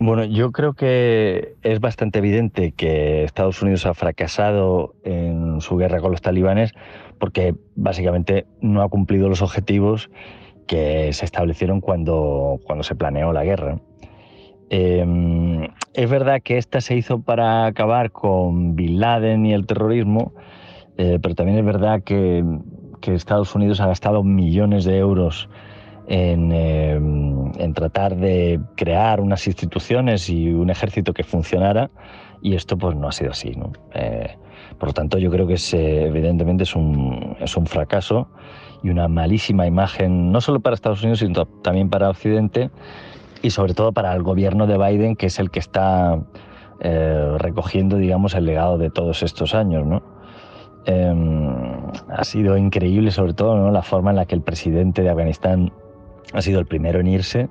[0.00, 6.00] Bueno, yo creo que es bastante evidente que Estados Unidos ha fracasado en su guerra
[6.00, 6.72] con los talibanes
[7.18, 10.10] porque básicamente no ha cumplido los objetivos
[10.66, 13.78] que se establecieron cuando, cuando se planeó la guerra.
[14.70, 15.62] Em,
[15.94, 20.34] es verdad que esta se hizo para acabar con Bin Laden y el terrorismo,
[20.98, 22.44] eh, pero también es verdad que,
[23.00, 25.48] que, Estados Unidos ha gastado millones de euros
[26.06, 31.90] en, em, en, tratar de crear unas instituciones y un ejército que funcionara,
[32.42, 33.52] y esto pues no ha sido así.
[33.52, 33.72] ¿no?
[34.78, 38.28] Eh, por lo tanto, yo creo que es, eh, evidentemente es un, es un fracaso
[38.82, 42.70] y una malísima imagen, no solo para Estados Unidos, sino también para Occidente
[43.42, 46.20] y sobre todo para el gobierno de Biden, que es el que está
[46.80, 50.02] eh, recogiendo, digamos, el legado de todos estos años, ¿no?
[50.86, 53.70] Em, ha sido increíble, sobre todo, ¿no?
[53.70, 55.70] la forma en la que el presidente de Afganistán
[56.32, 57.48] ha sido el primero en irse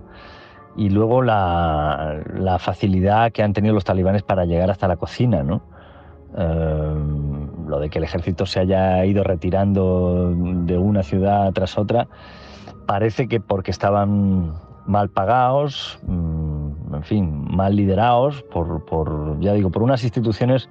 [0.75, 5.43] y luego la, la facilidad que han tenido los talibanes para llegar hasta la cocina,
[5.43, 5.61] ¿no?
[6.37, 12.07] Em, lo de que el ejército se haya ido retirando de una ciudad tras otra,
[12.85, 14.53] parece que porque estaban
[14.85, 20.69] mal pagados, mm, en fin, mal liderados por, por, ya digo, por unas instituciones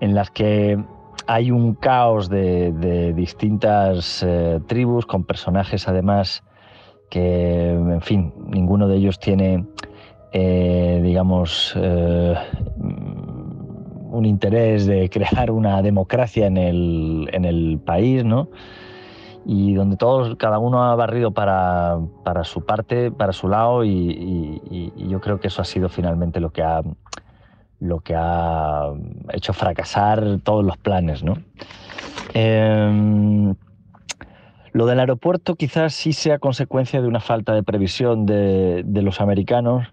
[0.00, 0.84] en las que
[1.28, 6.42] hay un caos de, distintas eh, tribus con personajes además
[7.08, 9.64] que, en fin, ninguno de ellos tiene,
[10.32, 12.34] eh, digamos, eh,
[14.12, 18.48] un interés de crear una democracia en el, en el país, ¿no?
[19.44, 24.92] Y donde todos, cada uno ha barrido para, para su parte, para su lado, y,
[25.08, 26.82] yo creo que eso ha sido finalmente lo que ha,
[27.80, 28.92] lo que ha
[29.32, 31.34] hecho fracasar todos los planes, ¿no?
[32.34, 33.54] Em,
[34.72, 39.86] Lo del aeropuerto quizás sí sea consecuencia de una falta de previsión de, los americanos,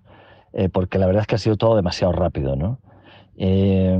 [0.54, 2.80] eh, porque la verdad es que ha sido todo demasiado rápido, ¿no?
[3.42, 3.98] Eh,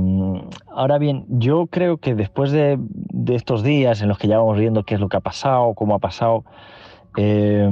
[0.68, 2.78] ahora bien, yo creo que después de,
[3.28, 5.94] estos días en los que ya vamos viendo qué es lo que ha pasado, cómo
[5.94, 6.44] ha pasado,
[7.16, 7.68] eh,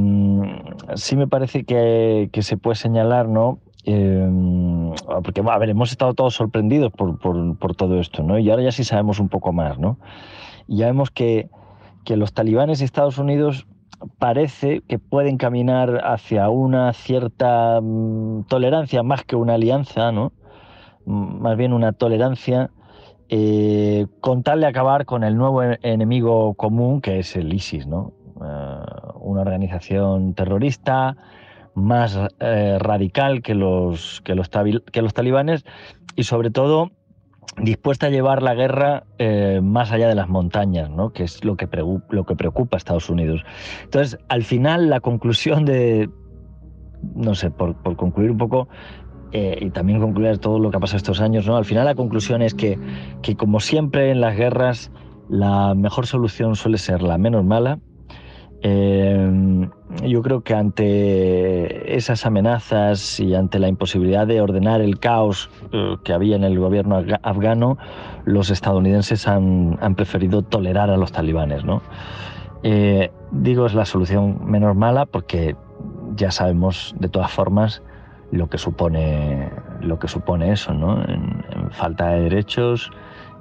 [0.95, 3.61] sí me parece que, se puede señalar, ¿no?
[5.25, 8.39] porque, a ver, hemos estado todos sorprendidos por, todo esto, ¿no?
[8.39, 9.99] Y ahora ya sí sabemos un poco más, ¿no?
[10.67, 11.49] Y ya vemos que
[12.09, 13.67] que los talibanes de Estados Unidos
[14.19, 20.33] parece que pueden caminar hacia una cierta mm, tolerancia más que una alianza, ¿no?
[21.09, 22.71] Más bien una tolerancia
[23.31, 27.87] eh, con tal de acabar con el nuevo e-, enemigo común que es el ISIS,
[27.87, 28.13] ¿no?
[28.43, 28.85] Eh,
[29.21, 31.17] una organización terrorista
[31.75, 34.51] más eh, radical que los, que, los
[35.15, 35.65] talibanes
[36.15, 36.91] y sobre todo
[37.57, 39.05] dispuesta a llevar la guerra
[39.63, 41.11] más allá de las montañas, ¿no?
[41.11, 41.69] que es lo que,
[42.11, 43.45] lo que preocupa a Estados Unidos.
[43.83, 46.09] Entonces, al final, la conclusión de,
[47.15, 48.69] no sé, por, concluir un poco,
[49.33, 51.57] eh, y también concluir todo lo que ha pasado estos años, ¿no?
[51.57, 52.79] al final la conclusión es que,
[53.23, 54.91] que, como siempre en las guerras,
[55.29, 57.79] la mejor solución suele ser la menos mala
[58.63, 59.69] eh,
[60.05, 65.97] yo creo que ante esas amenazas y ante la imposibilidad de ordenar el caos eh,
[66.03, 67.79] que había en el gobierno afgano,
[68.25, 71.65] los estadounidenses han, preferido tolerar a los talibanes.
[71.65, 71.83] ¿no?
[72.63, 75.57] Eh, digo, es la solución menos mala porque
[76.17, 77.83] ya sabemos de todas formas
[78.31, 79.51] lo que supone,
[79.81, 81.03] lo que supone eso, ¿no?
[81.05, 82.91] en falta de derechos,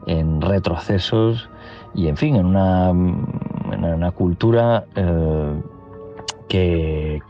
[0.05, 1.49] en retrocesos
[1.93, 2.93] y, en fin, en una
[3.73, 5.61] en una cultura eh,
[6.47, 7.21] que,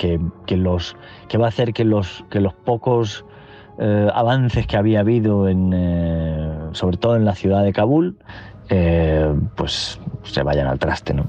[0.46, 0.96] que, los,
[1.28, 3.26] que va a hacer que los, que los pocos
[3.80, 8.18] eh, avances que había habido, en, eh, sobre todo en la ciudad de Kabul,
[9.56, 11.26] pues se vayan al traste, ¿no?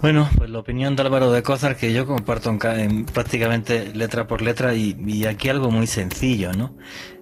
[0.00, 4.40] Bueno, pues la opinión de Álvaro de Cózar que yo comparto en, prácticamente letra por
[4.40, 6.74] letra y, aquí algo muy sencillo, ¿no?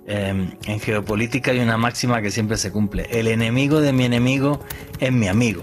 [0.07, 3.07] en geopolítica hay una máxima que siempre se cumple.
[3.11, 4.65] El enemigo de mi enemigo
[5.01, 5.63] es mi amigo.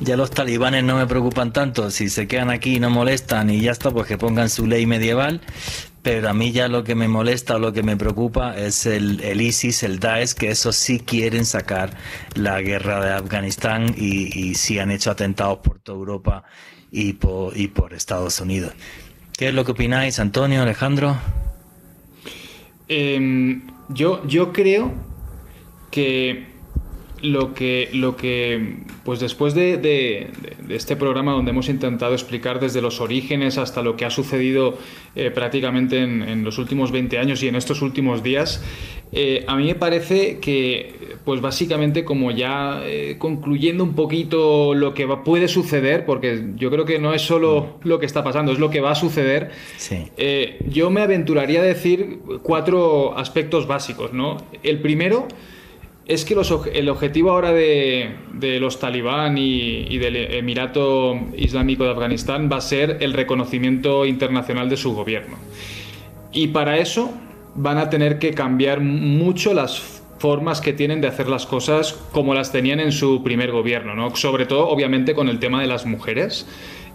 [0.00, 3.60] Ya los talibanes no me preocupan tanto, si se quedan aquí y no molestan y
[3.60, 5.42] ya está, pues que pongan su ley medieval,
[6.02, 9.40] pero a mí ya lo que me molesta o lo que me preocupa es el,
[9.40, 11.96] ISIS, el Daesh, que eso sí quieren sacar
[12.34, 16.44] la guerra de Afganistán y, sí han hecho atentados por toda Europa
[16.90, 18.72] y por, Estados Unidos.
[19.36, 21.16] ¿Qué es lo que opináis, Antonio, Alejandro?
[22.88, 24.92] Em, yo, yo creo
[25.90, 26.51] que
[27.22, 30.30] lo que, lo que pues después de,
[30.68, 34.76] este programa donde hemos intentado explicar desde los orígenes hasta lo que ha sucedido
[35.14, 38.62] eh, prácticamente en, los últimos 20 años y en estos últimos días,
[39.12, 44.94] eh, a mí me parece que, pues básicamente como ya eh, concluyendo un poquito lo
[44.94, 48.58] que puede suceder, porque yo creo que no es solo lo que está pasando, es
[48.58, 49.50] lo que va a suceder,
[50.68, 54.38] yo me aventuraría a decir cuatro aspectos básicos, ¿no?
[54.62, 55.28] El primero
[56.06, 56.34] es que
[56.74, 58.10] el objetivo ahora de,
[58.60, 64.76] los talibán y, del Emirato Islámico de Afganistán va a ser el reconocimiento internacional de
[64.76, 65.36] su gobierno.
[66.32, 67.12] Y para eso
[67.54, 72.34] van a tener que cambiar mucho las formas que tienen de hacer las cosas como
[72.34, 74.14] las tenían en su primer gobierno, ¿no?
[74.16, 76.46] Sobre todo, obviamente, con el tema de las mujeres.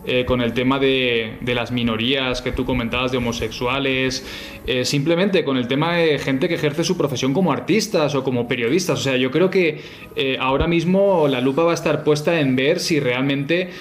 [0.09, 4.25] Eh, con el tema de, las minorías que tú comentabas, de homosexuales,
[4.65, 8.47] eh, simplemente con el tema de gente que ejerce su profesión como artistas o como
[8.47, 9.01] periodistas.
[9.01, 9.81] O sea, yo creo que
[10.15, 13.71] eh, ahora mismo la lupa va a estar puesta en ver si realmente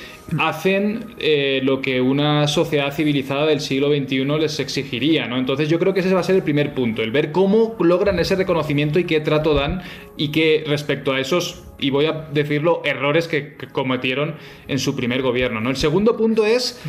[0.40, 1.14] hacen
[1.62, 5.38] lo que una sociedad civilizada del siglo XXI les exigiría, ¿no?
[5.38, 8.18] Entonces yo creo que ese va a ser el primer punto, el ver cómo logran
[8.18, 9.82] ese reconocimiento y qué trato dan
[10.16, 14.36] y que respecto a esos y voy a decirlo, errores que, cometieron
[14.68, 15.60] en su primer gobierno.
[15.60, 15.70] ¿no?
[15.70, 16.80] El segundo punto es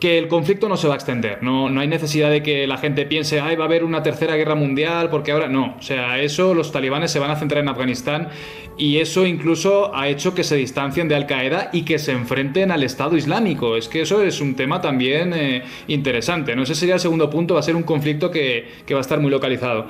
[0.00, 1.42] que el conflicto no se va a extender.
[1.42, 4.36] No, no hay necesidad de que la gente piense, ay, va a haber una tercera
[4.36, 5.76] guerra mundial, porque ahora no.
[5.78, 8.28] O sea, eso los talibanes se van a centrar en Afganistán
[8.76, 12.70] y eso incluso ha hecho que se distancien de Al Qaeda y que se enfrenten
[12.70, 13.76] al Estado Islámico.
[13.76, 16.56] Es que eso es un tema también eh, interesante.
[16.56, 16.64] ¿no?
[16.64, 19.20] Ese sería el segundo punto, va a ser un conflicto que, que va a estar
[19.20, 19.86] muy localizado.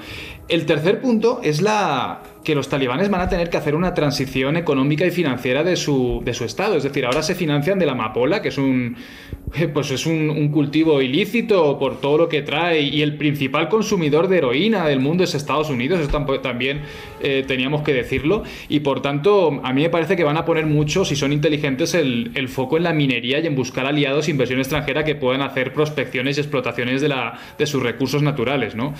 [0.46, 4.58] El tercer punto es la que los talibanes van a tener que hacer una transición
[4.58, 6.76] económica y financiera de su, de su estado.
[6.76, 8.96] Es decir, ahora se financian de la amapola, que es un,
[9.72, 14.38] pues es un, cultivo ilícito por todo lo que trae, y el principal consumidor de
[14.38, 16.10] heroína del mundo es Estados Unidos, eso
[16.42, 16.82] también
[17.22, 20.66] eh, teníamos que decirlo, y por tanto a mí me parece que van a poner
[20.66, 24.58] mucho, si son inteligentes, el, el foco en la minería y en buscar aliados, inversión
[24.58, 28.74] extranjera que puedan hacer prospecciones y explotaciones de, la, de sus recursos naturales.
[28.74, 28.92] ¿no?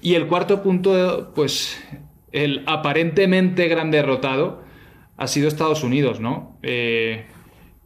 [0.00, 1.82] Y el cuarto punto, pues
[2.32, 4.62] el aparentemente gran derrotado
[5.16, 6.56] ha sido Estados Unidos, ¿no?
[6.62, 7.26] Eh,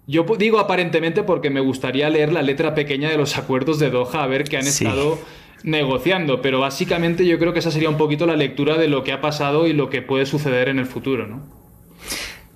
[0.06, 4.22] Yo digo aparentemente porque me gustaría leer la letra pequeña de los acuerdos de Doha,
[4.24, 5.18] a ver qué han estado
[5.64, 9.12] negociando, pero básicamente yo creo que esa sería un poquito la lectura de lo que
[9.12, 11.46] ha pasado y lo que puede suceder en el futuro, ¿no?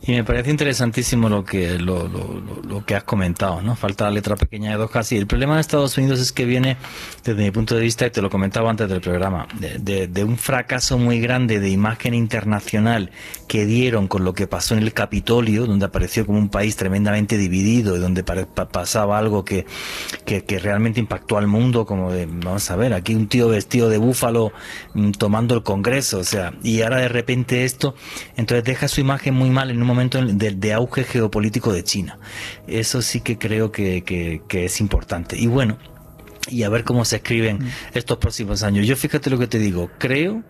[0.06, 3.74] Y me parece interesantísimo lo que, lo, lo, lo, que has comentado, ¿no?
[3.74, 5.16] Falta la letra pequeña de dos casi.
[5.16, 6.76] El problema de Estados Unidos es que viene,
[7.24, 10.38] desde mi punto de vista, y te lo comentaba antes del programa, de, de, un
[10.38, 13.10] fracaso muy grande de imagen internacional
[13.48, 17.36] que dieron con lo que pasó en el Capitolio, donde apareció como un país tremendamente
[17.36, 19.66] dividido y donde pasaba algo que,
[20.24, 23.88] que, que, realmente impactó al mundo, como de, vamos a ver, aquí un tío vestido
[23.88, 24.52] de búfalo
[24.94, 27.96] mm, tomando el Congreso, o sea, y ahora de repente esto,
[28.36, 32.18] entonces deja su imagen muy mal en un momento momento de, auge geopolítico de China.
[32.66, 34.02] Eso sí que creo que,
[34.46, 35.36] que es importante.
[35.38, 35.78] Y bueno,
[36.48, 37.68] y a ver cómo se escriben mm.
[37.94, 38.86] estos próximos años.
[38.86, 40.42] Yo fíjate lo que te digo, creo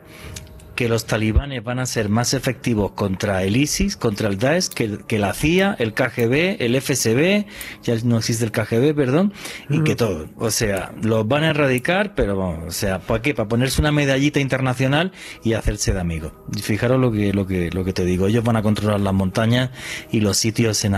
[0.77, 5.19] que los talibanes van a ser más efectivos contra el ISIS, contra el Daesh, que,
[5.19, 7.47] la CIA, el KGB, el FSB,
[7.83, 9.33] ya no existe el KGB, perdón,
[9.71, 10.29] y que todo.
[10.37, 13.35] O sea, los van a erradicar, pero vamos, o sea, ¿para qué?
[13.35, 15.13] Para ponerse una medallita internacional
[15.43, 16.33] y hacerse de amigos.
[16.63, 18.27] Fijaros lo que, lo que, lo que te digo.
[18.27, 19.71] Ellos van a controlar las montañas
[20.13, 20.95] y los sitios en,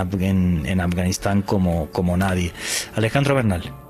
[0.66, 2.52] en, Afganistán como, como nadie.
[2.96, 3.87] Alejandro Bernal.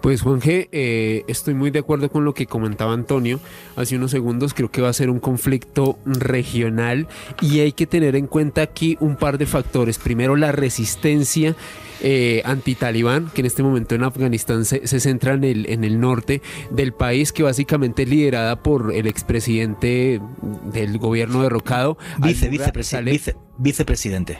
[0.00, 3.40] Pues Juan G, eh, estoy muy de acuerdo con lo que comentaba Antonio
[3.76, 4.54] hace unos segundos.
[4.54, 7.08] Creo que va a ser un conflicto regional
[7.40, 9.98] y hay que tener en cuenta aquí un par de factores.
[9.98, 11.56] Primero, la resistencia
[12.00, 16.42] eh, anti-talibán, que en este momento en Afganistán se, centra en el, en el norte
[16.70, 20.20] del país, que básicamente es liderada por el expresidente
[20.72, 21.98] del gobierno derrocado.
[22.18, 22.48] Vice,
[23.58, 24.38] vicepresidente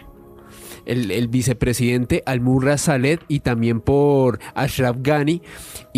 [0.89, 5.43] el, vicepresidente Al-Murra Saleh y también por Ashraf Ghani.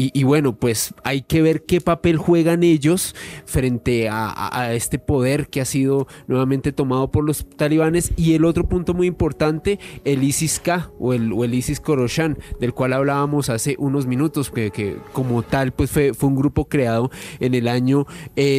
[0.03, 3.15] Y, bueno, pues hay que ver qué papel juegan ellos
[3.45, 8.13] frente a, este poder que ha sido nuevamente tomado por los talibanes.
[8.17, 12.73] Y el otro punto muy importante, el ISIS-K o el, o el ISIS Koroshan, del
[12.73, 17.55] cual hablábamos hace unos minutos, que, como tal pues fue, fue, un grupo creado en
[17.55, 18.07] el año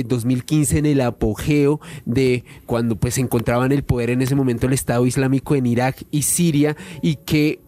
[0.05, 4.35] 2015 eh, en el apogeo de cuando pues se encontraba en el poder en ese
[4.35, 7.59] momento el Estado Islámico en Irak Siria y que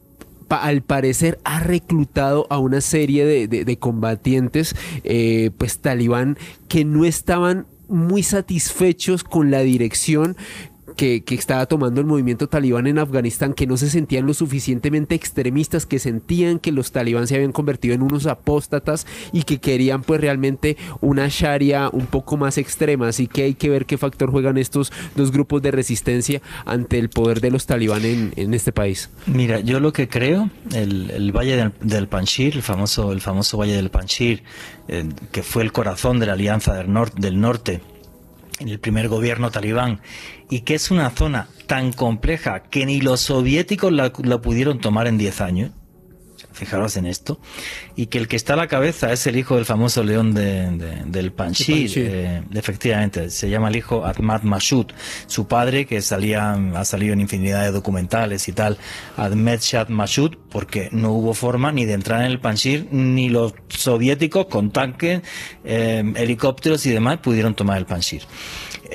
[0.50, 7.66] al parecer ha reclutado a una serie de, combatientes eh, pues talibán que no estaban
[7.88, 10.38] muy satisfechos con la dirección
[10.94, 15.86] que, estaba tomando el movimiento talibán en Afganistán, que no se sentían lo suficientemente extremistas,
[15.86, 20.22] que sentían que los talibán se habían convertido en unos apóstatas y que querían pues
[20.22, 23.08] realmente una sharia un poco más extrema.
[23.08, 27.10] Así que hay que ver qué factor juegan estos dos grupos de resistencia ante el
[27.10, 29.10] poder de los talibán en, este país.
[29.26, 33.90] Mira, yo lo que creo, el, Valle del, Panjir, el famoso, el famoso Valle del
[33.90, 34.44] Panjir,
[34.88, 37.82] eh, que fue el corazón de la Alianza del, del Norte,
[38.60, 40.02] en el primer gobierno talibán.
[40.50, 45.18] Y que es una zona tan compleja que ni los soviéticos la, pudieron tomar en
[45.18, 45.72] 10 años
[46.54, 47.40] fijaros en esto,
[47.96, 51.32] y que el que está a la cabeza es el hijo del famoso león del
[51.32, 54.88] Panjshir, eh, efectivamente, se llama el hijo Ahmad Mashoud,
[55.28, 58.78] su padre que salía, ha salido en infinidad de documentales y tal,
[59.18, 63.54] Ahmed Shah Mashoud, porque no hubo forma ni de entrar en el Panjshir, ni los
[63.70, 65.22] soviéticos con tanques,
[65.64, 68.24] eh, helicópteros y demás pudieron tomar el Panjshir.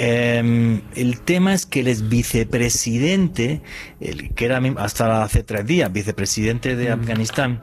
[0.01, 3.62] Eh, el tema es que el es vicepresidente,
[4.01, 7.01] el que era hasta hace tres días vicepresidente de mm.
[7.01, 7.61] Afganistán,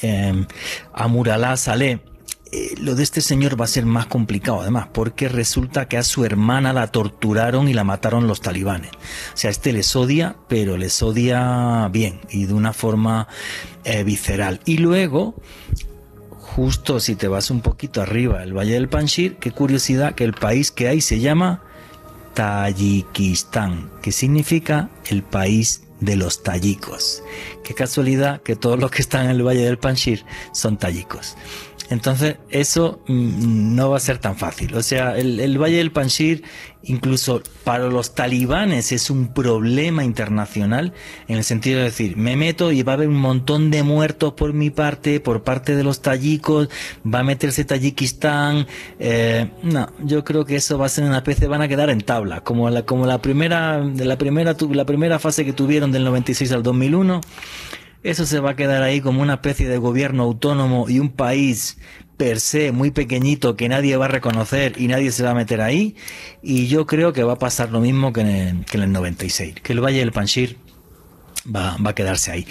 [0.00, 0.46] eh,
[0.94, 2.00] Amurallah Saleh,
[2.52, 6.02] eh, lo de este señor va a ser más complicado además, porque resulta que a
[6.02, 8.90] su hermana la torturaron y la mataron los talibanes.
[8.92, 13.28] O sea, este les odia, pero les odia bien y de una forma
[13.84, 14.60] eh, visceral.
[14.64, 15.34] Y luego
[16.56, 20.32] justo si te vas un poquito arriba, el Valle del Panjshir, qué curiosidad que el
[20.32, 21.62] país que hay se llama
[22.34, 27.22] Tayikistán, que significa el país de los tayikos.
[27.62, 31.36] Qué casualidad que todos los que están en el Valle del Panjshir son tayikos.
[31.90, 34.74] Entonces, eso mm, no va a ser tan fácil.
[34.76, 36.44] O sea, el, Valle del Panjshir,
[36.84, 40.92] incluso para los talibanes, es un problema internacional
[41.26, 44.34] en el sentido de decir, me meto y va a haber un montón de muertos
[44.34, 46.68] por mi parte, por parte de los tayikos,
[47.04, 48.68] va a meterse Tayikistán.
[49.00, 52.02] Eh, no, yo creo que eso va a ser una especie, van a quedar en
[52.02, 56.52] tabla, como la, como la primera, la primera, la primera fase que tuvieron del 96
[56.52, 57.20] al 2001
[58.02, 61.78] eso se va a quedar ahí como una especie de gobierno autónomo y un país
[62.16, 65.60] per se muy pequeñito que nadie va a reconocer y nadie se va a meter
[65.60, 65.96] ahí.
[66.42, 68.92] Y yo creo que va a pasar lo mismo que en el, que en el
[68.92, 70.58] 96, que el Valle del Panjir
[71.54, 72.46] va, va a quedarse ahí.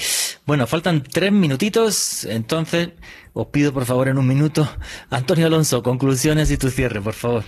[0.46, 2.90] Bueno, faltan tres minutitos, entonces
[3.34, 4.68] os pido por favor en un minuto,
[5.10, 7.44] Antonio Alonso, conclusiones y tu cierre, por favor.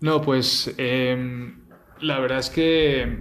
[0.00, 1.62] No, pues em,
[2.00, 3.16] la verdad es que eh,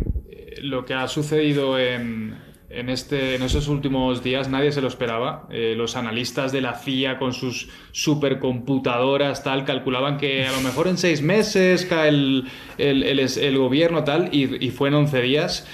[0.61, 2.37] lo que ha sucedido en,
[2.73, 5.47] en, este, en esos últimos días nadie se lo esperaba.
[5.51, 10.87] Eh, los analistas de la CIA con sus supercomputadoras tal calculaban que a lo mejor
[10.87, 15.67] en seis meses cae el, el, gobierno tal y, y fue en 11 días.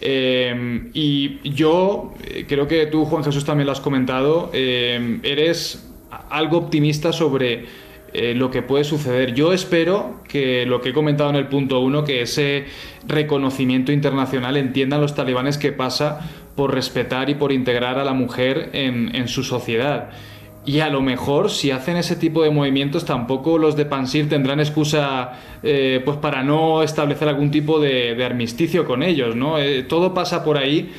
[0.00, 5.88] Eh, y yo eh, creo que tú, Juan Jesús, también lo has comentado, eres
[6.28, 7.66] algo optimista sobre
[8.14, 9.34] eh, lo que puede suceder.
[9.34, 12.66] Yo espero que lo que he comentado en el punto uno, que ese
[13.06, 16.20] reconocimiento internacional entiendan los talibanes que pasa
[16.54, 20.10] por respetar y por integrar a la mujer en, su sociedad.
[20.64, 24.60] Y a lo mejor si hacen ese tipo de movimientos tampoco los de Pansir tendrán
[24.60, 25.32] excusa
[25.62, 29.58] eh, pues para no establecer algún tipo de, armisticio con ellos, ¿no?
[29.58, 30.92] Eh, todo pasa por ahí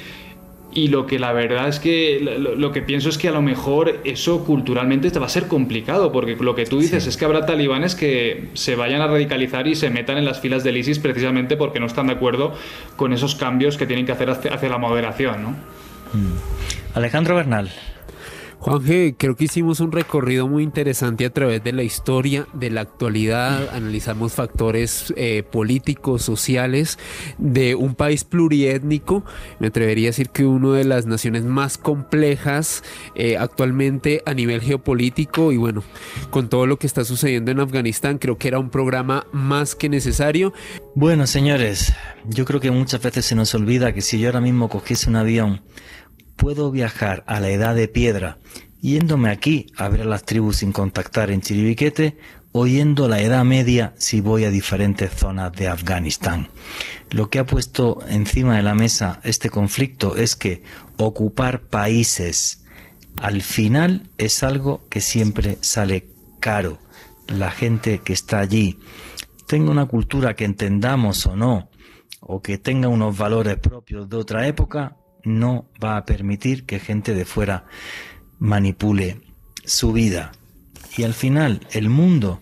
[0.75, 3.99] y lo que la verdad es que lo, que pienso es que a lo mejor
[4.03, 7.95] eso culturalmente va a ser complicado, porque lo que tú dices es que habrá talibanes
[7.95, 11.79] que se vayan a radicalizar y se metan en las filas del ISIS precisamente porque
[11.79, 12.53] no están de acuerdo
[12.95, 15.43] con esos cambios que tienen que hacer hacia, la moderación.
[15.43, 15.49] ¿no?
[16.13, 16.95] Mm.
[16.95, 17.69] Alejandro Bernal.
[18.63, 22.79] Juanje, creo que hicimos un recorrido muy interesante a través de la historia, de la
[22.79, 26.97] actualidad, analizamos factores eh, políticos, sociales
[27.37, 29.25] de un país pluriétnico,
[29.59, 32.85] me atrevería a decir que una de las naciones más complejas
[33.15, 35.51] eh, actualmente a nivel geopolítico.
[35.51, 35.83] Y bueno,
[36.29, 39.89] con todo lo que está sucediendo en Afganistán, creo que era un programa más que
[39.89, 40.53] necesario.
[40.95, 41.91] Bueno, señores,
[42.29, 45.17] yo creo que muchas veces se nos olvida que si yo ahora mismo cogiese un
[45.17, 45.61] avión,
[46.35, 48.37] puedo viajar a la edad de piedra
[48.83, 52.17] yéndome aquí a ver a las tribus sin contactar en Chiribiquete
[52.51, 56.49] o yendo a la edad media si voy a diferentes zonas de Afganistán.
[57.09, 60.63] Lo que ha puesto encima de la mesa este conflicto es que
[60.97, 62.65] ocupar países
[63.21, 66.09] al final es algo que siempre sale
[66.41, 66.79] caro.
[67.27, 68.79] La gente que está allí
[69.47, 71.69] tenga una cultura que entendamos o no,
[72.19, 77.13] o que tenga unos valores propios de otra época, no va a permitir que gente
[77.13, 77.65] de fuera
[78.39, 79.21] manipule
[79.65, 80.31] su vida.
[80.97, 82.41] Y al final el mundo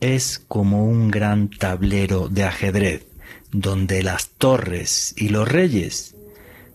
[0.00, 3.06] es como un gran tablero de ajedrez,
[3.52, 6.16] donde las torres y los reyes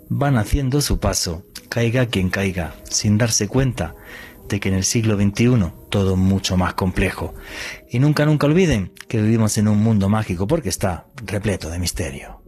[0.07, 3.95] van haciendo su paso, caiga quien caiga, sin darse cuenta
[4.47, 7.35] de que en el siglo XXI todo mucho más complejo.
[7.89, 12.38] Y nunca, nunca olviden que vivimos en un mundo mágico porque está repleto de misterio.